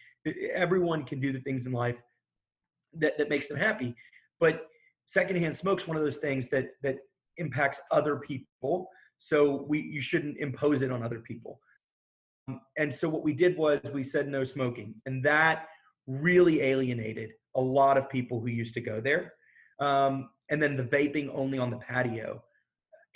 everyone 0.55 1.05
can 1.05 1.21
do 1.21 1.33
the 1.33 1.41
things 1.41 1.67
in 1.67 1.73
life 1.73 1.97
that, 2.95 3.17
that 3.19 3.29
makes 3.29 3.49
them 3.49 3.57
happy 3.57 3.95
but 4.41 4.67
secondhand 5.07 5.57
smoke's 5.57 5.87
one 5.87 5.97
of 5.97 6.03
those 6.03 6.17
things 6.17 6.49
that 6.49 6.71
that 6.83 6.97
impacts 7.37 7.81
other 7.91 8.17
people 8.17 8.89
so 9.19 9.65
we 9.69 9.81
you 9.81 10.01
shouldn't 10.01 10.39
impose 10.39 10.83
it 10.83 10.91
on 10.91 11.03
other 11.03 11.21
people. 11.21 11.61
Um, 12.49 12.61
and 12.77 12.93
so 12.93 13.09
what 13.09 13.23
we 13.23 13.33
did 13.33 13.57
was 13.57 13.81
we 13.93 14.03
said 14.03 14.29
no 14.29 14.45
smoking 14.45 14.95
and 15.07 15.25
that 15.25 15.67
really 16.07 16.63
alienated 16.63 17.31
a 17.59 17.61
lot 17.61 17.99
of 17.99 18.09
people 18.09 18.41
who 18.41 18.49
used 18.49 18.75
to 18.75 18.81
go 18.81 19.01
there. 19.01 19.35
Um, 19.81 20.31
and 20.51 20.63
then 20.63 20.77
the 20.77 20.85
vaping 20.85 21.31
only 21.35 21.59
on 21.59 21.71
the 21.71 21.77
patio 21.77 22.43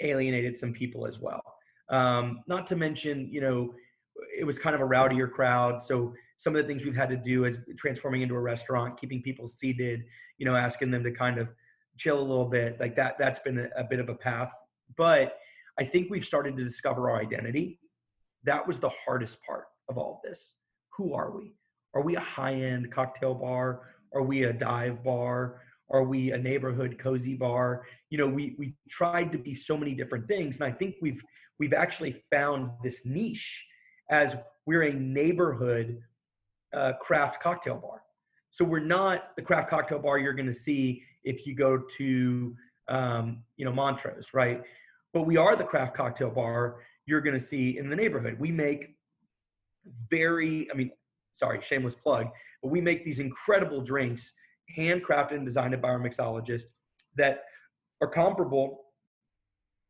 alienated 0.01 0.57
some 0.57 0.73
people 0.73 1.07
as 1.07 1.19
well. 1.19 1.43
Um, 1.89 2.43
not 2.47 2.67
to 2.69 2.77
mention, 2.77 3.29
you 3.31 3.41
know, 3.41 3.75
it 4.37 4.45
was 4.45 4.59
kind 4.59 4.75
of 4.75 4.81
a 4.81 4.85
rowdier 4.85 5.31
crowd. 5.31 5.83
So 5.83 6.15
some 6.39 6.55
of 6.55 6.63
the 6.63 6.69
things 6.69 6.85
we've 6.85 6.97
had 6.97 7.11
to 7.11 7.17
do 7.17 7.45
is 7.45 7.59
transforming 7.77 8.23
into 8.23 8.35
a 8.35 8.41
restaurant, 8.41 9.01
keeping 9.01 9.23
people 9.23 9.47
seated, 9.49 10.03
you 10.39 10.47
know, 10.47 10.57
asking 10.57 10.91
them 10.91 11.05
to 11.05 11.13
kind 11.13 11.39
of 11.39 11.49
chill 11.97 12.19
a 12.19 12.21
little 12.21 12.49
bit. 12.49 12.81
Like 12.81 12.97
that, 12.97 13.17
that's 13.19 13.39
been 13.39 13.59
a, 13.59 13.69
a 13.81 13.85
bit 13.85 14.01
of 14.01 14.09
a 14.09 14.15
path. 14.15 14.53
But 14.97 15.39
I 15.79 15.85
think 15.85 16.11
we've 16.11 16.25
started 16.25 16.57
to 16.57 16.65
discover 16.65 17.11
our 17.11 17.21
identity. 17.21 17.79
That 18.45 18.67
was 18.67 18.79
the 18.79 18.91
hardest 18.91 19.43
part 19.45 19.67
of 19.89 19.97
all 19.97 20.17
of 20.17 20.29
this. 20.29 20.55
Who 20.97 21.15
are 21.15 21.31
we? 21.31 21.55
Are 21.95 22.03
we 22.03 22.17
a 22.17 22.21
high 22.21 22.55
end 22.55 22.91
cocktail 22.91 23.35
bar? 23.35 23.83
Are 24.15 24.23
we 24.23 24.45
a 24.45 24.53
dive 24.53 25.03
bar? 25.03 25.61
Are 25.91 26.05
we 26.05 26.33
a 26.33 26.39
neighborhood 26.39 26.99
cozy 26.99 27.35
bar? 27.35 27.87
You 28.11 28.19
know, 28.19 28.29
we 28.29 28.55
we 28.59 28.75
tried 28.89 29.33
to 29.33 29.39
be 29.39 29.55
so 29.55 29.77
many 29.77 29.95
different 29.95 30.27
things, 30.27 30.61
and 30.61 30.73
I 30.73 30.75
think 30.75 30.97
we've 31.03 31.23
we've 31.59 31.75
actually 31.75 32.23
found 32.31 32.71
this 32.83 33.05
niche 33.05 33.65
as 34.11 34.37
we're 34.67 34.83
a 34.83 34.93
neighborhood 34.93 36.03
uh, 36.75 36.95
craft 37.01 37.43
cocktail 37.43 37.77
bar. 37.77 38.03
So 38.51 38.65
we're 38.65 38.81
not 38.81 39.35
the 39.37 39.43
craft 39.43 39.71
cocktail 39.71 39.99
bar 39.99 40.19
you're 40.19 40.35
going 40.35 40.47
to 40.47 40.55
see 40.55 41.03
if 41.25 41.47
you 41.47 41.55
go 41.55 41.83
to 41.99 42.57
um, 42.89 43.43
you 43.57 43.65
know 43.65 43.73
Montrose, 43.73 44.31
right? 44.35 44.63
But 45.13 45.23
we 45.23 45.37
are 45.37 45.57
the 45.57 45.65
craft 45.65 45.95
cocktail 45.95 46.31
bar 46.31 46.81
you're 47.07 47.21
going 47.21 47.39
to 47.39 47.45
see 47.45 47.79
in 47.79 47.91
the 47.91 47.97
neighborhood. 47.97 48.39
We 48.39 48.51
make 48.51 48.95
very, 50.09 50.69
I 50.71 50.75
mean, 50.75 50.91
sorry, 51.33 51.61
shameless 51.61 51.95
plug, 51.95 52.29
but 52.63 52.71
we 52.71 52.81
make 52.81 53.05
these 53.05 53.21
incredible 53.21 53.81
drinks, 53.81 54.33
handcrafted 54.77 55.33
and 55.33 55.45
designed 55.45 55.81
by 55.83 55.89
our 55.89 56.01
mixologist, 56.01 56.65
that 57.17 57.45
are 58.01 58.09
comparable 58.09 58.85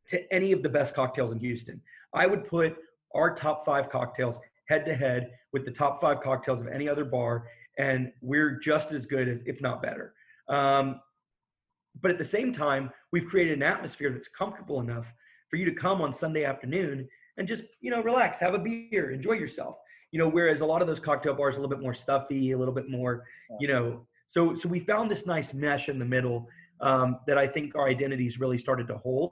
to 0.07 0.33
any 0.33 0.51
of 0.51 0.63
the 0.63 0.69
best 0.69 0.93
cocktails 0.93 1.31
in 1.31 1.39
Houston. 1.39 1.81
I 2.13 2.27
would 2.27 2.45
put 2.45 2.75
our 3.15 3.33
top 3.33 3.65
five 3.65 3.89
cocktails 3.89 4.39
head 4.67 4.85
to 4.85 4.95
head 4.95 5.31
with 5.51 5.65
the 5.65 5.71
top 5.71 6.01
five 6.01 6.21
cocktails 6.21 6.61
of 6.61 6.67
any 6.67 6.89
other 6.89 7.05
bar, 7.05 7.47
and 7.77 8.11
we're 8.21 8.59
just 8.59 8.91
as 8.91 9.05
good, 9.05 9.43
if 9.45 9.61
not 9.61 9.81
better. 9.81 10.13
Um, 10.49 10.99
but 12.01 12.11
at 12.11 12.17
the 12.17 12.25
same 12.25 12.51
time, 12.51 12.91
we've 13.11 13.27
created 13.27 13.53
an 13.53 13.63
atmosphere 13.63 14.11
that's 14.11 14.27
comfortable 14.27 14.79
enough 14.79 15.05
for 15.49 15.57
you 15.57 15.65
to 15.65 15.73
come 15.73 16.01
on 16.01 16.11
Sunday 16.11 16.43
afternoon 16.43 17.07
and 17.37 17.47
just 17.47 17.63
you 17.81 17.91
know 17.91 18.01
relax, 18.01 18.39
have 18.39 18.55
a 18.55 18.59
beer, 18.59 19.11
enjoy 19.11 19.33
yourself 19.33 19.77
you 20.13 20.19
know 20.19 20.29
whereas 20.29 20.61
a 20.61 20.65
lot 20.65 20.81
of 20.81 20.87
those 20.87 20.99
cocktail 20.99 21.33
bars 21.33 21.55
are 21.55 21.59
a 21.59 21.61
little 21.61 21.75
bit 21.75 21.83
more 21.83 21.95
stuffy 21.95 22.51
a 22.51 22.57
little 22.57 22.73
bit 22.73 22.87
more 22.87 23.25
you 23.59 23.67
know 23.67 24.05
so 24.27 24.53
so 24.53 24.69
we 24.69 24.79
found 24.79 25.09
this 25.09 25.25
nice 25.25 25.53
mesh 25.53 25.89
in 25.89 25.97
the 25.97 26.05
middle 26.05 26.47
um, 26.81 27.19
that 27.27 27.37
i 27.37 27.47
think 27.47 27.75
our 27.75 27.89
identities 27.89 28.39
really 28.39 28.57
started 28.57 28.87
to 28.87 28.97
hold 28.99 29.31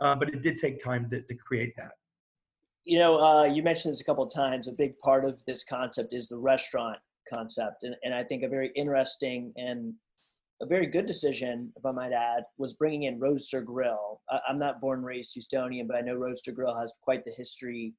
uh, 0.00 0.14
but 0.14 0.28
it 0.28 0.42
did 0.42 0.58
take 0.58 0.82
time 0.82 1.08
to, 1.10 1.20
to 1.22 1.34
create 1.34 1.74
that 1.76 1.92
you 2.84 2.98
know 2.98 3.22
uh, 3.22 3.44
you 3.44 3.62
mentioned 3.62 3.92
this 3.92 4.00
a 4.00 4.04
couple 4.04 4.24
of 4.24 4.32
times 4.34 4.66
a 4.66 4.72
big 4.72 4.98
part 4.98 5.26
of 5.26 5.44
this 5.44 5.62
concept 5.62 6.14
is 6.14 6.28
the 6.28 6.38
restaurant 6.38 6.98
concept 7.32 7.82
and, 7.82 7.94
and 8.02 8.14
i 8.14 8.24
think 8.24 8.42
a 8.42 8.48
very 8.48 8.72
interesting 8.74 9.52
and 9.56 9.92
a 10.62 10.66
very 10.66 10.86
good 10.86 11.04
decision, 11.06 11.72
if 11.74 11.84
I 11.84 11.90
might 11.90 12.12
add, 12.12 12.44
was 12.58 12.74
bringing 12.74 13.04
in 13.04 13.18
Roadster 13.18 13.60
Grill. 13.60 14.20
I'm 14.48 14.56
not 14.56 14.80
born 14.80 15.00
and 15.00 15.06
raised 15.06 15.36
Houstonian, 15.36 15.88
but 15.88 15.96
I 15.96 16.00
know 16.00 16.14
Roadster 16.14 16.52
Grill 16.52 16.78
has 16.78 16.92
quite 17.02 17.24
the 17.24 17.32
history 17.36 17.92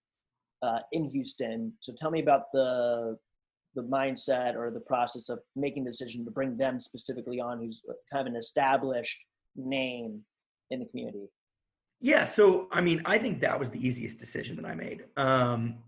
uh, 0.61 0.79
in 0.91 1.05
Houston. 1.05 1.73
So 1.79 1.93
tell 1.93 2.11
me 2.11 2.21
about 2.21 2.51
the 2.53 3.17
the 3.75 3.83
mindset 3.83 4.55
or 4.55 4.71
the 4.71 4.79
process 4.79 5.27
of 5.27 5.39
making 5.55 5.83
the 5.83 5.91
decision 5.91 6.23
to 6.23 6.31
bring 6.31 6.55
them 6.55 6.79
specifically 6.79 7.41
on, 7.41 7.59
who's 7.59 7.81
kind 8.09 8.25
of 8.25 8.33
an 8.33 8.37
established 8.37 9.19
name 9.57 10.21
in 10.71 10.79
the 10.79 10.85
community. 10.85 11.27
Yeah, 11.99 12.23
so 12.25 12.67
I 12.71 12.81
mean, 12.81 13.01
I 13.05 13.17
think 13.17 13.41
that 13.41 13.59
was 13.59 13.69
the 13.69 13.85
easiest 13.85 14.17
decision 14.17 14.55
that 14.57 14.65
I 14.65 14.75
made. 14.75 15.03
Um, 15.17 15.79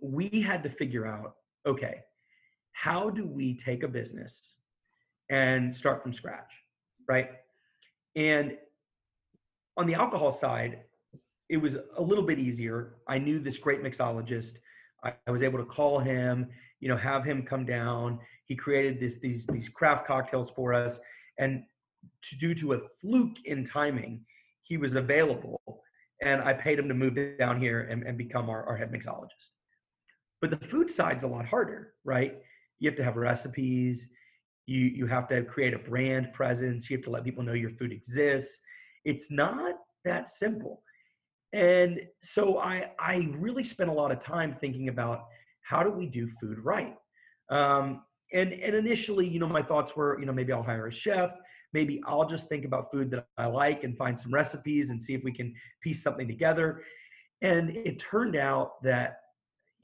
we 0.00 0.28
had 0.40 0.62
to 0.62 0.70
figure 0.70 1.06
out, 1.06 1.36
okay, 1.66 2.00
how 2.72 3.10
do 3.10 3.26
we 3.26 3.54
take 3.54 3.82
a 3.82 3.88
business 3.88 4.56
and 5.30 5.74
start 5.74 6.02
from 6.02 6.12
scratch, 6.12 6.52
right? 7.08 7.30
And 8.16 8.56
on 9.76 9.86
the 9.86 9.94
alcohol 9.94 10.32
side, 10.32 10.80
it 11.48 11.58
was 11.58 11.78
a 11.96 12.02
little 12.02 12.24
bit 12.24 12.38
easier. 12.38 12.94
I 13.06 13.18
knew 13.18 13.38
this 13.38 13.58
great 13.58 13.82
mixologist. 13.82 14.54
I, 15.02 15.14
I, 15.26 15.30
was 15.30 15.42
able 15.42 15.58
to 15.58 15.64
call 15.64 15.98
him, 15.98 16.48
you 16.80 16.88
know, 16.88 16.96
have 16.96 17.24
him 17.24 17.42
come 17.42 17.66
down. 17.66 18.18
He 18.46 18.56
created 18.56 19.00
this 19.00 19.18
these 19.18 19.46
these 19.46 19.68
craft 19.68 20.06
cocktails 20.06 20.50
for 20.50 20.72
us, 20.72 21.00
and 21.38 21.64
to 22.22 22.36
due 22.36 22.54
to 22.54 22.74
a 22.74 22.80
fluke 23.00 23.36
in 23.44 23.64
timing, 23.64 24.24
he 24.62 24.76
was 24.76 24.94
available, 24.94 25.60
and 26.22 26.42
I 26.42 26.54
paid 26.54 26.78
him 26.78 26.88
to 26.88 26.94
move 26.94 27.16
down 27.38 27.60
here 27.60 27.82
and, 27.82 28.02
and 28.02 28.16
become 28.16 28.48
our, 28.48 28.64
our 28.64 28.76
head 28.76 28.92
mixologist. 28.92 29.50
But 30.40 30.50
the 30.50 30.66
food 30.66 30.90
side's 30.90 31.24
a 31.24 31.28
lot 31.28 31.46
harder, 31.46 31.94
right? 32.04 32.36
You 32.78 32.90
have 32.90 32.96
to 32.96 33.04
have 33.04 33.16
recipes. 33.16 34.10
You 34.66 34.80
you 34.80 35.06
have 35.06 35.28
to 35.28 35.42
create 35.42 35.74
a 35.74 35.78
brand 35.78 36.32
presence. 36.32 36.88
You 36.88 36.96
have 36.96 37.04
to 37.04 37.10
let 37.10 37.24
people 37.24 37.44
know 37.44 37.52
your 37.52 37.70
food 37.70 37.92
exists. 37.92 38.58
It's 39.04 39.30
not 39.30 39.74
that 40.04 40.30
simple. 40.30 40.82
And 41.54 42.00
so 42.20 42.58
I 42.58 42.90
I 42.98 43.30
really 43.38 43.62
spent 43.62 43.88
a 43.88 43.92
lot 43.92 44.10
of 44.10 44.18
time 44.18 44.56
thinking 44.60 44.88
about 44.88 45.26
how 45.62 45.84
do 45.84 45.90
we 45.90 46.06
do 46.06 46.28
food 46.28 46.58
right. 46.58 46.96
Um, 47.48 48.02
and 48.32 48.52
and 48.52 48.74
initially, 48.74 49.26
you 49.26 49.38
know, 49.38 49.46
my 49.46 49.62
thoughts 49.62 49.94
were, 49.94 50.18
you 50.18 50.26
know, 50.26 50.32
maybe 50.32 50.52
I'll 50.52 50.64
hire 50.64 50.88
a 50.88 50.92
chef. 50.92 51.30
Maybe 51.72 52.02
I'll 52.06 52.26
just 52.26 52.48
think 52.48 52.64
about 52.64 52.90
food 52.90 53.08
that 53.12 53.28
I 53.38 53.46
like 53.46 53.84
and 53.84 53.96
find 53.96 54.18
some 54.18 54.34
recipes 54.34 54.90
and 54.90 55.00
see 55.00 55.14
if 55.14 55.22
we 55.22 55.32
can 55.32 55.54
piece 55.80 56.02
something 56.02 56.26
together. 56.26 56.82
And 57.40 57.70
it 57.70 58.00
turned 58.00 58.34
out 58.34 58.82
that, 58.82 59.18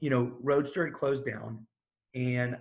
you 0.01 0.09
know, 0.09 0.33
Roadster 0.41 0.85
had 0.85 0.93
closed 0.93 1.25
down, 1.25 1.65
and 2.13 2.57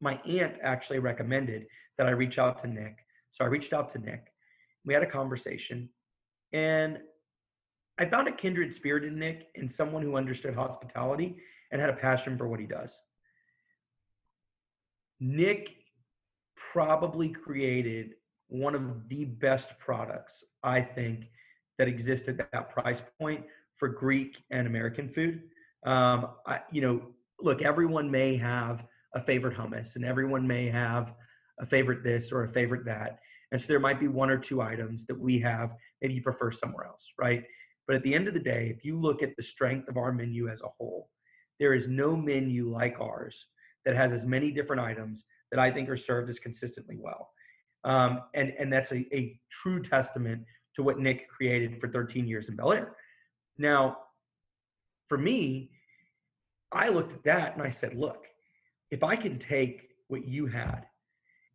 my 0.00 0.20
aunt 0.26 0.56
actually 0.62 0.98
recommended 0.98 1.66
that 1.98 2.08
I 2.08 2.10
reach 2.10 2.38
out 2.38 2.58
to 2.60 2.66
Nick. 2.66 2.96
So 3.30 3.44
I 3.44 3.48
reached 3.48 3.72
out 3.72 3.88
to 3.90 4.00
Nick. 4.00 4.26
We 4.84 4.92
had 4.92 5.04
a 5.04 5.10
conversation, 5.10 5.88
and 6.52 6.98
I 7.98 8.06
found 8.06 8.28
a 8.28 8.32
kindred 8.32 8.72
spirit 8.74 9.04
in 9.04 9.18
Nick 9.18 9.48
and 9.54 9.70
someone 9.70 10.02
who 10.02 10.16
understood 10.16 10.54
hospitality 10.54 11.36
and 11.70 11.80
had 11.80 11.90
a 11.90 11.94
passion 11.94 12.36
for 12.36 12.48
what 12.48 12.60
he 12.60 12.66
does. 12.66 13.00
Nick 15.20 15.70
probably 16.56 17.28
created 17.28 18.14
one 18.48 18.74
of 18.74 19.08
the 19.08 19.24
best 19.24 19.78
products, 19.78 20.44
I 20.62 20.80
think, 20.80 21.28
that 21.78 21.88
exists 21.88 22.28
at 22.28 22.38
that 22.38 22.70
price 22.70 23.02
point 23.20 23.44
for 23.76 23.88
Greek 23.88 24.36
and 24.50 24.66
American 24.66 25.08
food. 25.08 25.42
Um, 25.84 26.28
I, 26.46 26.60
you 26.70 26.80
know, 26.80 27.02
look, 27.40 27.62
everyone 27.62 28.10
may 28.10 28.36
have 28.36 28.86
a 29.14 29.20
favorite 29.20 29.56
hummus 29.56 29.96
and 29.96 30.04
everyone 30.04 30.46
may 30.46 30.68
have 30.68 31.14
a 31.58 31.66
favorite 31.66 32.02
this 32.02 32.32
or 32.32 32.44
a 32.44 32.48
favorite 32.48 32.84
that. 32.84 33.18
And 33.50 33.60
so 33.60 33.66
there 33.68 33.80
might 33.80 34.00
be 34.00 34.08
one 34.08 34.30
or 34.30 34.38
two 34.38 34.62
items 34.62 35.06
that 35.06 35.18
we 35.18 35.38
have, 35.40 35.74
maybe 36.00 36.14
you 36.14 36.22
prefer 36.22 36.50
somewhere 36.50 36.86
else, 36.86 37.12
right? 37.18 37.44
But 37.86 37.96
at 37.96 38.02
the 38.02 38.14
end 38.14 38.28
of 38.28 38.34
the 38.34 38.40
day, 38.40 38.72
if 38.74 38.84
you 38.84 38.98
look 38.98 39.22
at 39.22 39.36
the 39.36 39.42
strength 39.42 39.88
of 39.88 39.96
our 39.96 40.12
menu 40.12 40.48
as 40.48 40.62
a 40.62 40.68
whole, 40.68 41.10
there 41.58 41.74
is 41.74 41.88
no 41.88 42.16
menu 42.16 42.70
like 42.70 43.00
ours 43.00 43.46
that 43.84 43.96
has 43.96 44.12
as 44.12 44.24
many 44.24 44.50
different 44.50 44.82
items 44.82 45.24
that 45.50 45.60
I 45.60 45.70
think 45.70 45.88
are 45.88 45.96
served 45.96 46.30
as 46.30 46.38
consistently 46.38 46.96
well. 46.98 47.30
Um, 47.84 48.22
and, 48.34 48.52
and 48.58 48.72
that's 48.72 48.92
a, 48.92 49.04
a 49.14 49.38
true 49.50 49.82
testament 49.82 50.44
to 50.74 50.82
what 50.82 50.98
Nick 50.98 51.28
created 51.28 51.80
for 51.80 51.88
13 51.88 52.26
years 52.26 52.48
in 52.48 52.56
Bellaire. 52.56 52.92
Now, 53.58 53.98
for 55.08 55.18
me, 55.18 55.70
I 56.70 56.88
looked 56.88 57.12
at 57.12 57.24
that 57.24 57.54
and 57.54 57.62
I 57.62 57.70
said, 57.70 57.94
look, 57.94 58.26
if 58.90 59.02
I 59.02 59.16
can 59.16 59.38
take 59.38 59.88
what 60.08 60.26
you 60.26 60.46
had 60.46 60.86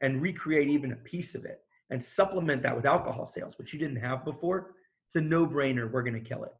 and 0.01 0.21
recreate 0.21 0.67
even 0.67 0.91
a 0.91 0.97
piece 0.97 1.33
of 1.33 1.45
it 1.45 1.61
and 1.89 2.03
supplement 2.03 2.61
that 2.63 2.75
with 2.75 2.85
alcohol 2.85 3.25
sales, 3.25 3.57
which 3.57 3.73
you 3.73 3.79
didn't 3.79 3.97
have 3.97 4.25
before, 4.25 4.75
it's 5.07 5.15
a 5.15 5.21
no 5.21 5.47
brainer. 5.47 5.91
We're 5.91 6.03
going 6.03 6.21
to 6.21 6.29
kill 6.29 6.43
it. 6.43 6.53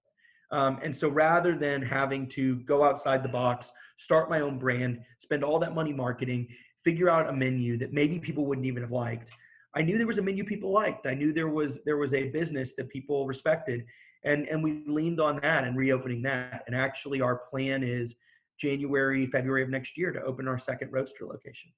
Um, 0.52 0.80
and 0.82 0.96
so 0.96 1.10
rather 1.10 1.56
than 1.56 1.82
having 1.82 2.28
to 2.30 2.56
go 2.62 2.84
outside 2.84 3.22
the 3.22 3.30
box, 3.30 3.72
start 3.98 4.30
my 4.30 4.40
own 4.40 4.58
brand, 4.58 5.02
spend 5.18 5.44
all 5.44 5.60
that 5.60 5.76
money 5.76 5.94
marketing, 5.94 6.48
figure 6.84 7.10
out 7.10 7.30
a 7.30 7.34
menu 7.34 7.78
that 7.78 7.92
maybe 7.92 8.18
people 8.18 8.46
wouldn't 8.46 8.66
even 8.66 8.82
have 8.82 8.92
liked, 8.92 9.32
I 9.78 9.84
knew 9.84 9.98
there 9.98 10.08
was 10.08 10.18
a 10.18 10.24
menu 10.24 10.44
people 10.44 10.72
liked. 10.72 11.06
I 11.06 11.14
knew 11.14 11.32
there 11.32 11.50
was 11.50 11.84
there 11.84 11.98
was 11.98 12.16
a 12.16 12.30
business 12.30 12.74
that 12.78 12.90
people 12.90 13.28
respected, 13.28 13.86
and 14.24 14.48
and 14.48 14.64
we 14.64 14.84
leaned 14.88 15.20
on 15.20 15.40
that 15.42 15.66
and 15.66 15.78
reopening 15.78 16.24
that. 16.24 16.64
And 16.66 16.76
actually, 16.76 17.22
our 17.22 17.36
plan 17.36 17.84
is 17.84 18.16
January, 18.60 19.28
February 19.28 19.62
of 19.62 19.70
next 19.70 19.96
year 19.96 20.12
to 20.12 20.22
open 20.24 20.48
our 20.48 20.58
second 20.58 20.92
Roadster 20.92 21.26
location. 21.26 21.72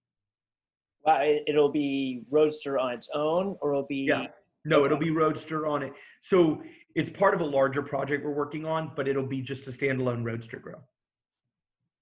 Wow, 1.06 1.22
it'll 1.46 1.72
be 1.72 2.24
Roadster 2.32 2.80
on 2.80 2.94
its 2.94 3.10
own, 3.14 3.58
or 3.62 3.72
it'll 3.72 3.84
be 3.86 4.08
yeah. 4.08 4.28
No, 4.66 4.86
it'll 4.86 4.98
be 4.98 5.12
Roadster 5.12 5.68
on 5.68 5.84
it. 5.84 5.94
So 6.22 6.62
it's 6.96 7.10
part 7.10 7.34
of 7.34 7.42
a 7.42 7.46
larger 7.46 7.82
project 7.82 8.26
we're 8.26 8.32
working 8.32 8.66
on, 8.66 8.92
but 8.96 9.08
it'll 9.08 9.28
be 9.28 9.42
just 9.42 9.68
a 9.68 9.72
standalone 9.72 10.24
Roadster 10.26 10.60
grill. 10.60 10.84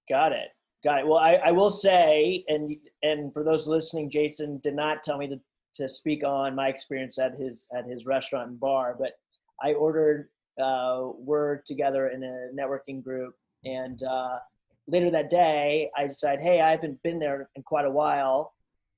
Got 0.08 0.32
it. 0.32 0.48
Got 0.84 1.00
it. 1.00 1.06
Well, 1.06 1.18
I, 1.18 1.34
I 1.34 1.50
will 1.50 1.70
say, 1.70 2.44
and 2.48 2.76
and 3.02 3.32
for 3.32 3.42
those 3.42 3.66
listening, 3.66 4.10
Jason 4.10 4.60
did 4.62 4.74
not 4.74 5.02
tell 5.02 5.18
me 5.18 5.28
to, 5.28 5.40
to 5.74 5.88
speak 5.88 6.24
on 6.24 6.54
my 6.54 6.68
experience 6.68 7.18
at 7.18 7.34
his 7.34 7.66
at 7.76 7.84
his 7.84 8.06
restaurant 8.06 8.50
and 8.50 8.60
bar, 8.60 8.96
but 8.98 9.12
I 9.62 9.74
ordered. 9.74 10.28
Uh, 10.60 11.10
we're 11.16 11.58
together 11.66 12.08
in 12.08 12.24
a 12.24 12.48
networking 12.60 13.02
group, 13.02 13.34
and 13.64 14.02
uh, 14.02 14.38
later 14.88 15.10
that 15.10 15.30
day, 15.30 15.88
I 15.96 16.08
decided, 16.08 16.42
hey, 16.42 16.60
I 16.60 16.72
haven't 16.72 17.00
been 17.02 17.20
there 17.20 17.48
in 17.54 17.62
quite 17.62 17.84
a 17.84 17.90
while. 17.90 18.54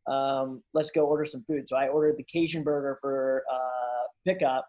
Um, 0.07 0.63
let's 0.75 0.91
go 0.91 1.07
order 1.07 1.25
some 1.25 1.45
food. 1.45 1.69
So 1.69 1.77
I 1.77 1.89
ordered 1.89 2.17
the 2.17 2.25
Cajun 2.25 2.63
burger 2.63 2.99
for 3.01 3.45
uh, 3.53 4.07
pickup. 4.27 4.67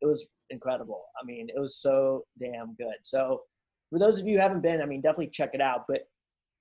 It 0.00 0.06
was 0.06 0.26
incredible. 0.50 1.02
I 1.20 1.24
mean, 1.24 1.48
it 1.54 1.58
was 1.58 1.76
so 1.76 2.24
damn 2.38 2.74
good. 2.74 2.96
So 3.02 3.42
for 3.90 3.98
those 3.98 4.20
of 4.20 4.26
you 4.26 4.34
who 4.34 4.40
haven't 4.40 4.62
been, 4.62 4.82
I 4.82 4.86
mean, 4.86 5.00
definitely 5.00 5.28
check 5.28 5.50
it 5.54 5.60
out. 5.60 5.84
But 5.88 6.02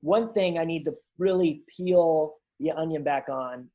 one 0.02 0.34
thing 0.34 0.58
I 0.58 0.66
need 0.66 0.86
to 0.86 0.94
really 1.18 1.64
peel 1.76 2.36
the 2.60 2.72
onion 2.72 3.04
back 3.04 3.30
on, 3.30 3.70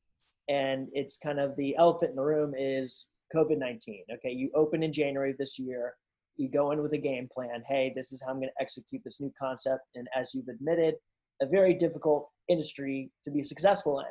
and 0.47 0.87
it's 0.93 1.17
kind 1.17 1.39
of 1.39 1.55
the 1.55 1.75
elephant 1.77 2.11
in 2.11 2.15
the 2.15 2.23
room 2.23 2.53
is 2.57 3.05
COVID 3.35 3.57
19. 3.57 4.05
Okay, 4.15 4.31
you 4.31 4.49
open 4.55 4.81
in 4.83 4.91
January 4.91 5.35
this 5.37 5.59
year, 5.59 5.93
you 6.37 6.49
go 6.49 6.71
in 6.71 6.81
with 6.81 6.93
a 6.93 6.97
game 6.97 7.27
plan. 7.31 7.61
Hey, 7.67 7.91
this 7.95 8.11
is 8.11 8.23
how 8.25 8.31
I'm 8.31 8.37
going 8.37 8.49
to 8.49 8.61
execute 8.61 9.01
this 9.03 9.19
new 9.19 9.31
concept. 9.37 9.81
And 9.95 10.07
as 10.15 10.33
you've 10.33 10.47
admitted, 10.47 10.95
a 11.41 11.45
very 11.45 11.73
difficult 11.73 12.29
industry 12.47 13.11
to 13.23 13.31
be 13.31 13.43
successful 13.43 13.99
in. 13.99 14.07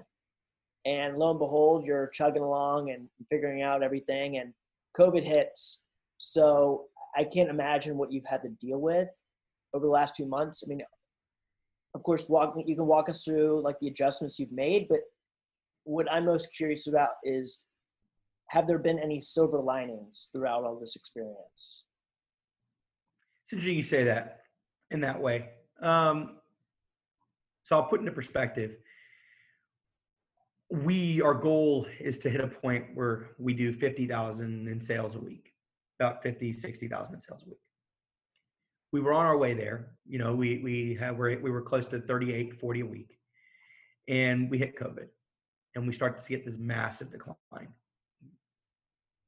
And 0.85 1.17
lo 1.17 1.31
and 1.31 1.39
behold, 1.39 1.85
you're 1.85 2.09
chugging 2.09 2.43
along 2.43 2.91
and 2.91 3.09
figuring 3.29 3.63
out 3.63 3.83
everything, 3.83 4.39
and 4.39 4.55
COVID 4.97 5.23
hits. 5.23 5.83
So 6.19 6.87
I 7.17 7.25
can't 7.25 7.51
imagine 7.51 7.97
what 7.97 8.13
you've 8.13 8.27
had 8.27 8.43
to 8.43 8.49
deal 8.49 8.81
with 8.81 9.09
over 9.75 9.85
the 9.85 9.91
last 9.91 10.17
two 10.17 10.27
months. 10.27 10.63
I 10.65 10.69
mean, 10.69 10.83
of 11.95 12.03
course, 12.03 12.29
walk 12.29 12.55
you 12.65 12.77
can 12.77 12.87
walk 12.87 13.09
us 13.09 13.25
through 13.25 13.63
like 13.63 13.79
the 13.81 13.89
adjustments 13.89 14.39
you've 14.39 14.53
made, 14.53 14.89
but 14.89 15.01
what 15.85 16.11
I'm 16.11 16.27
most 16.27 16.49
curious 16.57 16.87
about 16.87 17.11
is 17.25 17.65
have 18.51 18.67
there 18.67 18.79
been 18.79 18.99
any 18.99 19.21
silver 19.21 19.59
linings 19.59 20.29
throughout 20.33 20.65
all 20.65 20.79
this 20.79 20.97
experience? 20.97 21.85
It's 23.45 23.53
interesting 23.53 23.77
you 23.77 23.83
say 23.83 24.05
that 24.05 24.41
in 24.91 25.01
that 25.01 25.21
way. 25.21 25.51
Um, 25.83 26.37
so 27.65 27.77
I'll 27.77 27.85
put 27.85 28.01
into 28.01 28.13
perspective. 28.13 28.77
We 30.71 31.23
our 31.23 31.35
goal 31.35 31.87
is 31.99 32.19
to 32.19 32.31
hit 32.31 32.41
a 32.41 32.49
point 32.49 32.87
where 32.95 33.31
we 33.39 33.55
do 33.55 33.73
fifty 33.73 34.07
thousand 34.07 34.69
in 34.69 34.81
sales 34.81 35.15
a 35.15 35.21
week, 35.21 35.55
about 35.99 36.23
50, 36.23 36.53
60,000 36.53 37.15
in 37.15 37.21
sales 37.21 37.43
a 37.45 37.49
week 37.49 37.59
we 38.93 39.01
were 39.01 39.13
on 39.13 39.27
our 39.27 39.37
way 39.37 39.55
there. 39.55 39.91
You 40.07 40.19
know, 40.19 40.35
we 40.35 40.59
we 40.59 40.97
had 40.99 41.19
we 41.19 41.37
we 41.37 41.51
were 41.51 41.63
close 41.63 41.87
to 41.87 42.01
38, 42.01 42.59
40 42.59 42.81
a 42.81 42.87
week, 42.87 43.19
and 44.09 44.51
we 44.51 44.59
hit 44.59 44.79
COVID, 44.79 45.09
and 45.75 45.87
we 45.87 45.93
started 45.93 46.19
to 46.19 46.25
see 46.25 46.35
it 46.35 46.45
this 46.45 46.59
massive 46.59 47.11
decline. 47.11 47.69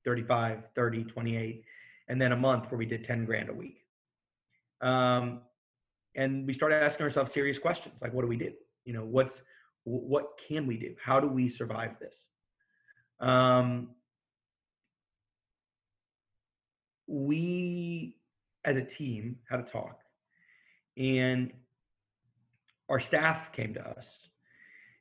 35, 0.07 0.63
30, 0.75 1.05
28, 1.05 1.65
and 2.09 2.21
then 2.21 2.33
a 2.33 2.37
month 2.37 2.71
where 2.71 2.79
we 2.79 2.87
did 2.87 3.05
10 3.05 3.27
grand 3.27 3.51
a 3.51 3.53
week. 3.53 3.85
Um, 4.81 5.43
and 6.17 6.47
we 6.47 6.55
started 6.55 6.83
asking 6.83 7.05
ourselves 7.05 7.31
serious 7.33 7.59
questions 7.59 8.01
like, 8.01 8.15
what 8.15 8.23
do 8.23 8.27
we 8.27 8.39
do? 8.39 8.51
You 8.87 8.95
know, 8.95 9.05
what's 9.05 9.43
what 9.85 10.39
can 10.49 10.67
we 10.67 10.77
do? 10.77 10.95
How 11.03 11.21
do 11.21 11.29
we 11.29 11.49
survive 11.49 11.99
this? 11.99 12.29
Um, 13.21 13.91
we 17.07 18.17
as 18.65 18.77
a 18.77 18.85
team 18.85 19.37
had 19.49 19.61
a 19.61 19.65
talk 19.65 19.99
and 20.97 21.53
our 22.89 23.01
staff 23.01 23.53
came 23.53 23.75
to 23.75 23.81
us 23.81 24.29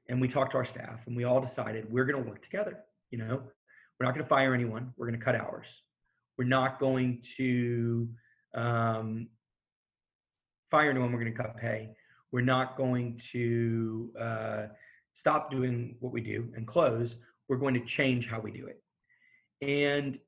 and 0.07 0.19
we 0.19 0.27
talked 0.27 0.51
to 0.51 0.57
our 0.57 0.65
staff 0.65 1.05
and 1.05 1.15
we 1.15 1.23
all 1.23 1.39
decided 1.39 1.91
we're 1.91 2.05
going 2.05 2.23
to 2.23 2.29
work 2.29 2.41
together 2.41 2.83
you 3.11 3.17
know? 3.17 3.41
We're 3.99 4.05
not 4.05 4.13
going 4.13 4.23
to 4.23 4.29
fire 4.29 4.53
anyone. 4.53 4.93
We're 4.97 5.07
going 5.07 5.19
to 5.19 5.25
cut 5.25 5.35
hours. 5.35 5.81
We're 6.37 6.45
not 6.45 6.79
going 6.79 7.21
to 7.37 8.07
um, 8.55 9.27
fire 10.71 10.89
anyone. 10.89 11.11
We're 11.11 11.19
going 11.19 11.33
to 11.33 11.37
cut 11.37 11.57
pay 11.57 11.91
we're 12.31 12.41
not 12.41 12.77
going 12.77 13.19
to 13.31 14.11
uh, 14.19 14.63
stop 15.13 15.51
doing 15.51 15.95
what 15.99 16.13
we 16.13 16.21
do 16.21 16.51
and 16.55 16.67
close 16.67 17.15
we're 17.47 17.57
going 17.57 17.73
to 17.73 17.85
change 17.85 18.27
how 18.27 18.39
we 18.39 18.51
do 18.51 18.67
it 18.67 18.81
and 19.61 20.19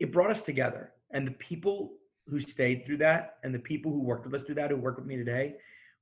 it 0.00 0.12
brought 0.12 0.30
us 0.30 0.42
together 0.42 0.92
and 1.12 1.26
the 1.26 1.32
people 1.32 1.92
who 2.28 2.40
stayed 2.40 2.86
through 2.86 2.98
that 2.98 3.36
and 3.42 3.54
the 3.54 3.58
people 3.58 3.92
who 3.92 4.00
worked 4.00 4.24
with 4.24 4.34
us 4.34 4.46
through 4.46 4.54
that, 4.56 4.70
who 4.70 4.76
work 4.76 4.96
with 4.96 5.06
me 5.06 5.16
today, 5.16 5.54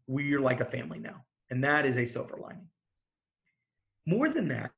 we're 0.07 0.41
like 0.41 0.61
a 0.61 0.65
family 0.65 0.99
now. 0.99 1.25
And 1.51 1.63
that 1.65 1.85
is 1.85 1.99
a 1.99 2.07
silver 2.07 2.39
lining. 2.41 2.69
More 4.07 4.29
than 4.29 4.49
that, 4.49 4.73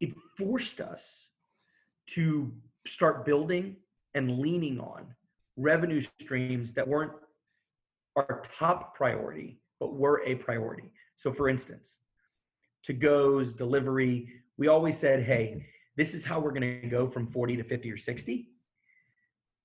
it 0.00 0.14
forced 0.38 0.80
us 0.80 1.28
to 2.08 2.52
start 2.86 3.24
building 3.24 3.76
and 4.14 4.38
leaning 4.38 4.78
on 4.80 5.14
revenue 5.56 6.02
streams 6.20 6.72
that 6.74 6.86
weren't 6.86 7.12
our 8.16 8.42
top 8.58 8.94
priority, 8.94 9.58
but 9.80 9.94
were 9.94 10.22
a 10.24 10.34
priority. 10.36 10.90
So, 11.16 11.32
for 11.32 11.48
instance, 11.48 11.98
to 12.84 12.92
goes, 12.92 13.54
delivery, 13.54 14.28
we 14.56 14.68
always 14.68 14.98
said, 14.98 15.22
hey, 15.22 15.66
this 15.96 16.14
is 16.14 16.24
how 16.24 16.40
we're 16.40 16.52
going 16.52 16.80
to 16.82 16.88
go 16.88 17.08
from 17.08 17.26
40 17.26 17.56
to 17.56 17.64
50 17.64 17.92
or 17.92 17.96
60. 17.96 18.48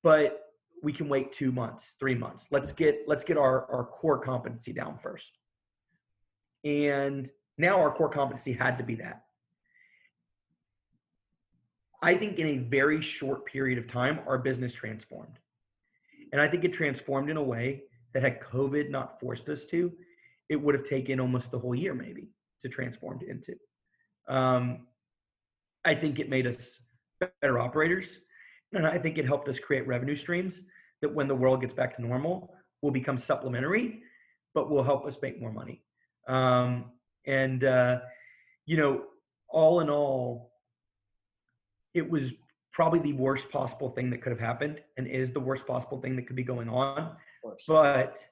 But 0.04 0.42
we 0.82 0.94
can 0.94 1.10
wait 1.10 1.32
two 1.32 1.52
months, 1.52 1.96
three 2.00 2.16
months. 2.16 2.48
Let's 2.52 2.72
get 2.72 3.00
let's 3.06 3.24
get 3.24 3.38
our, 3.38 3.70
our 3.72 3.84
core 3.84 4.20
competency 4.20 4.72
down 4.72 4.98
first. 4.98 5.38
And 6.64 7.30
now 7.58 7.80
our 7.80 7.92
core 7.92 8.10
competency 8.10 8.54
had 8.54 8.78
to 8.78 8.84
be 8.84 8.96
that. 8.96 9.24
I 12.02 12.16
think 12.16 12.40
in 12.40 12.48
a 12.48 12.58
very 12.58 13.02
short 13.02 13.46
period 13.46 13.78
of 13.78 13.88
time, 13.88 14.22
our 14.26 14.38
business 14.38 14.74
transformed. 14.74 15.40
And 16.32 16.42
I 16.42 16.48
think 16.48 16.64
it 16.64 16.72
transformed 16.72 17.30
in 17.30 17.36
a 17.36 17.44
way 17.44 17.84
that 18.14 18.24
had 18.24 18.42
COVID 18.42 18.90
not 18.90 19.20
forced 19.20 19.50
us 19.50 19.66
to, 19.66 19.92
it 20.50 20.56
would 20.56 20.76
have 20.76 20.86
taken 20.86 21.20
almost 21.20 21.52
the 21.52 21.60
whole 21.60 21.76
year 21.76 21.94
maybe 21.94 22.30
to 22.62 22.70
transform 22.70 23.20
into. 23.28 23.56
Um, 24.28 24.88
I 25.86 25.96
think 25.96 26.20
it 26.20 26.30
made 26.30 26.48
us 26.48 26.80
better 27.20 27.60
operators. 27.60 28.20
And 28.74 28.86
I 28.86 28.98
think 28.98 29.18
it 29.18 29.26
helped 29.26 29.50
us 29.50 29.60
create 29.60 29.88
revenue 29.88 30.16
streams 30.16 30.64
that 31.02 31.14
when 31.14 31.28
the 31.28 31.36
world 31.36 31.62
gets 31.62 31.74
back 31.74 31.96
to 31.96 32.02
normal 32.02 32.54
will 32.82 32.92
become 32.92 33.18
supplementary, 33.18 34.02
but 34.54 34.70
will 34.70 34.84
help 34.84 35.06
us 35.06 35.18
make 35.22 35.40
more 35.40 35.52
money. 35.52 35.84
Um, 36.28 36.92
and, 37.26 37.64
uh, 37.64 38.00
you 38.66 38.78
know, 38.78 39.06
all 39.48 39.80
in 39.80 39.90
all, 39.90 40.52
it 41.94 42.08
was 42.10 42.34
probably 42.72 43.00
the 43.00 43.14
worst 43.14 43.52
possible 43.52 43.90
thing 43.90 44.12
that 44.12 44.22
could 44.22 44.32
have 44.32 44.40
happened 44.40 44.80
and 44.98 45.08
is 45.08 45.32
the 45.32 45.40
worst 45.40 45.66
possible 45.66 46.00
thing 46.00 46.16
that 46.16 46.28
could 46.28 46.36
be 46.36 46.44
going 46.44 46.70
on. 46.70 47.16
But 47.68 48.26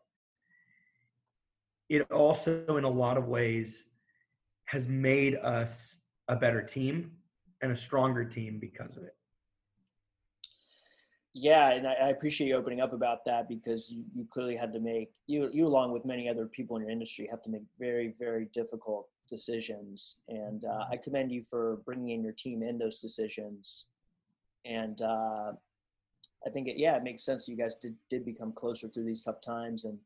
it 1.89 2.12
also, 2.12 2.78
in 2.78 2.84
a 2.84 2.89
lot 2.89 3.18
of 3.18 3.28
ways, 3.28 3.86
has 4.66 4.88
made 4.88 5.36
us 5.36 5.95
a 6.28 6.36
better 6.36 6.62
team 6.62 7.12
and 7.62 7.72
a 7.72 7.76
stronger 7.76 8.26
team 8.26 8.60
because 8.60 8.97
of 8.97 9.03
it. 9.03 9.16
Yeah, 11.34 11.72
and 11.72 11.88
I, 11.88 11.93
I, 11.93 12.08
appreciate 12.10 12.47
you 12.47 12.55
opening 12.55 12.82
up 12.82 12.93
about 12.93 13.24
that 13.26 13.47
because 13.47 13.91
you, 13.91 14.03
you 14.16 14.26
clearly 14.32 14.55
had 14.55 14.74
to 14.74 14.80
make 14.80 15.12
you 15.28 15.51
you 15.53 15.68
along 15.68 15.91
with 15.91 16.03
many 16.03 16.28
other 16.28 16.47
people 16.47 16.78
in 16.78 16.82
your 16.82 16.89
industry 16.89 17.28
have 17.30 17.43
to 17.43 17.49
make 17.51 17.62
very 17.78 18.16
very 18.18 18.49
difficult 18.53 19.08
decisions, 19.30 20.18
and 20.30 20.66
uh, 20.66 20.86
I 20.91 20.97
commend 20.97 21.32
you 21.32 21.43
for 21.43 21.78
bringing 21.86 22.10
in 22.10 22.24
your 22.24 22.34
team 22.34 22.64
in 22.64 22.80
those 22.80 22.97
decisions, 22.97 23.86
and 24.66 24.99
uh, 25.03 25.51
I 26.48 26.50
think 26.50 26.68
it 26.68 26.78
yeah 26.78 26.95
it 26.95 27.04
makes 27.04 27.26
sense 27.26 27.48
you 27.48 27.58
guys 27.58 27.76
did 27.76 27.95
did 28.10 28.26
become 28.26 28.54
closer 28.54 28.88
through 28.88 29.04
these 29.04 29.22
tough 29.22 29.41
times, 29.41 29.84
and 29.86 29.98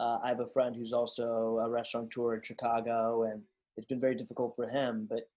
uh, 0.00 0.18
I 0.24 0.28
have 0.28 0.40
a 0.40 0.46
friend 0.46 0.74
who's 0.74 0.92
also 0.92 1.58
a 1.62 1.68
restaurateur 1.68 2.34
in 2.34 2.42
Chicago, 2.42 3.24
and 3.24 3.42
it's 3.76 3.86
been 3.86 4.00
very 4.00 4.14
difficult 4.14 4.56
for 4.56 4.66
him, 4.66 5.08
but 5.08 5.28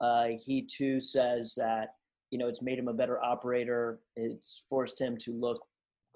uh, 0.00 0.28
he 0.42 0.62
too 0.62 0.98
says 0.98 1.54
that 1.56 1.94
you 2.30 2.38
know 2.38 2.48
it's 2.48 2.62
made 2.62 2.78
him 2.78 2.88
a 2.88 2.94
better 2.94 3.22
operator. 3.22 4.00
It's 4.16 4.64
forced 4.70 4.98
him 4.98 5.18
to 5.18 5.32
look 5.32 5.62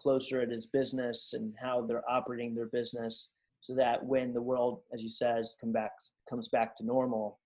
closer 0.00 0.40
at 0.40 0.50
his 0.50 0.66
business 0.66 1.34
and 1.34 1.54
how 1.60 1.82
they're 1.82 2.10
operating 2.10 2.54
their 2.54 2.66
business, 2.66 3.32
so 3.60 3.74
that 3.74 4.02
when 4.04 4.32
the 4.32 4.42
world, 4.42 4.80
as 4.94 5.02
you 5.02 5.10
says, 5.10 5.54
come 5.60 5.72
back 5.72 5.92
comes 6.28 6.48
back 6.48 6.76
to 6.78 6.84
normal, 6.84 7.38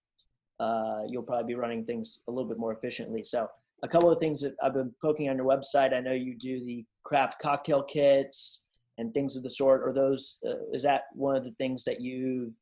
uh, 0.60 1.00
you'll 1.08 1.24
probably 1.24 1.54
be 1.54 1.58
running 1.58 1.84
things 1.84 2.20
a 2.28 2.30
little 2.30 2.48
bit 2.48 2.58
more 2.58 2.72
efficiently. 2.72 3.24
So 3.24 3.48
a 3.82 3.88
couple 3.88 4.10
of 4.10 4.18
things 4.18 4.40
that 4.40 4.54
I've 4.62 4.74
been 4.74 4.92
poking 5.02 5.28
on 5.28 5.36
your 5.36 5.46
website. 5.46 5.94
I 5.94 6.00
know 6.00 6.12
you 6.12 6.36
do 6.36 6.64
the 6.64 6.84
craft 7.04 7.40
cocktail 7.40 7.82
kits 7.82 8.64
and 8.98 9.12
things 9.12 9.36
of 9.36 9.42
the 9.42 9.50
sort. 9.50 9.82
Are 9.82 9.92
those 9.92 10.38
uh, 10.46 10.54
is 10.72 10.82
that 10.82 11.02
one 11.12 11.36
of 11.36 11.44
the 11.44 11.52
things 11.52 11.84
that 11.84 12.00
you 12.00 12.52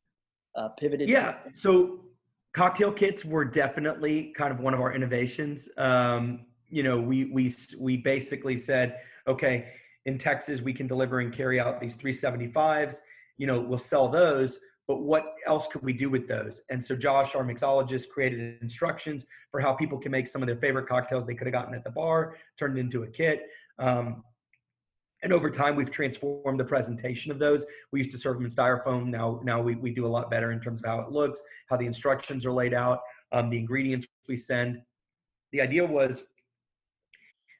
uh, 0.56 0.68
pivoted? 0.78 1.08
Yeah. 1.08 1.36
So 1.52 2.00
cocktail 2.52 2.92
kits 2.92 3.24
were 3.24 3.44
definitely 3.44 4.32
kind 4.36 4.52
of 4.52 4.60
one 4.60 4.74
of 4.74 4.80
our 4.80 4.92
innovations. 4.92 5.68
Um, 5.76 6.46
you 6.68 6.82
know, 6.82 6.98
we 7.00 7.26
we 7.26 7.54
we 7.78 7.96
basically 7.96 8.58
said, 8.58 8.98
okay, 9.28 9.68
in 10.06 10.18
Texas 10.18 10.60
we 10.60 10.72
can 10.72 10.86
deliver 10.86 11.20
and 11.20 11.32
carry 11.32 11.60
out 11.60 11.80
these 11.80 11.96
375s. 11.96 13.00
You 13.36 13.46
know, 13.46 13.60
we'll 13.60 13.78
sell 13.78 14.08
those, 14.08 14.58
but 14.86 15.02
what 15.02 15.34
else 15.46 15.66
could 15.66 15.82
we 15.82 15.92
do 15.92 16.10
with 16.10 16.28
those? 16.28 16.60
And 16.70 16.84
so 16.84 16.94
Josh, 16.94 17.34
our 17.34 17.44
mixologist, 17.44 18.08
created 18.08 18.58
instructions 18.60 19.24
for 19.50 19.60
how 19.60 19.74
people 19.74 19.98
can 19.98 20.12
make 20.12 20.28
some 20.28 20.42
of 20.42 20.46
their 20.46 20.58
favorite 20.58 20.88
cocktails 20.88 21.26
they 21.26 21.34
could 21.34 21.46
have 21.46 21.54
gotten 21.54 21.74
at 21.74 21.84
the 21.84 21.90
bar, 21.90 22.36
turned 22.58 22.78
into 22.78 23.02
a 23.04 23.06
kit. 23.06 23.42
Um, 23.78 24.22
and 25.24 25.32
over 25.32 25.50
time 25.50 25.74
we've 25.74 25.90
transformed 25.90 26.60
the 26.60 26.64
presentation 26.64 27.32
of 27.32 27.38
those 27.38 27.64
we 27.90 27.98
used 27.98 28.12
to 28.12 28.18
serve 28.18 28.36
them 28.36 28.44
in 28.44 28.50
styrofoam 28.50 29.06
now 29.06 29.40
now 29.42 29.60
we, 29.60 29.74
we 29.74 29.90
do 29.90 30.06
a 30.06 30.08
lot 30.08 30.30
better 30.30 30.52
in 30.52 30.60
terms 30.60 30.80
of 30.82 30.86
how 30.86 31.00
it 31.00 31.10
looks 31.10 31.42
how 31.68 31.76
the 31.76 31.86
instructions 31.86 32.46
are 32.46 32.52
laid 32.52 32.74
out 32.74 33.00
um, 33.32 33.50
the 33.50 33.56
ingredients 33.56 34.06
we 34.28 34.36
send 34.36 34.80
the 35.52 35.60
idea 35.60 35.84
was 35.84 36.22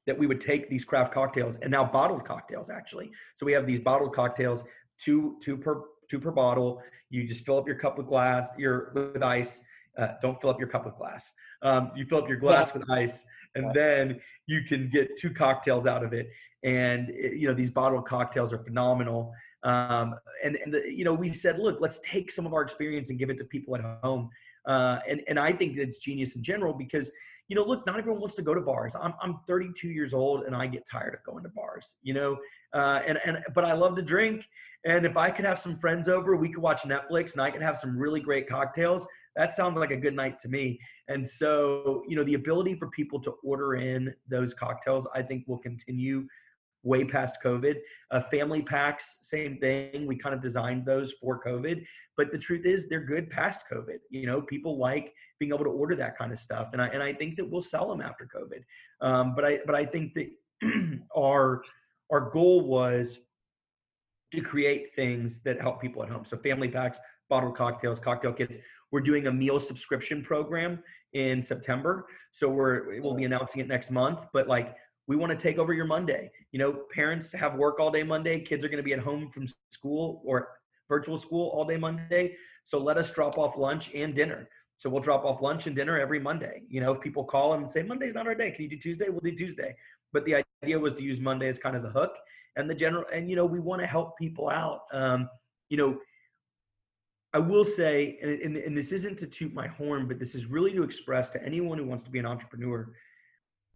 that 0.06 0.16
we 0.16 0.26
would 0.26 0.40
take 0.40 0.68
these 0.68 0.84
craft 0.84 1.12
cocktails 1.12 1.56
and 1.62 1.70
now 1.70 1.84
bottled 1.84 2.24
cocktails 2.24 2.70
actually 2.70 3.10
so 3.34 3.46
we 3.46 3.52
have 3.52 3.66
these 3.66 3.80
bottled 3.80 4.14
cocktails 4.14 4.62
two 4.98 5.36
two 5.40 5.56
per 5.56 5.82
two 6.08 6.20
per 6.20 6.30
bottle. 6.30 6.82
You 7.10 7.26
just 7.26 7.44
fill 7.44 7.58
up 7.58 7.66
your 7.66 7.76
cup 7.76 7.98
with 7.98 8.06
glass 8.06 8.48
your 8.58 8.92
with 8.94 9.22
ice 9.22 9.64
uh, 9.96 10.08
don't 10.22 10.40
fill 10.40 10.50
up 10.50 10.58
your 10.58 10.68
cup 10.68 10.84
with 10.84 10.96
glass. 10.96 11.32
Um, 11.62 11.92
you 11.94 12.04
fill 12.06 12.18
up 12.18 12.28
your 12.28 12.38
glass 12.38 12.74
with 12.74 12.88
ice 12.90 13.26
and 13.54 13.72
then 13.72 14.20
you 14.46 14.62
can 14.62 14.90
get 14.90 15.16
two 15.16 15.30
cocktails 15.30 15.86
out 15.86 16.04
of 16.04 16.12
it. 16.12 16.28
And 16.64 17.10
it, 17.10 17.34
you 17.34 17.46
know 17.46 17.54
these 17.54 17.70
bottled 17.70 18.06
cocktails 18.06 18.52
are 18.52 18.58
phenomenal. 18.58 19.32
Um, 19.62 20.16
and 20.42 20.56
and 20.56 20.74
the, 20.74 20.82
you 20.92 21.04
know 21.04 21.14
we 21.14 21.32
said 21.32 21.58
look 21.58 21.80
let's 21.80 22.00
take 22.00 22.30
some 22.30 22.46
of 22.46 22.54
our 22.54 22.62
experience 22.62 23.10
and 23.10 23.18
give 23.18 23.30
it 23.30 23.38
to 23.38 23.44
people 23.44 23.76
at 23.76 23.82
home 24.02 24.30
uh, 24.66 24.98
and 25.08 25.20
and 25.28 25.38
I 25.38 25.52
think 25.52 25.76
it's 25.76 25.98
genius 25.98 26.36
in 26.36 26.42
general 26.42 26.72
because 26.72 27.10
you 27.48 27.56
know 27.56 27.64
look 27.64 27.86
not 27.86 27.98
everyone 27.98 28.20
wants 28.20 28.34
to 28.36 28.42
go 28.42 28.54
to 28.54 28.60
bars. 28.60 28.96
I'm 29.00 29.14
I'm 29.20 29.40
32 29.46 29.88
years 29.88 30.14
old 30.14 30.44
and 30.44 30.54
I 30.54 30.66
get 30.66 30.86
tired 30.90 31.14
of 31.14 31.22
going 31.24 31.42
to 31.44 31.50
bars 31.50 31.96
you 32.02 32.14
know? 32.14 32.38
Uh, 32.72 33.00
and 33.06 33.18
and 33.24 33.38
but 33.54 33.64
I 33.64 33.72
love 33.72 33.96
to 33.96 34.02
drink. 34.02 34.44
And 34.86 35.06
if 35.06 35.16
I 35.16 35.30
could 35.30 35.44
have 35.46 35.58
some 35.58 35.78
friends 35.78 36.08
over 36.08 36.36
we 36.36 36.48
could 36.48 36.62
watch 36.62 36.82
Netflix 36.82 37.32
and 37.32 37.42
I 37.42 37.50
could 37.50 37.62
have 37.62 37.76
some 37.76 37.96
really 37.96 38.20
great 38.20 38.48
cocktails. 38.48 39.06
That 39.36 39.50
sounds 39.50 39.76
like 39.76 39.90
a 39.90 39.96
good 39.96 40.14
night 40.14 40.38
to 40.40 40.48
me. 40.48 40.78
And 41.08 41.26
so 41.26 42.02
you 42.08 42.16
know 42.16 42.24
the 42.24 42.34
ability 42.34 42.74
for 42.76 42.88
people 42.88 43.20
to 43.20 43.34
order 43.42 43.74
in 43.74 44.14
those 44.28 44.54
cocktails 44.54 45.06
I 45.14 45.22
think 45.22 45.44
will 45.46 45.58
continue 45.58 46.26
way 46.84 47.04
past 47.04 47.38
COVID. 47.42 47.76
Uh, 48.10 48.20
family 48.20 48.62
packs, 48.62 49.18
same 49.22 49.58
thing. 49.58 50.06
We 50.06 50.16
kind 50.16 50.34
of 50.34 50.40
designed 50.40 50.86
those 50.86 51.12
for 51.20 51.42
COVID, 51.42 51.84
but 52.16 52.30
the 52.30 52.38
truth 52.38 52.64
is 52.66 52.88
they're 52.88 53.04
good 53.04 53.30
past 53.30 53.64
COVID. 53.72 53.98
You 54.10 54.26
know, 54.26 54.42
people 54.42 54.78
like 54.78 55.12
being 55.40 55.52
able 55.52 55.64
to 55.64 55.70
order 55.70 55.96
that 55.96 56.16
kind 56.16 56.32
of 56.32 56.38
stuff, 56.38 56.68
and 56.72 56.80
I 56.80 56.86
and 56.88 57.02
I 57.02 57.12
think 57.12 57.36
that 57.36 57.50
we'll 57.50 57.62
sell 57.62 57.88
them 57.88 58.00
after 58.00 58.28
COVID. 58.32 58.62
Um, 59.00 59.34
but 59.34 59.44
I 59.44 59.58
but 59.66 59.74
I 59.74 59.84
think 59.84 60.14
that 60.14 60.30
our 61.16 61.62
our 62.12 62.30
goal 62.30 62.60
was 62.60 63.18
to 64.32 64.40
create 64.40 64.94
things 64.94 65.40
that 65.40 65.60
help 65.60 65.80
people 65.80 66.02
at 66.02 66.08
home. 66.08 66.24
So 66.24 66.36
family 66.36 66.68
packs, 66.68 66.98
bottled 67.28 67.56
cocktails, 67.56 67.98
cocktail 67.98 68.32
kits. 68.32 68.58
We're 68.90 69.00
doing 69.00 69.26
a 69.26 69.32
meal 69.32 69.58
subscription 69.58 70.22
program 70.22 70.82
in 71.14 71.40
September. 71.40 72.06
So 72.32 72.48
we're 72.48 73.00
we'll 73.00 73.14
be 73.14 73.24
announcing 73.24 73.60
it 73.60 73.68
next 73.68 73.90
month. 73.90 74.26
But 74.32 74.48
like 74.48 74.76
we 75.06 75.16
want 75.16 75.30
to 75.30 75.36
take 75.36 75.58
over 75.58 75.72
your 75.72 75.84
Monday. 75.84 76.30
You 76.52 76.58
know, 76.58 76.72
parents 76.94 77.32
have 77.32 77.54
work 77.54 77.78
all 77.78 77.90
day 77.90 78.02
Monday. 78.02 78.40
Kids 78.40 78.64
are 78.64 78.68
going 78.68 78.78
to 78.78 78.84
be 78.84 78.92
at 78.92 79.00
home 79.00 79.30
from 79.30 79.46
school 79.70 80.22
or 80.24 80.48
virtual 80.88 81.18
school 81.18 81.50
all 81.50 81.64
day 81.64 81.76
Monday. 81.76 82.36
So 82.64 82.78
let 82.78 82.96
us 82.96 83.10
drop 83.10 83.36
off 83.36 83.56
lunch 83.56 83.90
and 83.94 84.14
dinner. 84.14 84.48
So 84.76 84.90
we'll 84.90 85.02
drop 85.02 85.24
off 85.24 85.40
lunch 85.40 85.66
and 85.66 85.76
dinner 85.76 85.98
every 85.98 86.18
Monday. 86.18 86.62
You 86.68 86.80
know, 86.80 86.92
if 86.92 87.00
people 87.00 87.24
call 87.24 87.54
and 87.54 87.70
say 87.70 87.82
Monday's 87.82 88.14
not 88.14 88.26
our 88.26 88.34
day, 88.34 88.50
can 88.50 88.62
you 88.64 88.70
do 88.70 88.78
Tuesday? 88.78 89.08
We'll 89.08 89.20
do 89.20 89.36
Tuesday. 89.36 89.74
But 90.12 90.24
the 90.24 90.42
idea 90.62 90.78
was 90.78 90.94
to 90.94 91.02
use 91.02 91.20
Monday 91.20 91.48
as 91.48 91.58
kind 91.58 91.76
of 91.76 91.82
the 91.82 91.90
hook 91.90 92.16
and 92.56 92.68
the 92.68 92.74
general. 92.74 93.04
And 93.12 93.28
you 93.28 93.36
know, 93.36 93.44
we 93.44 93.60
want 93.60 93.82
to 93.82 93.86
help 93.86 94.18
people 94.18 94.48
out. 94.48 94.82
Um, 94.92 95.28
you 95.68 95.76
know, 95.76 95.98
I 97.32 97.38
will 97.38 97.64
say, 97.64 98.18
and, 98.22 98.40
and, 98.40 98.56
and 98.56 98.78
this 98.78 98.92
isn't 98.92 99.18
to 99.18 99.26
toot 99.26 99.52
my 99.52 99.66
horn, 99.66 100.06
but 100.06 100.18
this 100.18 100.34
is 100.34 100.46
really 100.46 100.72
to 100.72 100.82
express 100.82 101.30
to 101.30 101.44
anyone 101.44 101.78
who 101.78 101.84
wants 101.84 102.04
to 102.04 102.10
be 102.10 102.20
an 102.20 102.26
entrepreneur 102.26 102.92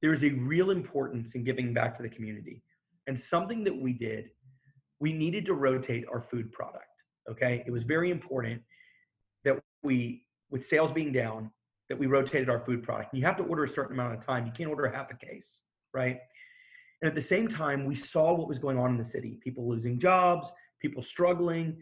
there 0.00 0.12
is 0.12 0.24
a 0.24 0.30
real 0.30 0.70
importance 0.70 1.34
in 1.34 1.44
giving 1.44 1.74
back 1.74 1.96
to 1.96 2.02
the 2.02 2.08
community. 2.08 2.62
And 3.06 3.18
something 3.18 3.64
that 3.64 3.76
we 3.76 3.92
did, 3.92 4.30
we 5.00 5.12
needed 5.12 5.46
to 5.46 5.54
rotate 5.54 6.04
our 6.12 6.20
food 6.20 6.52
product. 6.52 6.84
Okay. 7.30 7.62
It 7.66 7.70
was 7.70 7.82
very 7.82 8.10
important 8.10 8.62
that 9.44 9.58
we, 9.82 10.24
with 10.50 10.64
sales 10.64 10.92
being 10.92 11.12
down, 11.12 11.50
that 11.88 11.98
we 11.98 12.06
rotated 12.06 12.50
our 12.50 12.60
food 12.60 12.82
product. 12.82 13.12
And 13.12 13.20
you 13.20 13.26
have 13.26 13.36
to 13.38 13.44
order 13.44 13.64
a 13.64 13.68
certain 13.68 13.94
amount 13.94 14.14
of 14.14 14.24
time. 14.24 14.46
You 14.46 14.52
can't 14.52 14.68
order 14.68 14.88
half 14.88 15.10
a 15.10 15.14
case, 15.14 15.60
right? 15.94 16.18
And 17.00 17.08
at 17.08 17.14
the 17.14 17.22
same 17.22 17.48
time, 17.48 17.86
we 17.86 17.94
saw 17.94 18.32
what 18.34 18.48
was 18.48 18.58
going 18.58 18.78
on 18.78 18.90
in 18.90 18.98
the 18.98 19.04
city 19.04 19.38
people 19.42 19.68
losing 19.68 19.98
jobs, 19.98 20.52
people 20.80 21.02
struggling. 21.02 21.76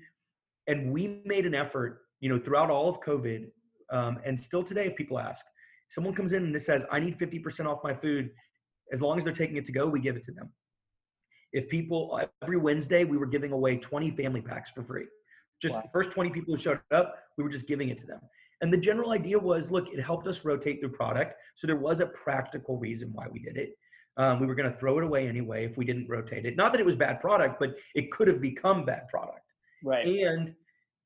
And 0.67 0.93
we 0.93 1.23
made 1.25 1.47
an 1.47 1.55
effort, 1.55 2.03
you 2.21 2.29
know, 2.29 2.39
throughout 2.39 2.71
all 2.71 2.89
of 2.89 3.01
COVID, 3.01 3.47
um, 3.91 4.19
and 4.25 4.39
still 4.39 4.65
today, 4.65 4.87
if 4.87 4.97
people 4.97 5.19
ask, 5.19 5.47
Someone 5.89 6.15
comes 6.15 6.33
in 6.33 6.45
and 6.45 6.63
says, 6.63 6.85
I 6.91 7.01
need 7.01 7.19
50% 7.19 7.67
off 7.67 7.79
my 7.85 7.95
food. 7.95 8.31
As 8.93 9.01
long 9.01 9.19
as 9.19 9.25
they're 9.25 9.33
taking 9.33 9.57
it 9.57 9.65
to 9.67 9.73
go, 9.73 9.87
we 9.87 10.01
give 10.01 10.17
it 10.17 10.25
to 10.25 10.33
them. 10.33 10.53
If 11.53 11.69
people, 11.69 12.21
every 12.43 12.59
Wednesday, 12.59 13.05
we 13.05 13.17
were 13.17 13.27
giving 13.27 13.53
away 13.53 13.77
20 13.77 14.11
family 14.13 14.41
packs 14.41 14.71
for 14.71 14.83
free. 14.83 15.07
Just 15.63 15.75
wow. 15.75 15.83
the 15.83 15.89
first 15.93 16.11
20 16.11 16.31
people 16.31 16.55
who 16.55 16.61
showed 16.61 16.81
up, 16.93 17.15
we 17.39 17.45
were 17.45 17.51
just 17.51 17.67
giving 17.67 17.89
it 17.89 17.99
to 17.99 18.07
them. 18.07 18.21
And 18.61 18.73
the 18.73 18.79
general 18.79 19.13
idea 19.13 19.39
was 19.39 19.71
look, 19.71 19.89
it 19.93 20.01
helped 20.01 20.27
us 20.27 20.45
rotate 20.45 20.81
the 20.81 20.89
product. 20.89 21.35
So 21.55 21.67
there 21.67 21.77
was 21.77 22.01
a 22.01 22.07
practical 22.07 22.79
reason 22.79 23.11
why 23.13 23.27
we 23.31 23.39
did 23.39 23.57
it. 23.57 23.71
Um, 24.19 24.41
we 24.41 24.47
were 24.47 24.55
going 24.55 24.71
to 24.71 24.77
throw 24.77 24.99
it 24.99 25.05
away 25.05 25.29
anyway 25.29 25.67
if 25.67 25.77
we 25.77 25.85
didn't 25.85 26.09
rotate 26.09 26.47
it. 26.47 26.57
Not 26.57 26.73
that 26.73 26.81
it 26.81 26.87
was 26.87 26.97
bad 26.97 27.21
product, 27.21 27.61
but 27.61 27.75
it 27.95 28.11
could 28.11 28.29
have 28.29 28.41
become 28.41 28.87
bad 28.87 29.09
product. 29.09 29.41
Right. 29.85 30.07
And 30.07 30.55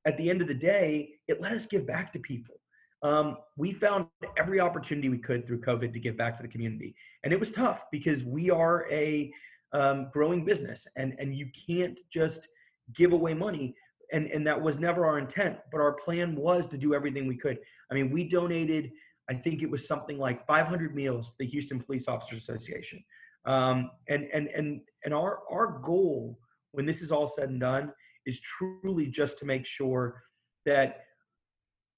at 0.05 0.17
the 0.17 0.31
end 0.31 0.41
of 0.43 0.49
the 0.49 0.55
day, 0.55 1.15
it 1.27 1.41
let 1.41 1.53
us 1.53 1.67
give 1.67 1.87
back 1.87 2.13
to 2.13 2.21
people. 2.21 2.60
Um, 3.03 3.39
we 3.57 3.73
found 3.73 4.07
every 4.37 4.61
opportunity 4.61 5.09
we 5.09 5.19
could 5.19 5.47
through 5.47 5.63
COVID 5.63 5.93
to 5.93 6.01
give 6.01 6.17
back 6.17 6.37
to 6.37 6.43
the 6.43 6.49
community, 6.49 6.95
and 7.25 7.33
it 7.33 7.41
was 7.41 7.51
tough 7.51 7.87
because 7.91 8.25
we 8.25 8.51
are 8.51 8.87
a 8.91 9.33
um, 9.73 10.09
growing 10.13 10.45
business, 10.45 10.87
and 10.97 11.15
and 11.19 11.35
you 11.35 11.49
can't 11.67 11.99
just 12.13 12.49
give 12.95 13.13
away 13.13 13.33
money, 13.33 13.75
and 14.13 14.27
and 14.27 14.47
that 14.47 14.61
was 14.61 14.79
never 14.79 15.07
our 15.07 15.19
intent. 15.19 15.59
But 15.73 15.81
our 15.81 15.93
plan 15.93 16.37
was 16.37 16.67
to 16.69 16.79
do 16.79 16.95
everything 16.95 17.27
we 17.27 17.37
could. 17.37 17.59
I 17.91 17.95
mean, 17.95 18.11
we 18.11 18.29
donated. 18.29 18.91
I 19.31 19.35
think 19.35 19.63
it 19.63 19.71
was 19.71 19.87
something 19.87 20.19
like 20.19 20.47
500 20.47 20.95
meals 20.95 21.31
to 21.31 21.37
the 21.39 21.47
Houston 21.47 21.81
Police 21.81 22.09
Officers 22.09 22.41
Association, 22.41 23.03
um, 23.47 23.91
and 24.09 24.25
and 24.35 24.49
and 24.49 24.81
and 25.05 25.15
our 25.15 25.39
our 25.51 25.81
goal 25.83 26.39
when 26.73 26.85
this 26.85 27.01
is 27.01 27.13
all 27.13 27.27
said 27.27 27.49
and 27.49 27.61
done 27.61 27.93
is 28.27 28.41
truly 28.41 29.07
just 29.07 29.39
to 29.39 29.47
make 29.47 29.65
sure 29.65 30.23
that 30.67 31.05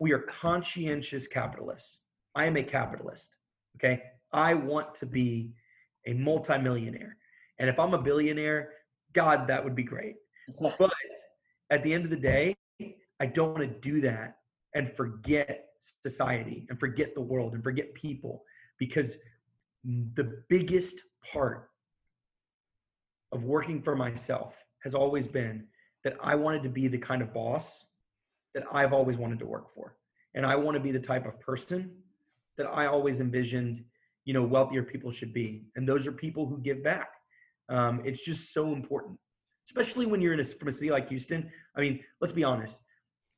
we 0.02 0.10
are 0.10 0.18
conscientious 0.18 1.28
capitalists. 1.28 2.00
I 2.34 2.46
am 2.46 2.56
a 2.56 2.64
capitalist. 2.64 3.36
Okay. 3.76 4.02
I 4.32 4.52
want 4.52 4.96
to 4.96 5.06
be 5.06 5.52
a 6.08 6.12
multimillionaire. 6.14 7.16
And 7.60 7.70
if 7.70 7.78
I'm 7.78 7.94
a 7.94 8.02
billionaire, 8.02 8.70
God, 9.12 9.46
that 9.46 9.62
would 9.62 9.76
be 9.76 9.84
great. 9.84 10.16
but 10.60 10.90
at 11.70 11.84
the 11.84 11.94
end 11.94 12.02
of 12.02 12.10
the 12.10 12.16
day, 12.16 12.56
I 13.20 13.26
don't 13.26 13.56
want 13.56 13.62
to 13.62 13.90
do 13.90 14.00
that 14.00 14.38
and 14.74 14.92
forget 14.92 15.66
society 15.78 16.66
and 16.68 16.80
forget 16.80 17.14
the 17.14 17.20
world 17.20 17.54
and 17.54 17.62
forget 17.62 17.94
people 17.94 18.42
because 18.80 19.18
the 19.84 20.42
biggest 20.48 21.00
part 21.32 21.68
of 23.30 23.44
working 23.44 23.80
for 23.80 23.94
myself 23.94 24.64
has 24.82 24.96
always 24.96 25.28
been 25.28 25.68
that 26.02 26.16
I 26.20 26.34
wanted 26.34 26.64
to 26.64 26.70
be 26.70 26.88
the 26.88 26.98
kind 26.98 27.22
of 27.22 27.32
boss 27.32 27.84
that 28.54 28.64
I've 28.72 28.92
always 28.92 29.16
wanted 29.16 29.38
to 29.40 29.46
work 29.46 29.70
for. 29.70 29.96
And 30.34 30.46
I 30.46 30.56
want 30.56 30.76
to 30.76 30.80
be 30.80 30.92
the 30.92 31.00
type 31.00 31.26
of 31.26 31.38
person 31.40 31.90
that 32.56 32.66
I 32.66 32.86
always 32.86 33.20
envisioned, 33.20 33.84
you 34.24 34.34
know, 34.34 34.42
wealthier 34.42 34.82
people 34.82 35.10
should 35.10 35.32
be. 35.32 35.64
And 35.76 35.88
those 35.88 36.06
are 36.06 36.12
people 36.12 36.46
who 36.46 36.58
give 36.58 36.82
back. 36.82 37.10
Um, 37.68 38.02
it's 38.04 38.24
just 38.24 38.52
so 38.52 38.72
important, 38.72 39.18
especially 39.68 40.06
when 40.06 40.20
you're 40.20 40.34
in 40.34 40.40
a, 40.40 40.44
from 40.44 40.68
a 40.68 40.72
city 40.72 40.90
like 40.90 41.08
Houston. 41.08 41.50
I 41.76 41.80
mean, 41.80 42.00
let's 42.20 42.32
be 42.32 42.44
honest. 42.44 42.78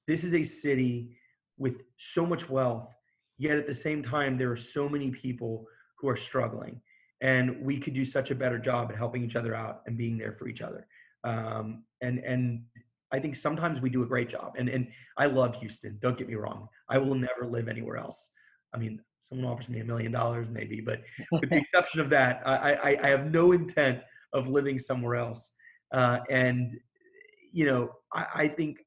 This 0.06 0.24
is 0.24 0.34
a 0.34 0.44
city 0.44 1.16
with 1.56 1.82
so 1.96 2.26
much 2.26 2.50
wealth, 2.50 2.92
yet 3.38 3.56
at 3.56 3.66
the 3.66 3.74
same 3.74 4.02
time, 4.02 4.36
there 4.36 4.50
are 4.50 4.56
so 4.56 4.88
many 4.88 5.10
people 5.10 5.66
who 5.98 6.08
are 6.08 6.16
struggling. 6.16 6.80
And 7.20 7.64
we 7.64 7.78
could 7.78 7.94
do 7.94 8.04
such 8.04 8.30
a 8.30 8.34
better 8.34 8.58
job 8.58 8.90
at 8.90 8.96
helping 8.96 9.24
each 9.24 9.36
other 9.36 9.54
out 9.54 9.82
and 9.86 9.96
being 9.96 10.18
there 10.18 10.32
for 10.32 10.48
each 10.48 10.60
other. 10.60 10.86
Um, 11.22 11.84
and 12.02 12.18
and 12.18 12.64
I 13.14 13.20
think 13.20 13.36
sometimes 13.36 13.80
we 13.80 13.90
do 13.90 14.02
a 14.02 14.06
great 14.06 14.28
job. 14.28 14.56
And 14.58 14.68
and 14.68 14.88
I 15.16 15.26
love 15.26 15.54
Houston. 15.56 15.98
Don't 16.02 16.18
get 16.18 16.26
me 16.26 16.34
wrong. 16.34 16.68
I 16.88 16.98
will 16.98 17.14
never 17.14 17.46
live 17.48 17.68
anywhere 17.68 17.96
else. 17.96 18.30
I 18.74 18.78
mean, 18.78 19.00
someone 19.20 19.46
offers 19.46 19.68
me 19.68 19.78
a 19.78 19.84
million 19.84 20.10
dollars, 20.10 20.48
maybe, 20.50 20.80
but 20.80 21.00
with 21.32 21.48
the 21.48 21.58
exception 21.58 22.00
of 22.00 22.10
that, 22.10 22.42
I, 22.44 22.72
I, 22.72 22.98
I 23.04 23.06
have 23.10 23.30
no 23.30 23.52
intent 23.52 24.00
of 24.32 24.48
living 24.48 24.80
somewhere 24.80 25.14
else. 25.14 25.52
Uh, 25.92 26.18
and 26.28 26.76
you 27.52 27.66
know, 27.66 27.92
I, 28.12 28.26
I 28.34 28.48
think 28.48 28.78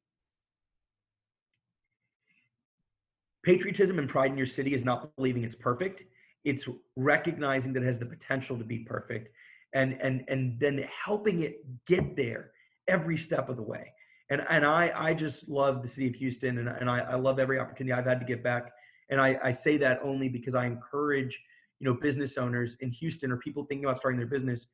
patriotism 3.44 3.98
and 3.98 4.10
pride 4.10 4.32
in 4.32 4.38
your 4.38 4.46
city 4.46 4.74
is 4.74 4.84
not 4.84 5.16
believing 5.16 5.46
it's 5.46 5.56
perfect. 5.56 6.04
It's 6.44 6.66
recognizing 6.98 7.72
that 7.74 7.84
it 7.84 7.86
has 7.86 7.98
the 7.98 8.06
potential 8.06 8.58
to 8.58 8.66
be 8.66 8.80
perfect, 8.80 9.30
and 9.74 9.98
and 10.02 10.26
and 10.28 10.60
then 10.60 10.86
helping 11.06 11.44
it 11.44 11.64
get 11.86 12.18
there 12.18 12.52
every 12.90 13.16
step 13.16 13.48
of 13.48 13.56
the 13.56 13.64
way 13.64 13.94
and 14.30 14.42
and 14.50 14.66
I 14.66 14.92
I 14.96 15.14
just 15.14 15.48
love 15.50 15.82
the 15.82 15.88
city 15.88 16.08
of 16.08 16.16
Houston, 16.16 16.58
and 16.58 16.68
and 16.68 16.90
I, 16.90 17.00
I 17.00 17.16
love 17.16 17.40
every 17.40 17.60
opportunity 17.60 17.94
I've 17.94 18.06
had 18.06 18.20
to 18.20 18.26
give 18.26 18.44
back. 18.44 18.72
And 19.10 19.22
I, 19.22 19.38
I 19.42 19.52
say 19.54 19.78
that 19.78 20.00
only 20.04 20.28
because 20.28 20.54
I 20.54 20.66
encourage 20.66 21.40
you 21.80 21.86
know 21.86 21.94
business 21.94 22.38
owners 22.38 22.76
in 22.82 22.92
Houston 22.92 23.32
or 23.32 23.38
people 23.38 23.66
thinking 23.66 23.86
about 23.86 23.98
starting 23.98 24.20
their 24.20 24.28
business. 24.28 24.68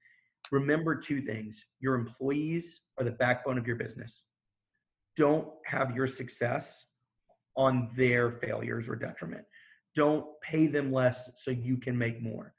Remember 0.52 0.96
two 0.96 1.22
things: 1.22 1.66
your 1.80 1.96
employees 1.96 2.82
are 2.98 3.04
the 3.04 3.12
backbone 3.12 3.58
of 3.58 3.68
your 3.68 3.76
business. 3.76 4.26
Don't 5.16 5.48
have 5.66 5.96
your 5.96 6.08
success 6.08 6.86
on 7.56 7.88
their 7.96 8.32
failures 8.32 8.90
or 8.90 8.96
detriment. 8.96 9.44
Don't 9.96 10.26
pay 10.42 10.66
them 10.66 10.92
less 10.92 11.30
so 11.36 11.52
you 11.52 11.78
can 11.78 11.96
make 11.96 12.20
more. 12.20 12.56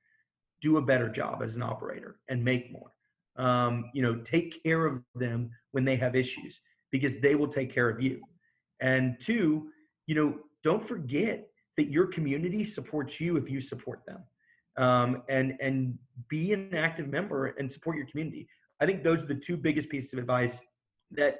Do 0.61 0.77
a 0.77 0.83
better 0.83 1.09
job 1.09 1.43
as 1.43 1.57
an 1.57 1.63
operator 1.63 2.21
and 2.29 2.45
make 2.45 2.71
more. 2.71 2.93
Um, 3.37 3.87
you 3.93 4.03
know, 4.03 4.15
take 4.23 4.63
care 4.63 4.87
of 4.87 5.03
them 5.17 5.51
when 5.73 5.85
they 5.85 5.97
have 5.97 6.15
issues 6.15 6.61
because 6.95 7.17
they 7.17 7.35
will 7.35 7.49
take 7.49 7.75
care 7.75 7.89
of 7.89 8.01
you. 8.01 8.21
And 8.81 9.17
two, 9.19 9.71
you 10.07 10.15
know, 10.15 10.39
don't 10.63 10.81
forget 10.81 11.49
that 11.77 11.91
your 11.91 12.07
community 12.07 12.63
supports 12.63 13.21
you 13.21 13.37
if 13.37 13.51
you 13.51 13.61
support 13.61 14.03
them. 14.07 14.23
Um, 14.77 15.25
and 15.29 15.55
and 15.61 15.99
be 16.29 16.53
an 16.53 16.73
active 16.73 17.09
member 17.09 17.47
and 17.59 17.71
support 17.71 17.97
your 17.97 18.07
community. 18.07 18.47
I 18.81 18.87
think 18.87 19.03
those 19.03 19.25
are 19.25 19.27
the 19.27 19.35
two 19.35 19.57
biggest 19.57 19.89
pieces 19.89 20.13
of 20.13 20.21
advice 20.21 20.61
that 21.11 21.39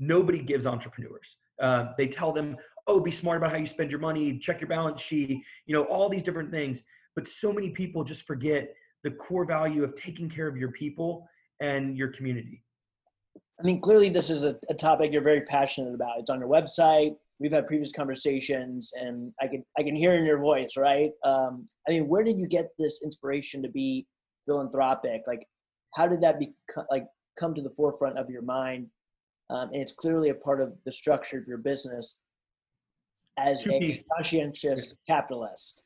nobody 0.00 0.42
gives 0.42 0.66
entrepreneurs. 0.66 1.36
Uh, 1.60 1.92
they 1.96 2.08
tell 2.08 2.32
them, 2.32 2.56
"Oh, 2.88 2.98
be 2.98 3.12
smart 3.12 3.36
about 3.36 3.52
how 3.52 3.58
you 3.58 3.66
spend 3.66 3.92
your 3.92 4.00
money. 4.00 4.36
Check 4.36 4.60
your 4.60 4.68
balance 4.68 5.00
sheet. 5.00 5.44
You 5.66 5.74
know, 5.76 5.84
all 5.84 6.08
these 6.08 6.24
different 6.24 6.50
things." 6.50 6.82
But 7.14 7.28
so 7.28 7.52
many 7.52 7.70
people 7.70 8.02
just 8.02 8.22
forget 8.26 8.74
the 9.04 9.12
core 9.12 9.44
value 9.44 9.84
of 9.84 9.94
taking 9.94 10.28
care 10.28 10.48
of 10.48 10.56
your 10.56 10.72
people 10.72 11.28
and 11.60 11.96
your 11.96 12.08
community. 12.08 12.64
I 13.62 13.66
mean, 13.66 13.80
clearly 13.80 14.08
this 14.08 14.28
is 14.28 14.42
a, 14.42 14.56
a 14.68 14.74
topic 14.74 15.12
you're 15.12 15.22
very 15.22 15.42
passionate 15.42 15.94
about. 15.94 16.18
It's 16.18 16.30
on 16.30 16.40
your 16.40 16.48
website. 16.48 17.14
We've 17.38 17.52
had 17.52 17.68
previous 17.68 17.92
conversations, 17.92 18.90
and 18.94 19.32
I 19.40 19.46
can 19.46 19.64
I 19.78 19.82
can 19.82 19.94
hear 19.94 20.14
in 20.14 20.24
your 20.24 20.38
voice, 20.38 20.72
right? 20.76 21.10
Um, 21.24 21.68
I 21.88 21.92
mean, 21.92 22.08
where 22.08 22.24
did 22.24 22.38
you 22.38 22.48
get 22.48 22.66
this 22.78 23.00
inspiration 23.04 23.62
to 23.62 23.68
be 23.68 24.06
philanthropic? 24.46 25.22
Like, 25.26 25.46
how 25.94 26.08
did 26.08 26.20
that 26.22 26.40
be 26.40 26.52
like 26.90 27.06
come 27.38 27.54
to 27.54 27.62
the 27.62 27.70
forefront 27.76 28.18
of 28.18 28.28
your 28.28 28.42
mind? 28.42 28.88
Um, 29.50 29.68
and 29.72 29.80
it's 29.80 29.92
clearly 29.92 30.30
a 30.30 30.34
part 30.34 30.60
of 30.60 30.72
the 30.84 30.92
structure 30.92 31.38
of 31.38 31.46
your 31.46 31.58
business 31.58 32.20
as 33.38 33.62
two 33.62 33.74
a 33.74 33.78
pieces. 33.78 34.04
conscientious 34.16 34.94
capitalist. 35.08 35.84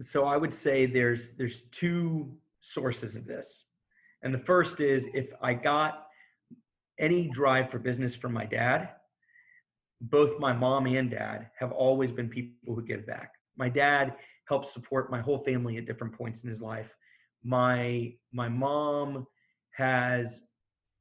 So 0.00 0.24
I 0.24 0.38
would 0.38 0.54
say 0.54 0.86
there's 0.86 1.32
there's 1.32 1.62
two 1.70 2.32
sources 2.60 3.14
of 3.14 3.26
this, 3.26 3.66
and 4.22 4.32
the 4.32 4.38
first 4.38 4.80
is 4.80 5.06
if 5.12 5.28
I 5.42 5.52
got 5.52 6.06
any 7.00 7.28
drive 7.28 7.70
for 7.70 7.78
business 7.78 8.14
from 8.14 8.32
my 8.32 8.44
dad, 8.44 8.90
both 10.00 10.38
my 10.38 10.52
mom 10.52 10.86
and 10.86 11.10
dad 11.10 11.48
have 11.58 11.72
always 11.72 12.12
been 12.12 12.28
people 12.28 12.74
who 12.74 12.84
give 12.84 13.06
back. 13.06 13.32
My 13.56 13.68
dad 13.68 14.14
helped 14.48 14.68
support 14.68 15.10
my 15.10 15.20
whole 15.20 15.38
family 15.38 15.76
at 15.76 15.86
different 15.86 16.16
points 16.16 16.42
in 16.42 16.48
his 16.48 16.62
life. 16.62 16.94
My 17.42 18.14
my 18.32 18.48
mom 18.48 19.26
has 19.72 20.42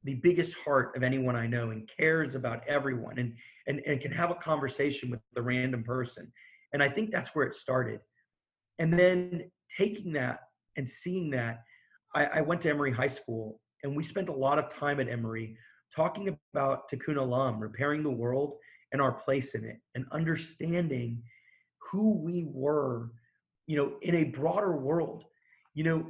the 0.04 0.16
biggest 0.16 0.54
heart 0.54 0.96
of 0.96 1.04
anyone 1.04 1.36
I 1.36 1.48
know 1.48 1.72
and 1.72 1.90
cares 1.98 2.36
about 2.36 2.66
everyone 2.68 3.20
and 3.20 3.36
and, 3.68 3.82
and 3.86 4.02
can 4.02 4.12
have 4.12 4.32
a 4.32 4.36
conversation 4.36 5.10
with 5.10 5.20
the 5.34 5.42
random 5.42 5.84
person. 5.84 6.32
And 6.74 6.82
I 6.82 6.90
think 6.90 7.12
that's 7.12 7.36
where 7.36 7.46
it 7.46 7.56
started. 7.56 8.00
And 8.78 8.98
then 8.98 9.52
taking 9.76 10.14
that 10.14 10.40
and 10.78 10.88
seeing 10.88 11.32
that, 11.32 11.64
I, 12.16 12.26
I 12.26 12.42
went 12.42 12.62
to 12.62 12.70
Emery 12.70 12.92
High 12.92 13.08
School 13.08 13.60
and 13.84 13.96
we 13.96 14.04
spent 14.04 14.30
a 14.30 14.34
lot 14.34 14.60
of 14.60 14.70
time 14.70 15.00
at 15.00 15.10
Emery 15.10 15.58
talking 15.96 16.38
about 16.54 16.90
Tikkun 16.90 17.16
Olam, 17.16 17.60
repairing 17.60 18.04
the 18.04 18.10
world 18.10 18.56
and 18.92 19.02
our 19.02 19.12
place 19.12 19.56
in 19.56 19.64
it, 19.64 19.80
and 19.96 20.06
understanding 20.12 21.22
who 21.92 22.14
we 22.14 22.46
were, 22.48 23.12
you 23.68 23.78
know, 23.78 23.94
in 24.02 24.16
a 24.16 24.24
broader 24.26 24.76
world. 24.76 25.26
You 25.74 25.84
know, 25.84 26.06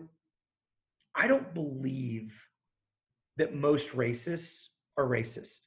I 1.16 1.28
don't 1.28 1.54
believe 1.54 2.36
that 3.38 3.56
most 3.56 3.90
racists 3.90 4.68
are 4.98 5.08
racist. 5.08 5.62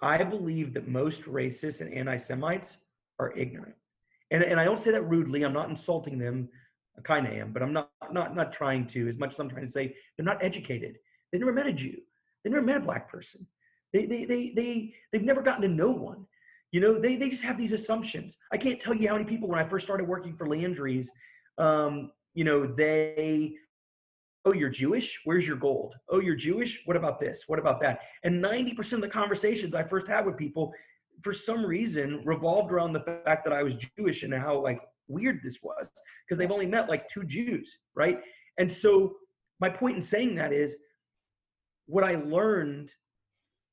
I 0.00 0.22
believe 0.22 0.74
that 0.74 0.88
most 0.88 1.22
racists 1.22 1.80
and 1.80 1.92
anti 1.92 2.16
Semites 2.16 2.78
are 3.18 3.36
ignorant. 3.36 3.74
And, 4.30 4.42
and 4.42 4.58
I 4.58 4.64
don't 4.64 4.80
say 4.80 4.90
that 4.90 5.08
rudely. 5.08 5.44
I'm 5.44 5.52
not 5.52 5.70
insulting 5.70 6.18
them. 6.18 6.48
I 6.98 7.02
kind 7.02 7.26
of 7.26 7.32
am, 7.32 7.52
but 7.52 7.62
I'm 7.62 7.72
not, 7.72 7.90
not, 8.12 8.36
not 8.36 8.52
trying 8.52 8.86
to, 8.88 9.08
as 9.08 9.18
much 9.18 9.32
as 9.32 9.40
I'm 9.40 9.48
trying 9.48 9.66
to 9.66 9.70
say, 9.70 9.94
they're 10.16 10.24
not 10.24 10.42
educated. 10.42 10.96
They 11.32 11.38
never 11.38 11.52
met 11.52 11.66
a 11.66 11.72
Jew. 11.72 11.96
They 12.44 12.50
never 12.50 12.62
met 12.62 12.76
a 12.76 12.80
black 12.80 13.10
person. 13.10 13.46
They, 13.92 14.06
they, 14.06 14.24
they, 14.24 14.52
they, 14.54 14.94
they've 15.12 15.22
never 15.22 15.42
gotten 15.42 15.62
to 15.62 15.68
know 15.68 15.90
one. 15.90 16.26
You 16.72 16.80
know, 16.80 16.98
they, 16.98 17.16
they 17.16 17.28
just 17.28 17.44
have 17.44 17.56
these 17.56 17.72
assumptions. 17.72 18.36
I 18.52 18.58
can't 18.58 18.80
tell 18.80 18.94
you 18.94 19.08
how 19.08 19.14
many 19.14 19.26
people, 19.26 19.48
when 19.48 19.58
I 19.58 19.68
first 19.68 19.86
started 19.86 20.08
working 20.08 20.34
for 20.34 20.48
Landry's, 20.48 21.12
um, 21.58 22.10
you 22.34 22.42
know, 22.42 22.66
they, 22.66 23.54
oh, 24.44 24.52
you're 24.52 24.70
Jewish? 24.70 25.20
Where's 25.24 25.46
your 25.46 25.56
gold? 25.56 25.94
Oh, 26.08 26.20
you're 26.20 26.34
Jewish? 26.34 26.82
What 26.84 26.96
about 26.96 27.20
this? 27.20 27.44
What 27.46 27.60
about 27.60 27.80
that? 27.82 28.00
And 28.24 28.42
90% 28.42 28.94
of 28.94 29.00
the 29.02 29.08
conversations 29.08 29.74
I 29.74 29.84
first 29.84 30.08
had 30.08 30.26
with 30.26 30.36
people 30.36 30.72
for 31.22 31.32
some 31.32 31.64
reason 31.64 32.22
revolved 32.24 32.72
around 32.72 32.92
the 32.92 33.20
fact 33.24 33.44
that 33.44 33.52
I 33.52 33.62
was 33.62 33.76
Jewish 33.96 34.24
and 34.24 34.34
how 34.34 34.60
like 34.60 34.80
weird 35.06 35.40
this 35.42 35.58
was 35.62 35.88
because 36.26 36.38
they've 36.38 36.50
only 36.50 36.66
met 36.66 36.88
like 36.88 37.08
two 37.08 37.24
Jews, 37.24 37.78
right? 37.94 38.18
And 38.58 38.70
so 38.70 39.14
my 39.60 39.68
point 39.68 39.96
in 39.96 40.02
saying 40.02 40.34
that 40.36 40.52
is 40.52 40.76
what 41.86 42.04
I 42.04 42.16
learned 42.16 42.90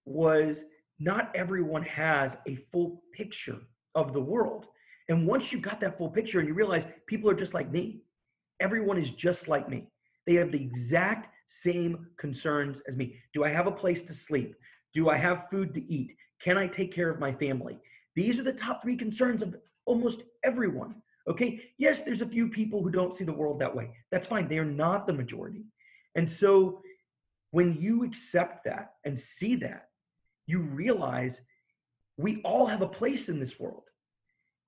was 0.05 0.63
not 0.99 1.35
everyone 1.35 1.83
has 1.83 2.37
a 2.47 2.55
full 2.71 3.03
picture 3.13 3.59
of 3.95 4.13
the 4.13 4.21
world. 4.21 4.67
And 5.09 5.27
once 5.27 5.51
you 5.51 5.59
got 5.59 5.81
that 5.81 5.97
full 5.97 6.09
picture 6.09 6.39
and 6.39 6.47
you 6.47 6.53
realize 6.53 6.87
people 7.07 7.29
are 7.29 7.35
just 7.35 7.53
like 7.53 7.71
me, 7.71 8.03
everyone 8.59 8.97
is 8.97 9.11
just 9.11 9.47
like 9.47 9.67
me. 9.69 9.87
They 10.27 10.35
have 10.35 10.51
the 10.51 10.61
exact 10.61 11.33
same 11.47 12.07
concerns 12.17 12.81
as 12.87 12.95
me. 12.95 13.15
Do 13.33 13.43
I 13.43 13.49
have 13.49 13.67
a 13.67 13.71
place 13.71 14.01
to 14.03 14.13
sleep? 14.13 14.55
Do 14.93 15.09
I 15.09 15.17
have 15.17 15.49
food 15.49 15.73
to 15.73 15.91
eat? 15.91 16.15
Can 16.41 16.57
I 16.57 16.67
take 16.67 16.93
care 16.93 17.09
of 17.09 17.19
my 17.19 17.33
family? 17.33 17.79
These 18.15 18.39
are 18.39 18.43
the 18.43 18.53
top 18.53 18.81
three 18.81 18.95
concerns 18.95 19.41
of 19.41 19.55
almost 19.85 20.23
everyone. 20.43 20.95
Okay. 21.27 21.61
Yes, 21.77 22.01
there's 22.01 22.21
a 22.21 22.27
few 22.27 22.47
people 22.47 22.81
who 22.81 22.89
don't 22.89 23.13
see 23.13 23.23
the 23.23 23.33
world 23.33 23.59
that 23.59 23.75
way. 23.75 23.91
That's 24.11 24.27
fine. 24.27 24.47
They 24.47 24.57
are 24.57 24.65
not 24.65 25.07
the 25.07 25.13
majority. 25.13 25.65
And 26.15 26.29
so 26.29 26.81
when 27.51 27.77
you 27.79 28.03
accept 28.03 28.65
that 28.65 28.93
and 29.05 29.17
see 29.17 29.55
that, 29.57 29.87
you 30.47 30.61
realize 30.61 31.41
we 32.17 32.41
all 32.43 32.65
have 32.65 32.81
a 32.81 32.87
place 32.87 33.29
in 33.29 33.39
this 33.39 33.59
world. 33.59 33.83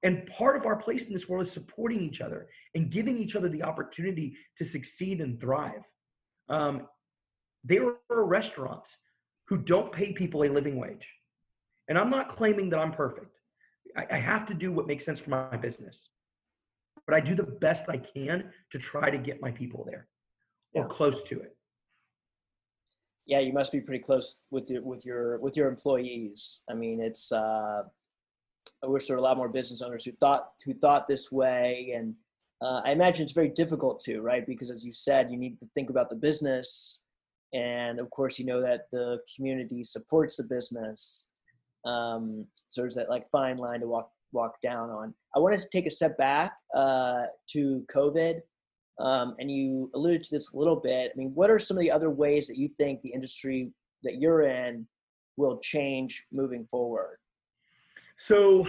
And 0.04 0.28
part 0.28 0.58
of 0.58 0.66
our 0.66 0.76
place 0.76 1.08
in 1.08 1.14
this 1.14 1.30
world 1.30 1.46
is 1.46 1.52
supporting 1.52 2.02
each 2.02 2.20
other 2.20 2.48
and 2.76 2.90
giving 2.90 3.18
each 3.18 3.36
other 3.36 3.48
the 3.48 3.64
opportunity 3.64 4.36
to 4.58 4.66
succeed 4.66 5.22
and 5.22 5.40
thrive. 5.40 5.84
Um, 6.50 6.88
there 7.64 7.96
are 8.12 8.26
restaurants 8.26 8.98
who 9.48 9.58
don't 9.58 9.94
pay 9.94 10.12
people 10.12 10.44
a 10.44 10.50
living 10.50 10.78
wage. 10.78 11.08
And 11.88 11.98
I'm 11.98 12.10
not 12.10 12.30
claiming 12.30 12.70
that 12.70 12.80
I'm 12.80 12.92
perfect. 12.92 13.38
I, 13.96 14.08
I 14.12 14.18
have 14.18 14.46
to 14.48 14.54
do 14.54 14.74
what 14.74 14.88
makes 14.88 15.06
sense 15.06 15.20
for 15.20 15.30
my 15.30 15.56
business. 15.56 16.10
But 17.06 17.16
I 17.16 17.22
do 17.22 17.36
the 17.36 17.44
best 17.44 17.86
I 17.90 17.98
can 17.98 18.52
to 18.72 18.80
try 18.80 19.10
to 19.10 19.18
get 19.18 19.42
my 19.42 19.52
people 19.52 19.86
there 19.86 20.08
or 20.74 20.88
close 20.88 21.24
to 21.24 21.40
it. 21.40 21.53
Yeah, 23.26 23.40
you 23.40 23.54
must 23.54 23.72
be 23.72 23.80
pretty 23.80 24.04
close 24.04 24.40
with 24.52 24.70
your 24.70 24.82
with 24.82 25.06
your 25.06 25.40
with 25.40 25.56
your 25.56 25.70
employees. 25.70 26.62
I 26.70 26.74
mean, 26.74 27.02
it's 27.02 27.32
uh, 27.32 27.84
I 28.84 28.88
wish 28.88 29.08
there 29.08 29.16
were 29.16 29.22
a 29.22 29.24
lot 29.24 29.38
more 29.38 29.48
business 29.48 29.82
owners 29.82 30.04
who 30.04 30.12
thought 30.14 30.52
who 30.66 30.74
thought 30.74 31.08
this 31.08 31.32
way, 31.32 31.94
and 31.96 32.16
uh, 32.62 32.82
I 32.84 32.92
imagine 32.92 33.24
it's 33.24 33.34
very 33.34 33.50
difficult 33.50 34.02
to 34.02 34.22
right 34.22 34.46
because 34.46 34.70
as 34.70 34.86
you 34.86 34.92
said, 34.92 35.32
you 35.32 35.38
need 35.38 35.60
to 35.62 35.68
think 35.74 35.90
about 35.90 36.10
the 36.10 36.18
business, 36.18 37.04
and 37.54 38.00
of 38.00 38.10
course, 38.10 38.38
you 38.38 38.46
know 38.46 38.62
that 38.62 38.90
the 38.92 39.20
community 39.36 39.84
supports 39.84 40.36
the 40.36 40.44
business. 40.44 41.30
Um, 41.86 42.46
so 42.68 42.82
there's 42.82 42.96
that 42.96 43.10
like 43.10 43.30
fine 43.30 43.58
line 43.58 43.80
to 43.82 43.88
walk 43.88 44.12
walk 44.34 44.62
down 44.62 44.90
on. 44.90 45.14
I 45.36 45.40
wanted 45.40 45.60
to 45.60 45.70
take 45.70 45.86
a 45.86 45.92
step 45.92 46.18
back 46.18 46.54
uh, 46.76 47.24
to 47.52 47.86
COVID, 47.94 48.42
um, 49.00 49.36
and 49.40 49.50
you 49.50 49.90
alluded 49.96 50.24
to 50.24 50.32
this 50.32 50.52
a 50.52 50.58
little 50.58 50.76
bit. 50.76 51.12
I 51.14 51.18
mean, 51.18 51.32
what 51.34 51.50
are 51.50 51.60
some 51.60 51.78
of 51.78 51.82
the 51.82 51.92
other 51.92 52.10
ways 52.10 52.48
that 52.48 52.58
you 52.58 52.70
think 52.78 53.02
the 53.02 53.14
industry 53.14 53.72
that 54.04 54.16
you're 54.16 54.44
in 54.44 54.88
will 55.38 55.60
change 55.60 56.26
moving 56.32 56.66
forward? 56.66 57.18
So, 58.18 58.68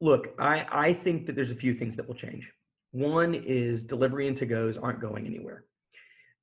look, 0.00 0.28
I, 0.38 0.66
I 0.70 0.92
think 0.92 1.26
that 1.26 1.34
there's 1.34 1.50
a 1.50 1.56
few 1.56 1.74
things 1.74 1.96
that 1.96 2.08
will 2.08 2.14
change. 2.14 2.50
One 2.92 3.34
is 3.34 3.82
delivery 3.82 4.28
and 4.28 4.36
to 4.38 4.46
goes 4.46 4.78
aren't 4.78 5.00
going 5.00 5.26
anywhere. 5.26 5.64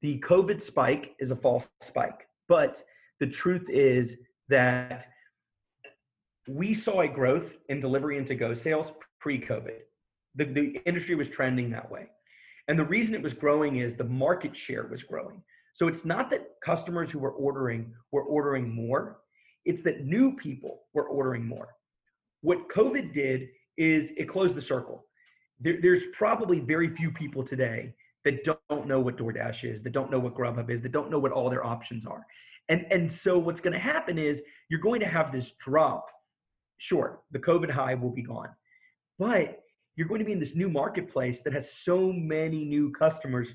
The 0.02 0.20
COVID 0.20 0.62
spike 0.62 1.16
is 1.20 1.32
a 1.32 1.36
false 1.36 1.70
spike, 1.80 2.28
but 2.48 2.82
the 3.20 3.28
truth 3.28 3.70
is 3.70 4.18
that 4.50 5.08
we 6.48 6.74
saw 6.74 7.02
a 7.02 7.08
growth 7.08 7.58
in 7.70 7.80
delivery 7.80 8.18
and 8.18 8.28
to 8.28 8.36
go 8.36 8.54
sales 8.54 8.92
pre 9.20 9.40
COVID. 9.40 9.80
The, 10.36 10.46
the 10.46 10.82
industry 10.86 11.16
was 11.16 11.30
trending 11.30 11.70
that 11.72 11.90
way. 11.90 12.08
And 12.68 12.78
the 12.78 12.86
reason 12.86 13.16
it 13.16 13.22
was 13.22 13.34
growing 13.34 13.78
is 13.78 13.94
the 13.94 14.04
market 14.04 14.56
share 14.56 14.88
was 14.88 15.04
growing. 15.04 15.42
So 15.74 15.88
it's 15.88 16.06
not 16.06 16.30
that 16.30 16.56
customers 16.64 17.10
who 17.10 17.20
were 17.20 17.32
ordering 17.32 17.94
were 18.12 18.24
ordering 18.24 18.74
more, 18.74 19.20
it's 19.66 19.82
that 19.84 20.06
new 20.06 20.36
people 20.36 20.84
were 20.94 21.08
ordering 21.08 21.46
more. 21.46 21.70
What 22.42 22.70
COVID 22.70 23.14
did 23.14 23.50
is 23.78 24.12
it 24.18 24.26
closed 24.26 24.56
the 24.56 24.62
circle. 24.62 25.06
There, 25.60 25.80
there's 25.82 26.06
probably 26.14 26.60
very 26.60 26.96
few 26.96 27.12
people 27.12 27.44
today 27.44 27.94
that 28.26 28.44
don't 28.44 28.88
know 28.88 29.00
what 29.00 29.18
DoorDash 29.18 29.70
is, 29.70 29.82
that 29.84 29.94
don't 29.94 30.12
know 30.12 30.20
what 30.20 30.36
Grubhub 30.36 30.70
is, 30.70 30.82
that 30.82 30.92
don't 30.92 31.10
know 31.10 31.20
what 31.20 31.32
all 31.32 31.50
their 31.50 31.66
options 31.66 32.06
are. 32.06 32.26
And, 32.70 32.86
and 32.92 33.12
so 33.12 33.38
what's 33.38 33.62
going 33.62 33.74
to 33.74 33.80
happen 33.80 34.18
is 34.18 34.44
you're 34.70 34.80
going 34.80 35.00
to 35.00 35.08
have 35.08 35.32
this 35.32 35.54
drop. 35.54 36.06
Sure, 36.78 37.22
the 37.32 37.40
COVID 37.40 37.70
high 37.70 37.94
will 37.96 38.12
be 38.12 38.24
gone, 38.24 38.50
but 39.20 39.61
you're 39.96 40.08
going 40.08 40.20
to 40.20 40.26
be 40.26 40.32
in 40.32 40.40
this 40.40 40.56
new 40.56 40.70
marketplace 40.70 41.42
that 41.42 41.54
has 41.54 41.74
so 41.74 42.12
many 42.12 42.66
new 42.66 42.92
customers 42.92 43.54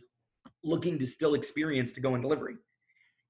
looking 0.63 0.99
to 0.99 1.07
still 1.07 1.35
experience 1.35 1.93
to 1.93 2.01
go 2.01 2.15
in 2.15 2.21
delivery. 2.21 2.57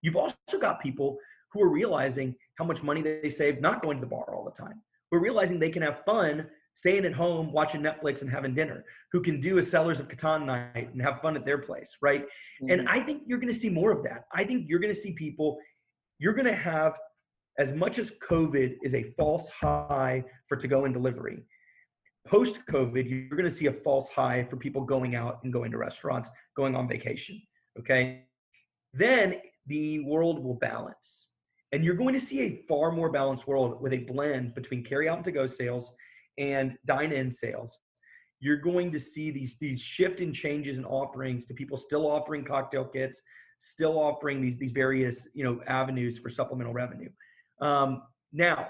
You've 0.03 0.17
also 0.17 0.37
got 0.61 0.81
people 0.81 1.19
who 1.53 1.63
are 1.63 1.69
realizing 1.69 2.35
how 2.59 2.65
much 2.65 2.83
money 2.83 3.03
they 3.03 3.29
save 3.29 3.61
not 3.61 3.83
going 3.83 3.99
to 3.99 4.01
the 4.01 4.11
bar 4.11 4.35
all 4.35 4.45
the 4.45 4.51
time. 4.51 4.83
We're 5.11 5.21
realizing 5.21 5.59
they 5.59 5.71
can 5.71 5.83
have 5.83 6.05
fun 6.05 6.47
staying 6.75 7.07
at 7.07 7.15
home, 7.15 7.53
watching 7.53 7.81
Netflix 7.81 8.21
and 8.21 8.31
having 8.31 8.55
dinner, 8.55 8.85
who 9.11 9.23
can 9.23 9.41
do 9.41 9.57
a 9.59 9.63
Settlers 9.63 9.99
of 9.99 10.09
Catan 10.09 10.45
night 10.45 10.93
and 10.93 11.01
have 11.01 11.23
fun 11.23 11.35
at 11.35 11.47
their 11.47 11.59
place, 11.59 11.97
right? 12.03 12.23
Mm-hmm. 12.23 12.71
And 12.71 12.89
I 12.89 13.01
think 13.01 13.23
you're 13.27 13.39
going 13.39 13.53
to 13.53 13.59
see 13.59 13.71
more 13.71 13.91
of 13.91 14.03
that. 14.05 14.25
I 14.35 14.45
think 14.45 14.67
you're 14.69 14.79
going 14.79 14.93
to 14.93 15.01
see 15.01 15.13
people, 15.13 15.59
you're 16.19 16.35
going 16.35 16.47
to 16.47 16.55
have, 16.55 16.93
as 17.59 17.73
much 17.73 17.99
as 17.99 18.13
COVID 18.29 18.77
is 18.83 18.95
a 18.95 19.05
false 19.17 19.49
high 19.49 20.23
for 20.49 20.57
to 20.57 20.69
go 20.69 20.85
and 20.85 20.93
delivery, 20.93 21.45
post 22.27 22.61
COVID, 22.71 23.09
you're 23.09 23.37
going 23.37 23.45
to 23.45 23.51
see 23.51 23.67
a 23.67 23.73
false 23.73 24.11
high 24.11 24.45
for 24.45 24.57
people 24.57 24.83
going 24.83 25.15
out 25.15 25.41
and 25.43 25.53
going 25.53 25.71
to 25.71 25.79
restaurants, 25.79 26.31
going 26.57 26.75
on 26.75 26.89
vacation. 26.89 27.41
Okay. 27.79 28.25
Then 28.93 29.37
the 29.67 30.01
world 30.01 30.43
will 30.43 30.55
balance. 30.55 31.29
And 31.73 31.85
you're 31.85 31.95
going 31.95 32.15
to 32.15 32.21
see 32.21 32.41
a 32.43 32.63
far 32.69 32.93
more 32.93 33.11
balanced 33.11 33.47
world 33.47 33.81
with 33.81 33.93
a 33.93 33.99
blend 33.99 34.55
between 34.55 34.85
carry 34.85 35.09
out 35.09 35.17
and 35.17 35.25
to 35.25 35.33
go 35.33 35.47
sales 35.47 35.93
and 36.39 36.77
dine 36.85 37.13
in 37.13 37.33
sales. 37.33 37.79
You're 38.41 38.57
going 38.57 38.93
to 38.93 39.01
see 39.01 39.31
these, 39.31 39.57
these 39.61 39.81
shift 39.81 40.21
in 40.21 40.33
changes 40.33 40.77
and 40.77 40.87
offerings 40.87 41.47
to 41.47 41.55
people 41.55 41.79
still 41.79 42.09
offering 42.09 42.45
cocktail 42.45 42.85
kits, 42.85 43.21
still 43.59 43.99
offering 43.99 44.41
these, 44.41 44.57
these 44.57 44.71
various 44.71 45.27
you 45.35 45.45
know, 45.45 45.61
avenues 45.67 46.19
for 46.19 46.29
supplemental 46.29 46.73
revenue. 46.73 47.09
Um, 47.61 48.03
now, 48.33 48.69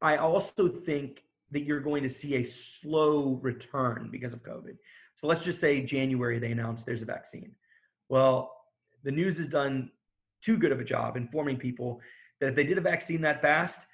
I 0.00 0.16
also 0.16 0.68
think 0.68 1.22
that 1.54 1.64
you're 1.64 1.80
going 1.80 2.02
to 2.02 2.08
see 2.08 2.34
a 2.34 2.44
slow 2.44 3.38
return 3.40 4.08
because 4.12 4.34
of 4.34 4.42
COVID. 4.42 4.76
So 5.14 5.26
let's 5.26 5.42
just 5.42 5.60
say 5.60 5.80
January 5.80 6.38
they 6.38 6.50
announced 6.50 6.84
there's 6.84 7.02
a 7.02 7.06
vaccine. 7.06 7.52
Well, 8.08 8.52
the 9.04 9.12
news 9.12 9.38
has 9.38 9.46
done 9.46 9.90
too 10.42 10.58
good 10.58 10.72
of 10.72 10.80
a 10.80 10.84
job 10.84 11.16
informing 11.16 11.56
people 11.56 12.00
that 12.40 12.48
if 12.48 12.54
they 12.54 12.64
did 12.64 12.76
a 12.76 12.82
vaccine 12.82 13.20
that 13.22 13.40
fast, 13.40 13.86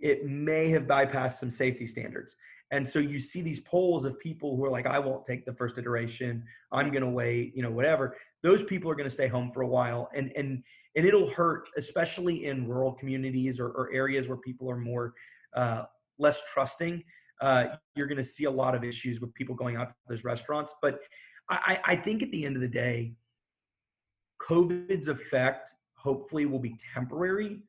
it 0.00 0.26
may 0.26 0.68
have 0.68 0.82
bypassed 0.82 1.38
some 1.38 1.50
safety 1.50 1.86
standards. 1.86 2.36
And 2.70 2.86
so 2.86 2.98
you 2.98 3.20
see 3.20 3.40
these 3.40 3.60
polls 3.60 4.04
of 4.04 4.18
people 4.18 4.56
who 4.56 4.64
are 4.64 4.70
like, 4.70 4.86
I 4.86 4.98
won't 4.98 5.24
take 5.24 5.46
the 5.46 5.54
first 5.54 5.78
iteration. 5.78 6.44
I'm 6.72 6.90
going 6.90 7.02
to 7.02 7.08
wait, 7.08 7.56
you 7.56 7.62
know, 7.62 7.70
whatever. 7.70 8.16
Those 8.42 8.62
people 8.62 8.90
are 8.90 8.94
going 8.94 9.08
to 9.08 9.14
stay 9.14 9.28
home 9.28 9.52
for 9.52 9.62
a 9.62 9.68
while. 9.68 10.10
And, 10.14 10.32
and, 10.36 10.62
and 10.96 11.06
it'll 11.06 11.30
hurt, 11.30 11.68
especially 11.78 12.44
in 12.46 12.68
rural 12.68 12.92
communities 12.92 13.60
or, 13.60 13.68
or 13.68 13.90
areas 13.92 14.28
where 14.28 14.36
people 14.36 14.70
are 14.70 14.76
more 14.76 15.14
uh, 15.54 15.84
less 16.18 16.42
trusting. 16.52 17.02
Uh, 17.40 17.66
you're 17.94 18.06
going 18.06 18.16
to 18.16 18.24
see 18.24 18.44
a 18.44 18.50
lot 18.50 18.74
of 18.74 18.84
issues 18.84 19.20
with 19.20 19.32
people 19.34 19.54
going 19.54 19.76
out 19.76 19.88
to 19.88 19.94
those 20.08 20.24
restaurants. 20.24 20.74
But 20.80 21.00
I, 21.48 21.78
I 21.84 21.96
think 21.96 22.22
at 22.22 22.30
the 22.30 22.44
end 22.44 22.56
of 22.56 22.62
the 22.62 22.68
day, 22.68 23.12
COVID's 24.40 25.08
effect 25.08 25.74
hopefully 25.94 26.46
will 26.46 26.58
be 26.58 26.76
temporary. 26.94 27.60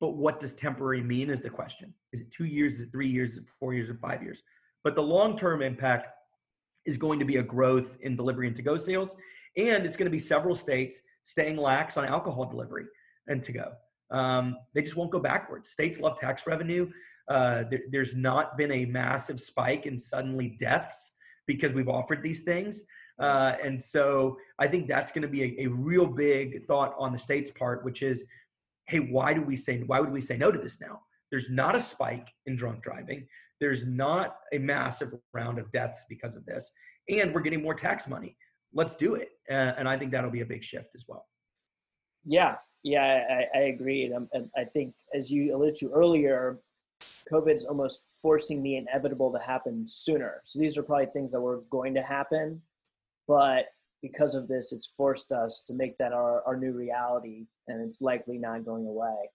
But 0.00 0.16
what 0.16 0.40
does 0.40 0.54
temporary 0.54 1.02
mean 1.02 1.28
is 1.28 1.40
the 1.40 1.50
question. 1.50 1.92
Is 2.12 2.20
it 2.20 2.30
two 2.30 2.46
years? 2.46 2.74
Is 2.74 2.82
it 2.82 2.92
three 2.92 3.08
years? 3.08 3.32
Is 3.32 3.38
it 3.38 3.44
four 3.58 3.74
years? 3.74 3.90
Or 3.90 3.94
five 3.94 4.22
years? 4.22 4.42
But 4.82 4.94
the 4.94 5.02
long 5.02 5.36
term 5.36 5.60
impact 5.60 6.08
is 6.86 6.96
going 6.96 7.18
to 7.18 7.24
be 7.24 7.36
a 7.36 7.42
growth 7.42 7.98
in 8.00 8.16
delivery 8.16 8.46
and 8.46 8.56
to 8.56 8.62
go 8.62 8.76
sales. 8.76 9.14
And 9.56 9.84
it's 9.84 9.96
going 9.96 10.06
to 10.06 10.10
be 10.10 10.18
several 10.18 10.54
states 10.54 11.02
staying 11.24 11.56
lax 11.56 11.96
on 11.96 12.06
alcohol 12.06 12.46
delivery 12.46 12.86
and 13.26 13.42
to 13.42 13.52
go. 13.52 13.72
Um, 14.10 14.56
they 14.74 14.82
just 14.82 14.96
won't 14.96 15.10
go 15.10 15.20
backwards. 15.20 15.70
States 15.70 16.00
love 16.00 16.18
tax 16.18 16.46
revenue. 16.46 16.90
Uh, 17.30 17.62
there, 17.70 17.82
there's 17.90 18.16
not 18.16 18.58
been 18.58 18.72
a 18.72 18.84
massive 18.86 19.40
spike 19.40 19.86
in 19.86 19.96
suddenly 19.96 20.56
deaths 20.58 21.12
because 21.46 21.72
we've 21.72 21.88
offered 21.88 22.22
these 22.22 22.42
things. 22.42 22.82
Uh, 23.20 23.54
and 23.62 23.80
so 23.80 24.36
I 24.58 24.66
think 24.66 24.88
that's 24.88 25.12
going 25.12 25.22
to 25.22 25.28
be 25.28 25.42
a, 25.42 25.66
a, 25.66 25.68
real 25.68 26.06
big 26.06 26.66
thought 26.66 26.94
on 26.98 27.12
the 27.12 27.18
state's 27.18 27.50
part, 27.50 27.84
which 27.84 28.02
is, 28.02 28.24
hey, 28.86 28.98
why 28.98 29.34
do 29.34 29.42
we 29.42 29.56
say 29.56 29.78
why 29.86 30.00
would 30.00 30.10
we 30.10 30.22
say 30.22 30.36
no 30.36 30.50
to 30.50 30.58
this 30.58 30.80
now? 30.80 31.00
There's 31.30 31.50
not 31.50 31.76
a 31.76 31.82
spike 31.82 32.28
in 32.46 32.56
drunk 32.56 32.82
driving. 32.82 33.26
There's 33.60 33.86
not 33.86 34.36
a 34.52 34.58
massive 34.58 35.12
round 35.34 35.58
of 35.58 35.70
deaths 35.70 36.06
because 36.08 36.34
of 36.34 36.46
this, 36.46 36.72
and 37.10 37.34
we're 37.34 37.42
getting 37.42 37.62
more 37.62 37.74
tax 37.74 38.08
money. 38.08 38.36
Let's 38.72 38.96
do 38.96 39.16
it, 39.16 39.28
uh, 39.50 39.74
and 39.76 39.88
I 39.88 39.98
think 39.98 40.12
that'll 40.12 40.30
be 40.30 40.40
a 40.40 40.46
big 40.46 40.64
shift 40.64 40.88
as 40.94 41.04
well. 41.06 41.26
Yeah, 42.24 42.56
Yeah, 42.82 43.22
I, 43.30 43.58
I 43.58 43.62
agree. 43.64 44.04
And, 44.04 44.28
and 44.32 44.48
I 44.56 44.64
think, 44.64 44.94
as 45.14 45.30
you 45.30 45.54
alluded 45.54 45.74
to 45.76 45.90
earlier, 45.90 46.58
COVID's 47.30 47.64
almost 47.64 48.10
forcing 48.20 48.62
the 48.62 48.76
inevitable 48.76 49.32
to 49.32 49.44
happen 49.44 49.86
sooner. 49.86 50.42
So 50.44 50.58
these 50.58 50.76
are 50.76 50.82
probably 50.82 51.06
things 51.06 51.32
that 51.32 51.40
were 51.40 51.62
going 51.70 51.94
to 51.94 52.02
happen, 52.02 52.60
but 53.26 53.66
because 54.02 54.34
of 54.34 54.48
this, 54.48 54.72
it's 54.72 54.86
forced 54.86 55.32
us 55.32 55.62
to 55.66 55.74
make 55.74 55.98
that 55.98 56.12
our, 56.12 56.42
our 56.46 56.56
new 56.56 56.72
reality, 56.72 57.46
and 57.68 57.86
it's 57.86 58.00
likely 58.00 58.38
not 58.38 58.64
going 58.64 58.86
away. 58.86 59.30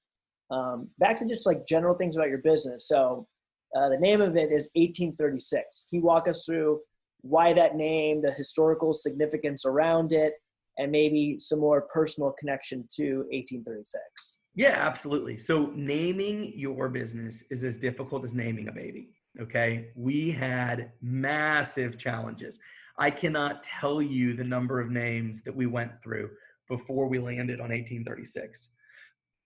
Um, 0.51 0.89
back 0.99 1.17
to 1.17 1.27
just 1.27 1.45
like 1.45 1.67
general 1.67 1.95
things 1.95 2.15
about 2.15 2.29
your 2.29 2.39
business. 2.39 2.87
So 2.87 3.27
uh, 3.75 3.89
the 3.89 3.97
name 3.97 4.21
of 4.21 4.35
it 4.35 4.51
is 4.51 4.69
1836. 4.75 5.85
Can 5.89 5.99
you 5.99 6.05
walk 6.05 6.27
us 6.27 6.45
through 6.45 6.81
why 7.21 7.53
that 7.53 7.75
name, 7.75 8.21
the 8.21 8.31
historical 8.31 8.93
significance 8.93 9.65
around 9.65 10.13
it, 10.13 10.33
and 10.77 10.91
maybe 10.91 11.37
some 11.37 11.59
more 11.59 11.87
personal 11.93 12.33
connection 12.37 12.87
to 12.95 13.17
1836? 13.31 14.39
Yeah, 14.55 14.75
absolutely. 14.77 15.37
So 15.37 15.71
naming 15.75 16.53
your 16.55 16.87
business 16.87 17.43
is 17.51 17.63
as 17.63 17.77
difficult 17.77 18.23
as 18.23 18.33
naming 18.33 18.69
a 18.69 18.71
baby. 18.71 19.09
Okay. 19.39 19.89
We 19.95 20.31
had 20.31 20.91
massive 21.01 21.99
challenges. 21.99 22.57
I 22.97 23.09
cannot 23.11 23.63
tell 23.63 24.01
you 24.01 24.33
the 24.33 24.45
number 24.45 24.79
of 24.79 24.89
names 24.89 25.41
that 25.43 25.55
we 25.55 25.65
went 25.65 25.91
through 26.01 26.29
before 26.69 27.07
we 27.07 27.19
landed 27.19 27.59
on 27.59 27.69
1836. 27.69 28.69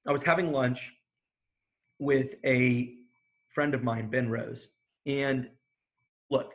I 0.08 0.12
was 0.12 0.22
having 0.22 0.52
lunch 0.52 0.94
with 1.98 2.36
a 2.46 2.94
friend 3.50 3.74
of 3.74 3.84
mine, 3.84 4.10
Ben 4.10 4.30
Rose. 4.30 4.70
And 5.08 5.50
look, 6.30 6.54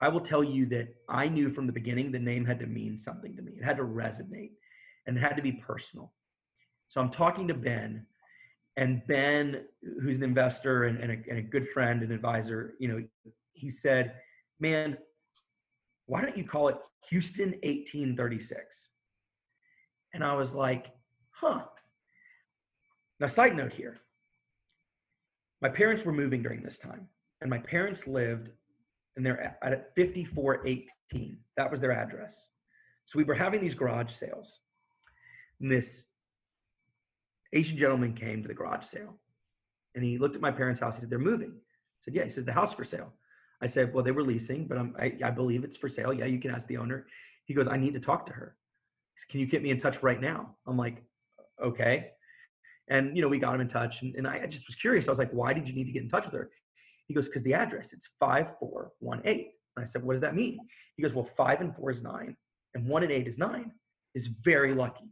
I 0.00 0.08
will 0.08 0.20
tell 0.20 0.44
you 0.44 0.66
that 0.66 0.94
I 1.08 1.28
knew 1.28 1.50
from 1.50 1.66
the 1.66 1.72
beginning 1.72 2.12
the 2.12 2.20
name 2.20 2.44
had 2.44 2.60
to 2.60 2.66
mean 2.66 2.96
something 2.96 3.34
to 3.34 3.42
me. 3.42 3.54
It 3.58 3.64
had 3.64 3.78
to 3.78 3.82
resonate 3.82 4.52
and 5.06 5.16
it 5.16 5.20
had 5.20 5.36
to 5.36 5.42
be 5.42 5.52
personal. 5.52 6.12
So 6.88 7.00
I'm 7.00 7.10
talking 7.10 7.48
to 7.48 7.54
Ben, 7.54 8.06
and 8.76 9.02
Ben, 9.06 9.64
who's 10.02 10.16
an 10.16 10.22
investor 10.22 10.84
and, 10.84 10.98
and, 10.98 11.12
a, 11.12 11.30
and 11.30 11.38
a 11.38 11.42
good 11.42 11.68
friend 11.68 12.02
and 12.02 12.12
advisor, 12.12 12.74
you 12.78 12.88
know, 12.88 13.02
he 13.52 13.70
said, 13.70 14.14
Man, 14.60 14.96
why 16.06 16.22
don't 16.22 16.36
you 16.36 16.44
call 16.44 16.68
it 16.68 16.76
Houston 17.10 17.50
1836? 17.62 18.88
And 20.14 20.24
I 20.24 20.34
was 20.34 20.54
like, 20.54 20.86
huh. 21.30 21.62
Now, 23.20 23.26
side 23.26 23.56
note 23.56 23.72
here 23.72 24.00
my 25.60 25.68
parents 25.68 26.04
were 26.04 26.12
moving 26.12 26.42
during 26.42 26.62
this 26.62 26.78
time, 26.78 27.08
and 27.40 27.50
my 27.50 27.58
parents 27.58 28.06
lived 28.06 28.50
and 29.16 29.26
they're 29.26 29.58
at 29.62 29.94
5418. 29.96 31.38
That 31.56 31.70
was 31.70 31.80
their 31.80 31.90
address. 31.90 32.48
So 33.04 33.18
we 33.18 33.24
were 33.24 33.34
having 33.34 33.60
these 33.60 33.74
garage 33.74 34.12
sales. 34.12 34.60
And 35.60 35.70
this 35.70 36.06
Asian 37.52 37.78
gentleman 37.78 38.14
came 38.14 38.42
to 38.42 38.48
the 38.48 38.54
garage 38.54 38.84
sale 38.84 39.18
and 39.94 40.04
he 40.04 40.18
looked 40.18 40.36
at 40.36 40.42
my 40.42 40.50
parents' 40.50 40.80
house. 40.80 40.96
He 40.96 41.00
said, 41.00 41.10
They're 41.10 41.18
moving. 41.18 41.52
I 41.52 42.00
said, 42.02 42.14
Yeah. 42.14 42.24
He 42.24 42.30
says, 42.30 42.44
The 42.44 42.52
house 42.52 42.74
for 42.74 42.84
sale. 42.84 43.12
I 43.60 43.66
said, 43.66 43.92
Well, 43.92 44.04
they 44.04 44.10
were 44.10 44.22
leasing, 44.22 44.66
but 44.66 44.78
I, 44.78 45.16
I 45.24 45.30
believe 45.30 45.64
it's 45.64 45.76
for 45.76 45.88
sale. 45.88 46.12
Yeah, 46.12 46.26
you 46.26 46.38
can 46.38 46.50
ask 46.50 46.66
the 46.68 46.76
owner. 46.76 47.06
He 47.46 47.54
goes, 47.54 47.68
I 47.68 47.76
need 47.76 47.94
to 47.94 48.00
talk 48.00 48.26
to 48.26 48.32
her. 48.32 48.56
Said, 49.16 49.30
can 49.30 49.40
you 49.40 49.46
get 49.46 49.62
me 49.62 49.70
in 49.70 49.78
touch 49.78 50.02
right 50.02 50.20
now? 50.20 50.56
I'm 50.66 50.76
like, 50.76 51.02
Okay. 51.62 52.10
And, 52.90 53.16
you 53.16 53.22
know, 53.22 53.28
we 53.28 53.38
got 53.38 53.54
him 53.54 53.60
in 53.60 53.68
touch. 53.68 54.02
And, 54.02 54.14
and 54.14 54.26
I, 54.26 54.40
I 54.42 54.46
just 54.46 54.66
was 54.66 54.76
curious. 54.76 55.08
I 55.08 55.10
was 55.10 55.18
like, 55.18 55.32
Why 55.32 55.52
did 55.52 55.68
you 55.68 55.74
need 55.74 55.86
to 55.86 55.92
get 55.92 56.02
in 56.02 56.08
touch 56.08 56.26
with 56.26 56.34
her? 56.34 56.50
He 57.06 57.14
goes, 57.14 57.26
Because 57.26 57.42
the 57.42 57.54
address, 57.54 57.92
it's 57.92 58.10
5418. 58.20 59.46
And 59.76 59.82
I 59.82 59.84
said, 59.84 60.02
What 60.02 60.12
does 60.12 60.20
that 60.20 60.34
mean? 60.34 60.58
He 60.96 61.02
goes, 61.02 61.14
Well, 61.14 61.24
five 61.24 61.60
and 61.60 61.74
four 61.74 61.90
is 61.90 62.02
nine, 62.02 62.36
and 62.74 62.86
one 62.86 63.02
and 63.02 63.12
eight 63.12 63.26
is 63.26 63.38
nine. 63.38 63.72
Is 64.14 64.26
very 64.26 64.74
lucky. 64.74 65.04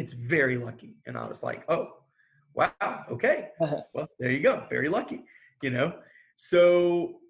It's 0.00 0.12
very 0.14 0.56
lucky. 0.56 0.96
And 1.06 1.16
I 1.16 1.26
was 1.28 1.42
like, 1.42 1.64
Oh, 1.68 1.88
wow. 2.54 3.04
Okay. 3.10 3.48
well, 3.94 4.08
there 4.18 4.30
you 4.30 4.40
go. 4.40 4.64
Very 4.70 4.88
lucky. 4.88 5.24
You 5.62 5.70
know? 5.70 5.92
So 6.36 7.20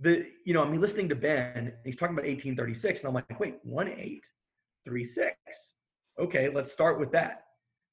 the 0.00 0.26
you 0.44 0.54
know, 0.54 0.62
I'm 0.62 0.80
listening 0.80 1.08
to 1.08 1.16
Ben, 1.16 1.72
he's 1.84 1.96
talking 1.96 2.14
about 2.14 2.26
1836, 2.26 3.00
and 3.00 3.08
I'm 3.08 3.14
like, 3.14 3.40
wait, 3.40 3.56
one 3.62 3.88
eight, 3.88 4.30
three 4.84 5.04
six. 5.04 5.74
Okay, 6.18 6.48
let's 6.48 6.72
start 6.72 6.98
with 7.00 7.12
that. 7.12 7.44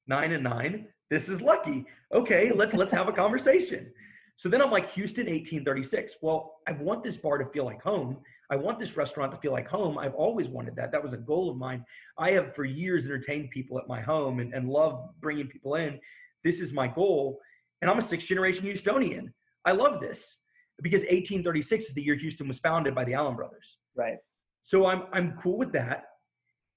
Nine 0.06 0.32
and 0.32 0.44
nine. 0.44 0.86
This 1.10 1.28
is 1.28 1.40
lucky. 1.40 1.86
Okay, 2.12 2.52
let's 2.54 2.74
let's 2.74 2.92
have 2.92 3.08
a 3.08 3.12
conversation. 3.24 3.92
So 4.36 4.50
then 4.50 4.60
I'm 4.60 4.70
like, 4.70 4.92
Houston 4.92 5.24
1836. 5.24 6.16
Well, 6.20 6.56
I 6.68 6.72
want 6.72 7.02
this 7.02 7.16
bar 7.16 7.38
to 7.38 7.46
feel 7.46 7.64
like 7.64 7.82
home. 7.82 8.18
I 8.50 8.56
want 8.56 8.78
this 8.78 8.96
restaurant 8.96 9.32
to 9.32 9.38
feel 9.38 9.52
like 9.52 9.66
home. 9.66 9.98
I've 9.98 10.14
always 10.14 10.48
wanted 10.48 10.76
that. 10.76 10.92
That 10.92 11.02
was 11.02 11.14
a 11.14 11.18
goal 11.18 11.50
of 11.50 11.56
mine. 11.56 11.84
I 12.18 12.32
have 12.32 12.54
for 12.54 12.64
years 12.64 13.06
entertained 13.06 13.50
people 13.50 13.78
at 13.78 13.88
my 13.88 14.00
home 14.00 14.40
and, 14.40 14.52
and 14.52 14.68
love 14.68 15.08
bringing 15.20 15.48
people 15.48 15.76
in. 15.76 15.98
This 16.44 16.60
is 16.60 16.72
my 16.72 16.86
goal. 16.86 17.40
And 17.80 17.90
I'm 17.90 17.98
a 17.98 18.02
sixth 18.02 18.28
generation 18.28 18.66
Houstonian. 18.66 19.32
I 19.64 19.72
love 19.72 20.00
this 20.00 20.36
because 20.82 21.00
1836 21.00 21.86
is 21.86 21.94
the 21.94 22.02
year 22.02 22.14
Houston 22.14 22.46
was 22.46 22.58
founded 22.60 22.94
by 22.94 23.04
the 23.04 23.14
Allen 23.14 23.36
brothers. 23.36 23.78
Right. 23.96 24.18
So 24.62 24.86
I'm 24.86 25.04
I'm 25.12 25.36
cool 25.40 25.56
with 25.56 25.72
that. 25.72 26.04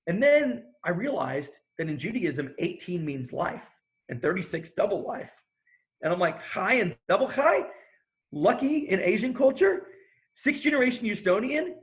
And 0.07 0.23
then 0.23 0.63
I 0.83 0.91
realized 0.91 1.59
that 1.77 1.89
in 1.89 1.99
Judaism, 1.99 2.55
18 2.57 3.05
means 3.05 3.33
life 3.33 3.69
and 4.07 4.21
36 4.21 4.71
double 4.71 5.05
life. 5.05 5.31
And 6.01 6.13
I'm 6.13 6.19
like, 6.19 6.41
high 6.41 6.75
and 6.75 6.95
double 7.07 7.27
high? 7.27 7.63
Lucky 8.31 8.89
in 8.89 8.99
Asian 8.99 9.33
culture? 9.33 9.87
Sixth 10.35 10.61
generation 10.61 11.05
Houstonian? 11.05 11.73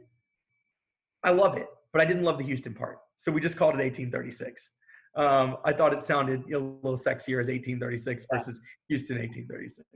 I 1.22 1.30
love 1.30 1.56
it, 1.56 1.66
but 1.92 2.00
I 2.00 2.04
didn't 2.04 2.22
love 2.22 2.38
the 2.38 2.44
Houston 2.44 2.72
part. 2.72 2.98
So 3.16 3.32
we 3.32 3.40
just 3.40 3.56
called 3.56 3.74
it 3.74 3.82
1836. 3.82 4.70
Um, 5.16 5.56
I 5.64 5.72
thought 5.72 5.92
it 5.92 6.02
sounded 6.02 6.44
a 6.52 6.58
little 6.58 6.96
sexier 6.96 7.40
as 7.40 7.48
1836 7.48 8.26
versus 8.32 8.60
Houston 8.88 9.18
1836. 9.18 9.86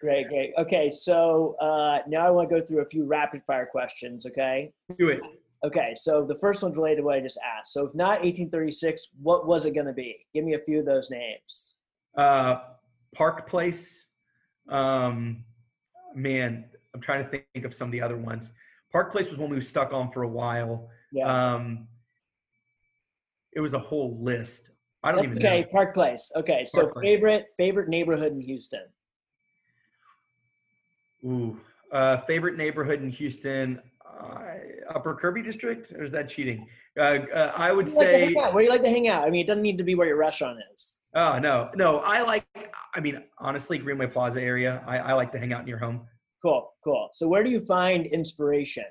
Great, 0.00 0.28
great. 0.28 0.52
Okay, 0.58 0.90
so 0.90 1.56
uh, 1.60 1.98
now 2.08 2.26
I 2.26 2.30
want 2.30 2.48
to 2.48 2.58
go 2.58 2.64
through 2.64 2.80
a 2.80 2.86
few 2.86 3.06
rapid 3.06 3.42
fire 3.46 3.66
questions, 3.70 4.24
okay? 4.26 4.72
Do 4.98 5.08
it. 5.08 5.20
Okay, 5.62 5.92
so 5.94 6.24
the 6.24 6.36
first 6.36 6.62
one's 6.62 6.78
related 6.78 6.96
to 6.96 7.02
what 7.02 7.16
I 7.16 7.20
just 7.20 7.38
asked. 7.58 7.74
So 7.74 7.84
if 7.84 7.94
not 7.94 8.22
1836, 8.22 9.08
what 9.20 9.46
was 9.46 9.66
it 9.66 9.74
going 9.74 9.86
to 9.86 9.92
be? 9.92 10.16
Give 10.32 10.42
me 10.42 10.54
a 10.54 10.58
few 10.60 10.78
of 10.78 10.86
those 10.86 11.10
names. 11.10 11.74
Uh, 12.16 12.60
Park 13.14 13.48
Place. 13.48 14.06
Um, 14.68 15.44
man, 16.14 16.64
I'm 16.94 17.00
trying 17.00 17.24
to 17.24 17.30
think 17.30 17.64
of 17.64 17.74
some 17.74 17.88
of 17.88 17.92
the 17.92 18.02
other 18.02 18.16
ones. 18.16 18.52
Park 18.92 19.12
Place 19.12 19.28
was 19.28 19.38
one 19.38 19.50
we 19.50 19.56
were 19.56 19.62
stuck 19.62 19.92
on 19.92 20.10
for 20.10 20.22
a 20.22 20.28
while. 20.28 20.88
Yeah. 21.12 21.54
Um, 21.54 21.88
it 23.52 23.60
was 23.60 23.74
a 23.74 23.78
whole 23.78 24.18
list. 24.20 24.70
I 25.02 25.10
don't 25.12 25.18
That's 25.18 25.26
even 25.26 25.38
okay, 25.38 25.60
know. 25.62 25.66
Park 25.72 25.94
Place. 25.94 26.30
Okay, 26.36 26.64
so 26.64 26.82
Park 26.82 26.94
Place. 26.94 27.04
favorite 27.04 27.44
favorite 27.56 27.88
neighborhood 27.88 28.32
in 28.32 28.40
Houston. 28.40 28.84
Ooh, 31.24 31.58
uh, 31.92 32.18
favorite 32.18 32.56
neighborhood 32.56 33.02
in 33.02 33.10
Houston, 33.10 33.80
uh, 34.06 34.42
Upper 34.94 35.14
Kirby 35.14 35.42
District, 35.42 35.92
or 35.92 36.02
is 36.02 36.10
that 36.12 36.28
cheating? 36.28 36.66
Uh, 36.98 37.18
uh, 37.34 37.52
I 37.56 37.72
would 37.72 37.86
Where 37.88 37.96
like 37.96 38.06
say. 38.06 38.24
hang? 38.34 38.34
Where 38.34 38.52
do 38.52 38.62
you 38.64 38.70
like 38.70 38.82
to 38.82 38.88
hang 38.88 39.08
out? 39.08 39.24
I 39.24 39.30
mean, 39.30 39.42
it 39.42 39.46
doesn't 39.46 39.62
need 39.62 39.78
to 39.78 39.84
be 39.84 39.94
where 39.94 40.06
your 40.06 40.18
restaurant 40.18 40.58
is. 40.72 40.96
Oh 41.14 41.38
no, 41.38 41.70
no. 41.74 41.98
I 41.98 42.22
like. 42.22 42.46
I 42.94 43.00
mean, 43.00 43.22
honestly, 43.38 43.78
Greenway 43.78 44.06
Plaza 44.06 44.40
area. 44.40 44.82
I, 44.86 44.98
I 44.98 45.12
like 45.14 45.32
to 45.32 45.38
hang 45.38 45.52
out 45.52 45.64
near 45.64 45.78
home. 45.78 46.02
Cool, 46.42 46.72
cool. 46.84 47.08
So 47.12 47.28
where 47.28 47.42
do 47.42 47.50
you 47.50 47.60
find 47.60 48.06
inspiration? 48.06 48.84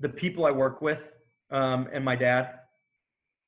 The 0.00 0.08
people 0.08 0.46
I 0.46 0.50
work 0.52 0.80
with, 0.80 1.12
um, 1.50 1.88
and 1.92 2.04
my 2.04 2.14
dad. 2.14 2.50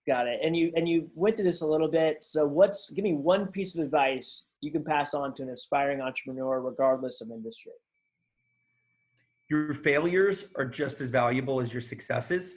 Got 0.07 0.27
it. 0.27 0.41
And 0.43 0.57
you 0.57 0.73
and 0.75 0.89
you 0.89 1.11
went 1.15 1.37
through 1.37 1.45
this 1.45 1.61
a 1.61 1.67
little 1.67 1.91
bit. 1.91 2.25
So 2.25 2.47
what's 2.47 2.91
give 2.91 3.05
me 3.05 3.13
one 3.13 3.49
piece 3.49 3.77
of 3.77 3.85
advice 3.85 4.45
you 4.61 4.73
can 4.73 4.85
pass 4.85 5.15
on 5.15 5.35
to 5.35 5.43
an 5.43 5.51
aspiring 5.51 6.01
entrepreneur, 6.01 6.61
regardless 6.61 7.21
of 7.21 7.31
industry. 7.31 7.73
Your 9.49 9.75
failures 9.75 10.45
are 10.57 10.65
just 10.65 11.01
as 11.01 11.11
valuable 11.11 11.61
as 11.61 11.73
your 11.73 11.83
successes, 11.83 12.57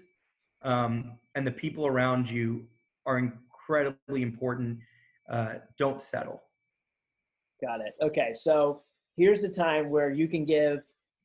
um, 0.64 1.18
and 1.36 1.46
the 1.46 1.52
people 1.52 1.86
around 1.86 2.30
you 2.30 2.66
are 3.06 3.18
incredibly 3.18 4.22
important. 4.22 4.80
Uh, 5.30 5.56
don't 5.78 6.02
settle. 6.02 6.42
Got 7.62 7.82
it. 7.82 7.94
Okay, 8.02 8.32
so 8.34 8.82
here's 9.16 9.42
the 9.42 9.50
time 9.50 9.90
where 9.90 10.10
you 10.10 10.28
can 10.28 10.46
give 10.46 10.80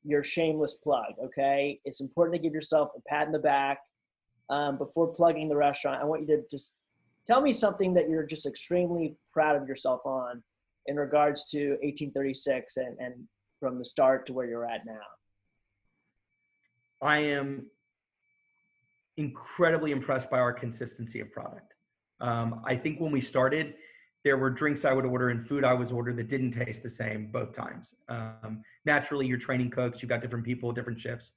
your 0.04 0.22
shameless 0.22 0.76
plug. 0.76 1.14
Okay, 1.22 1.80
it's 1.84 2.00
important 2.00 2.34
to 2.36 2.40
give 2.40 2.52
yourself 2.52 2.90
a 2.96 3.00
pat 3.08 3.26
in 3.26 3.32
the 3.32 3.38
back 3.38 3.78
um, 4.50 4.78
before 4.78 5.08
plugging 5.08 5.48
the 5.48 5.56
restaurant. 5.56 6.00
I 6.00 6.04
want 6.04 6.22
you 6.22 6.36
to 6.36 6.42
just 6.50 6.76
tell 7.26 7.40
me 7.40 7.52
something 7.52 7.92
that 7.94 8.08
you're 8.08 8.24
just 8.24 8.46
extremely 8.46 9.16
proud 9.32 9.60
of 9.60 9.68
yourself 9.68 10.00
on 10.04 10.42
in 10.86 10.96
regards 10.96 11.44
to 11.50 11.70
1836 11.82 12.76
and, 12.78 12.96
and 12.98 13.14
from 13.60 13.76
the 13.76 13.84
start 13.84 14.24
to 14.26 14.32
where 14.32 14.46
you're 14.46 14.64
at 14.64 14.86
now. 14.86 15.00
I 17.02 17.18
am 17.18 17.66
incredibly 19.18 19.90
impressed 19.90 20.30
by 20.30 20.38
our 20.38 20.52
consistency 20.52 21.20
of 21.20 21.30
product. 21.30 21.74
Um, 22.20 22.62
I 22.64 22.76
think 22.76 23.00
when 23.00 23.12
we 23.12 23.20
started, 23.20 23.74
there 24.24 24.38
were 24.38 24.48
drinks 24.48 24.84
I 24.84 24.92
would 24.92 25.04
order 25.04 25.28
and 25.30 25.46
food 25.46 25.64
I 25.64 25.74
was 25.74 25.92
ordered 25.92 26.16
that 26.16 26.28
didn't 26.28 26.52
taste 26.52 26.82
the 26.82 26.90
same 26.90 27.30
both 27.30 27.54
times. 27.54 27.94
Um, 28.08 28.62
naturally, 28.84 29.26
you're 29.26 29.38
training 29.38 29.70
cooks, 29.70 30.00
you've 30.00 30.08
got 30.08 30.22
different 30.22 30.44
people, 30.44 30.72
different 30.72 31.00
shifts. 31.00 31.32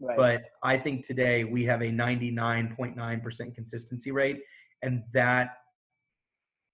Right. 0.00 0.16
But 0.16 0.42
I 0.62 0.76
think 0.76 1.06
today 1.06 1.44
we 1.44 1.64
have 1.66 1.82
a 1.82 1.86
99.9% 1.86 3.54
consistency 3.54 4.10
rate, 4.10 4.40
and 4.82 5.02
that 5.12 5.58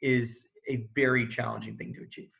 is 0.00 0.48
a 0.68 0.86
very 0.94 1.26
challenging 1.26 1.76
thing 1.76 1.92
to 1.94 2.02
achieve. 2.02 2.30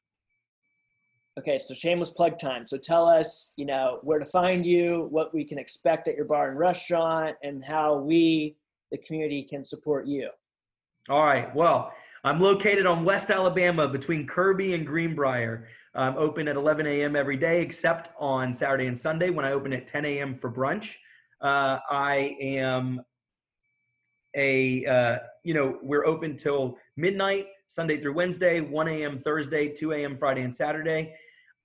Okay, 1.39 1.59
so 1.59 1.73
shameless 1.73 2.11
plug 2.11 2.39
time. 2.39 2.67
So 2.67 2.77
tell 2.77 3.07
us, 3.07 3.53
you 3.57 3.65
know, 3.65 4.01
where 4.03 4.19
to 4.19 4.25
find 4.25 4.67
you, 4.67 5.07
what 5.11 5.33
we 5.33 5.45
can 5.45 5.59
expect 5.59 6.07
at 6.07 6.15
your 6.15 6.27
bar 6.27 6.51
and 6.51 6.59
restaurant, 6.59 7.37
and 7.43 7.65
how 7.65 7.97
we, 7.97 8.57
the 8.91 8.99
community, 8.99 9.43
can 9.43 9.65
support 9.65 10.07
you. 10.07 10.29
All 11.09 11.25
right. 11.25 11.55
Well, 11.55 11.91
I'm 12.23 12.39
located 12.39 12.85
on 12.85 13.05
West 13.05 13.31
Alabama 13.31 13.89
between 13.89 14.27
Kirby 14.27 14.75
and 14.75 14.87
Greenbriar. 14.87 15.65
I'm 15.95 16.17
open 16.19 16.49
at 16.49 16.57
11 16.57 16.87
a.m. 16.87 17.17
every 17.17 17.39
day, 17.39 17.63
except 17.63 18.11
on 18.19 18.53
Saturday 18.53 18.87
and 18.87 18.99
Sunday 18.99 19.31
when 19.31 19.47
I 19.47 19.53
open 19.53 19.73
at 19.73 19.87
10 19.87 20.05
a.m. 20.05 20.39
for 20.39 20.53
brunch. 20.53 20.97
Uh, 21.41 21.79
I 21.91 22.37
am 22.41 23.01
a, 24.37 24.85
uh, 24.87 25.19
you 25.45 25.55
know, 25.55 25.79
we're 25.83 26.07
open 26.07 26.37
till 26.37 26.77
midnight, 26.97 27.47
Sunday 27.69 28.01
through 28.01 28.15
Wednesday, 28.15 28.61
1 28.61 28.89
a.m. 28.89 29.21
Thursday, 29.25 29.69
2 29.69 29.93
a.m. 29.93 30.17
Friday 30.19 30.43
and 30.43 30.55
Saturday. 30.55 31.15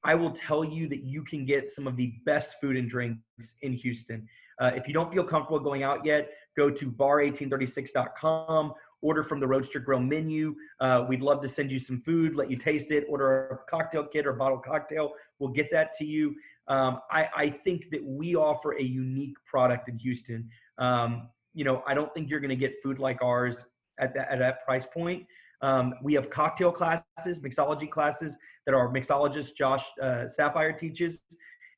I 0.07 0.15
will 0.15 0.31
tell 0.31 0.63
you 0.63 0.87
that 0.87 1.03
you 1.03 1.21
can 1.21 1.45
get 1.45 1.69
some 1.69 1.85
of 1.85 1.97
the 1.97 2.13
best 2.25 2.61
food 2.61 2.77
and 2.77 2.89
drinks 2.89 3.55
in 3.61 3.73
Houston. 3.73 4.25
Uh, 4.57 4.71
if 4.73 4.87
you 4.87 4.93
don't 4.93 5.13
feel 5.13 5.23
comfortable 5.23 5.59
going 5.59 5.83
out 5.83 6.05
yet, 6.05 6.29
go 6.55 6.71
to 6.71 6.89
bar1836.com 6.89 8.73
order 9.01 9.21
from 9.21 9.39
the 9.39 9.47
Roadster 9.47 9.79
Grill 9.79 9.99
menu. 9.99 10.55
Uh, 10.79 11.05
we'd 11.07 11.21
love 11.21 11.41
to 11.41 11.47
send 11.47 11.71
you 11.71 11.77
some 11.77 12.01
food, 12.01 12.35
let 12.35 12.49
you 12.49 12.55
taste 12.55 12.91
it, 12.91 13.05
order 13.09 13.47
a 13.49 13.69
cocktail 13.69 14.05
kit 14.05 14.25
or 14.25 14.33
bottle 14.33 14.57
cocktail. 14.57 15.11
We'll 15.39 15.51
get 15.51 15.69
that 15.71 15.93
to 15.95 16.05
you. 16.05 16.35
Um, 16.67 16.99
I, 17.11 17.27
I, 17.35 17.49
think 17.49 17.91
that 17.91 18.03
we 18.03 18.35
offer 18.35 18.73
a 18.73 18.83
unique 18.83 19.35
product 19.45 19.87
in 19.87 19.97
Houston. 19.99 20.49
Um, 20.77 21.29
you 21.53 21.63
know, 21.63 21.81
I 21.87 21.93
don't 21.93 22.13
think 22.13 22.29
you're 22.29 22.41
going 22.41 22.49
to 22.49 22.57
get 22.57 22.81
food 22.83 22.99
like 22.99 23.21
ours 23.21 23.65
at 23.99 24.13
that, 24.15 24.29
at 24.29 24.39
that 24.39 24.65
price 24.65 24.85
point. 24.85 25.25
Um, 25.61 25.93
we 26.03 26.13
have 26.13 26.29
cocktail 26.29 26.71
classes, 26.71 27.39
mixology 27.39 27.89
classes 27.89 28.37
that 28.65 28.75
our 28.75 28.93
mixologist 28.93 29.55
Josh 29.55 29.85
uh, 30.01 30.27
Sapphire 30.27 30.73
teaches. 30.73 31.23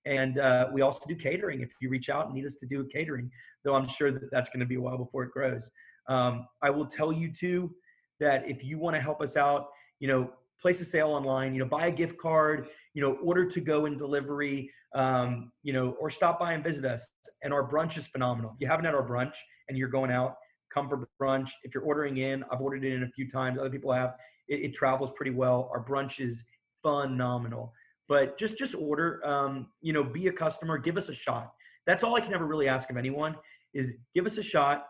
And 0.05 0.39
uh, 0.39 0.67
we 0.73 0.81
also 0.81 1.05
do 1.07 1.15
catering 1.15 1.61
if 1.61 1.69
you 1.81 1.89
reach 1.89 2.09
out 2.09 2.25
and 2.25 2.35
need 2.35 2.45
us 2.45 2.55
to 2.55 2.65
do 2.65 2.87
catering, 2.91 3.29
though 3.63 3.75
I'm 3.75 3.87
sure 3.87 4.11
that 4.11 4.31
that's 4.31 4.49
going 4.49 4.61
to 4.61 4.65
be 4.65 4.75
a 4.75 4.81
while 4.81 4.97
before 4.97 5.23
it 5.23 5.31
grows. 5.31 5.69
Um, 6.07 6.47
I 6.61 6.69
will 6.69 6.87
tell 6.87 7.13
you 7.13 7.31
too 7.31 7.71
that 8.19 8.49
if 8.49 8.63
you 8.63 8.79
want 8.79 8.95
to 8.95 9.01
help 9.01 9.21
us 9.21 9.37
out, 9.37 9.67
you 9.99 10.07
know, 10.07 10.31
place 10.61 10.81
a 10.81 10.85
sale 10.85 11.09
online, 11.09 11.53
you 11.53 11.59
know, 11.59 11.65
buy 11.65 11.87
a 11.87 11.91
gift 11.91 12.17
card, 12.17 12.67
you 12.93 13.01
know, 13.01 13.13
order 13.23 13.45
to 13.45 13.61
go 13.61 13.85
and 13.85 13.97
delivery, 13.97 14.71
um, 14.95 15.51
you 15.63 15.71
know, 15.71 15.91
or 15.99 16.09
stop 16.09 16.39
by 16.39 16.53
and 16.53 16.63
visit 16.63 16.85
us. 16.85 17.07
And 17.43 17.53
our 17.53 17.69
brunch 17.69 17.97
is 17.97 18.07
phenomenal. 18.07 18.51
If 18.55 18.61
you 18.61 18.67
haven't 18.67 18.85
had 18.85 18.95
our 18.95 19.07
brunch 19.07 19.35
and 19.67 19.77
you're 19.77 19.89
going 19.89 20.11
out, 20.11 20.35
come 20.73 20.89
for 20.89 21.07
brunch. 21.21 21.49
If 21.63 21.73
you're 21.73 21.83
ordering 21.83 22.17
in, 22.17 22.43
I've 22.51 22.61
ordered 22.61 22.85
it 22.85 22.93
in 22.93 23.03
a 23.03 23.09
few 23.09 23.29
times. 23.29 23.59
Other 23.59 23.69
people 23.69 23.91
have. 23.91 24.15
It, 24.47 24.61
it 24.61 24.73
travels 24.73 25.11
pretty 25.15 25.31
well. 25.31 25.69
Our 25.73 25.83
brunch 25.83 26.19
is 26.19 26.43
phenomenal. 26.81 27.73
But 28.07 28.37
just 28.37 28.57
just 28.57 28.75
order. 28.75 29.25
Um, 29.25 29.67
you 29.81 29.93
know, 29.93 30.03
be 30.03 30.27
a 30.27 30.31
customer. 30.31 30.77
Give 30.77 30.97
us 30.97 31.09
a 31.09 31.13
shot. 31.13 31.53
That's 31.85 32.03
all 32.03 32.15
I 32.15 32.21
can 32.21 32.33
ever 32.33 32.45
really 32.45 32.67
ask 32.67 32.89
of 32.89 32.97
anyone 32.97 33.35
is 33.73 33.95
give 34.15 34.25
us 34.25 34.37
a 34.37 34.43
shot 34.43 34.85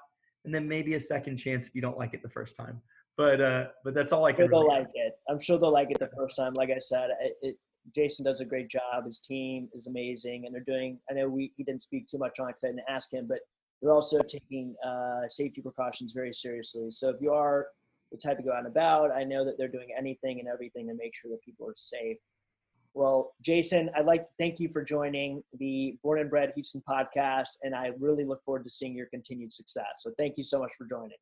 and 0.45 0.53
then 0.53 0.67
maybe 0.67 0.95
a 0.95 0.99
second 0.99 1.37
chance 1.37 1.67
if 1.67 1.75
you 1.75 1.81
don't 1.81 1.97
like 1.97 2.13
it 2.13 2.21
the 2.23 2.29
first 2.29 2.55
time. 2.55 2.81
But 3.17 3.41
uh, 3.41 3.65
but 3.83 3.93
that's 3.93 4.13
all 4.13 4.25
I 4.25 4.31
can. 4.31 4.45
I'm 4.45 4.49
sure 4.49 4.59
they'll 4.59 4.67
like 4.67 4.87
it. 4.93 5.13
I'm 5.29 5.39
sure 5.39 5.59
they'll 5.59 5.71
like 5.71 5.91
it 5.91 5.99
the 5.99 6.09
first 6.17 6.37
time. 6.37 6.53
Like 6.53 6.69
I 6.69 6.79
said, 6.79 7.09
it, 7.21 7.33
it, 7.41 7.55
Jason 7.93 8.23
does 8.23 8.39
a 8.39 8.45
great 8.45 8.69
job. 8.69 9.05
His 9.05 9.19
team 9.19 9.67
is 9.73 9.87
amazing, 9.87 10.43
and 10.45 10.55
they're 10.55 10.63
doing. 10.65 10.99
I 11.09 11.13
know 11.13 11.27
we 11.27 11.51
he 11.57 11.63
didn't 11.63 11.83
speak 11.83 12.07
too 12.07 12.17
much 12.17 12.39
on 12.39 12.49
it 12.49 12.55
because 12.55 12.63
I 12.63 12.67
didn't 12.69 12.89
ask 12.89 13.11
him, 13.11 13.27
but 13.27 13.39
they're 13.81 13.93
also 13.93 14.19
taking 14.21 14.75
uh, 14.85 15.27
safety 15.27 15.61
precautions 15.61 16.11
very 16.11 16.33
seriously. 16.33 16.91
So 16.91 17.09
if 17.09 17.15
you 17.21 17.31
are 17.31 17.67
the 18.11 18.17
type 18.17 18.37
to 18.37 18.43
go 18.43 18.51
out 18.51 18.59
and 18.59 18.67
about, 18.67 19.11
I 19.11 19.23
know 19.23 19.45
that 19.45 19.57
they're 19.57 19.67
doing 19.67 19.89
anything 19.97 20.39
and 20.39 20.47
everything 20.47 20.87
to 20.87 20.93
make 20.93 21.13
sure 21.15 21.31
that 21.31 21.41
people 21.43 21.67
are 21.67 21.75
safe. 21.75 22.17
Well, 22.95 23.33
Jason, 23.41 23.89
I'd 23.95 24.05
like 24.05 24.25
to 24.25 24.31
thank 24.39 24.59
you 24.59 24.69
for 24.73 24.83
joining 24.83 25.43
the 25.59 25.95
Born 26.03 26.19
and 26.19 26.29
Bred 26.29 26.53
Houston 26.55 26.81
podcast, 26.89 27.49
and 27.61 27.75
I 27.75 27.91
really 27.99 28.25
look 28.25 28.43
forward 28.43 28.63
to 28.63 28.69
seeing 28.69 28.95
your 28.95 29.05
continued 29.05 29.53
success. 29.53 29.85
So 29.97 30.11
thank 30.17 30.37
you 30.37 30.43
so 30.43 30.59
much 30.59 30.71
for 30.75 30.85
joining. 30.85 31.17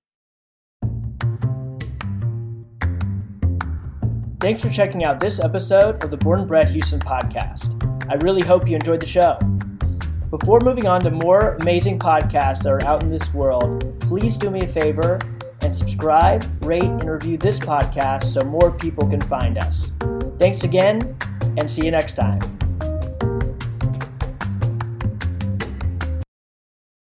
Thanks 4.40 4.64
for 4.64 4.70
checking 4.70 5.04
out 5.04 5.20
this 5.20 5.40
episode 5.40 6.04
of 6.04 6.10
the 6.10 6.18
Born 6.18 6.40
and 6.40 6.48
Bred 6.48 6.70
Houston 6.70 7.02
podcast. 7.02 7.84
I 8.10 8.16
really 8.24 8.42
hope 8.42 8.68
you 8.68 8.76
enjoyed 8.76 9.02
the 9.02 9.08
show. 9.08 9.38
Before 10.30 10.60
moving 10.60 10.88
on 10.88 11.00
to 11.02 11.10
more 11.10 11.54
amazing 11.56 12.00
podcasts 12.00 12.64
that 12.64 12.74
are 12.74 12.84
out 12.84 13.02
in 13.02 13.08
this 13.08 13.34
world, 13.34 13.98
please 14.02 14.36
do 14.36 14.50
me 14.50 14.60
a 14.62 14.68
favor 14.68 15.20
and 15.62 15.74
subscribe, 15.74 16.46
rate, 16.66 16.84
and 16.84 17.10
review 17.10 17.38
this 17.38 17.58
podcast 17.60 18.26
so 18.26 18.42
more 18.42 18.70
people 18.70 19.08
can 19.08 19.22
find 19.22 19.58
us. 19.58 19.94
Thanks 20.38 20.66
again, 20.66 21.16
and 21.58 21.72
see 21.72 21.86
you 21.86 21.92
next 21.92 22.16
time. 22.16 22.67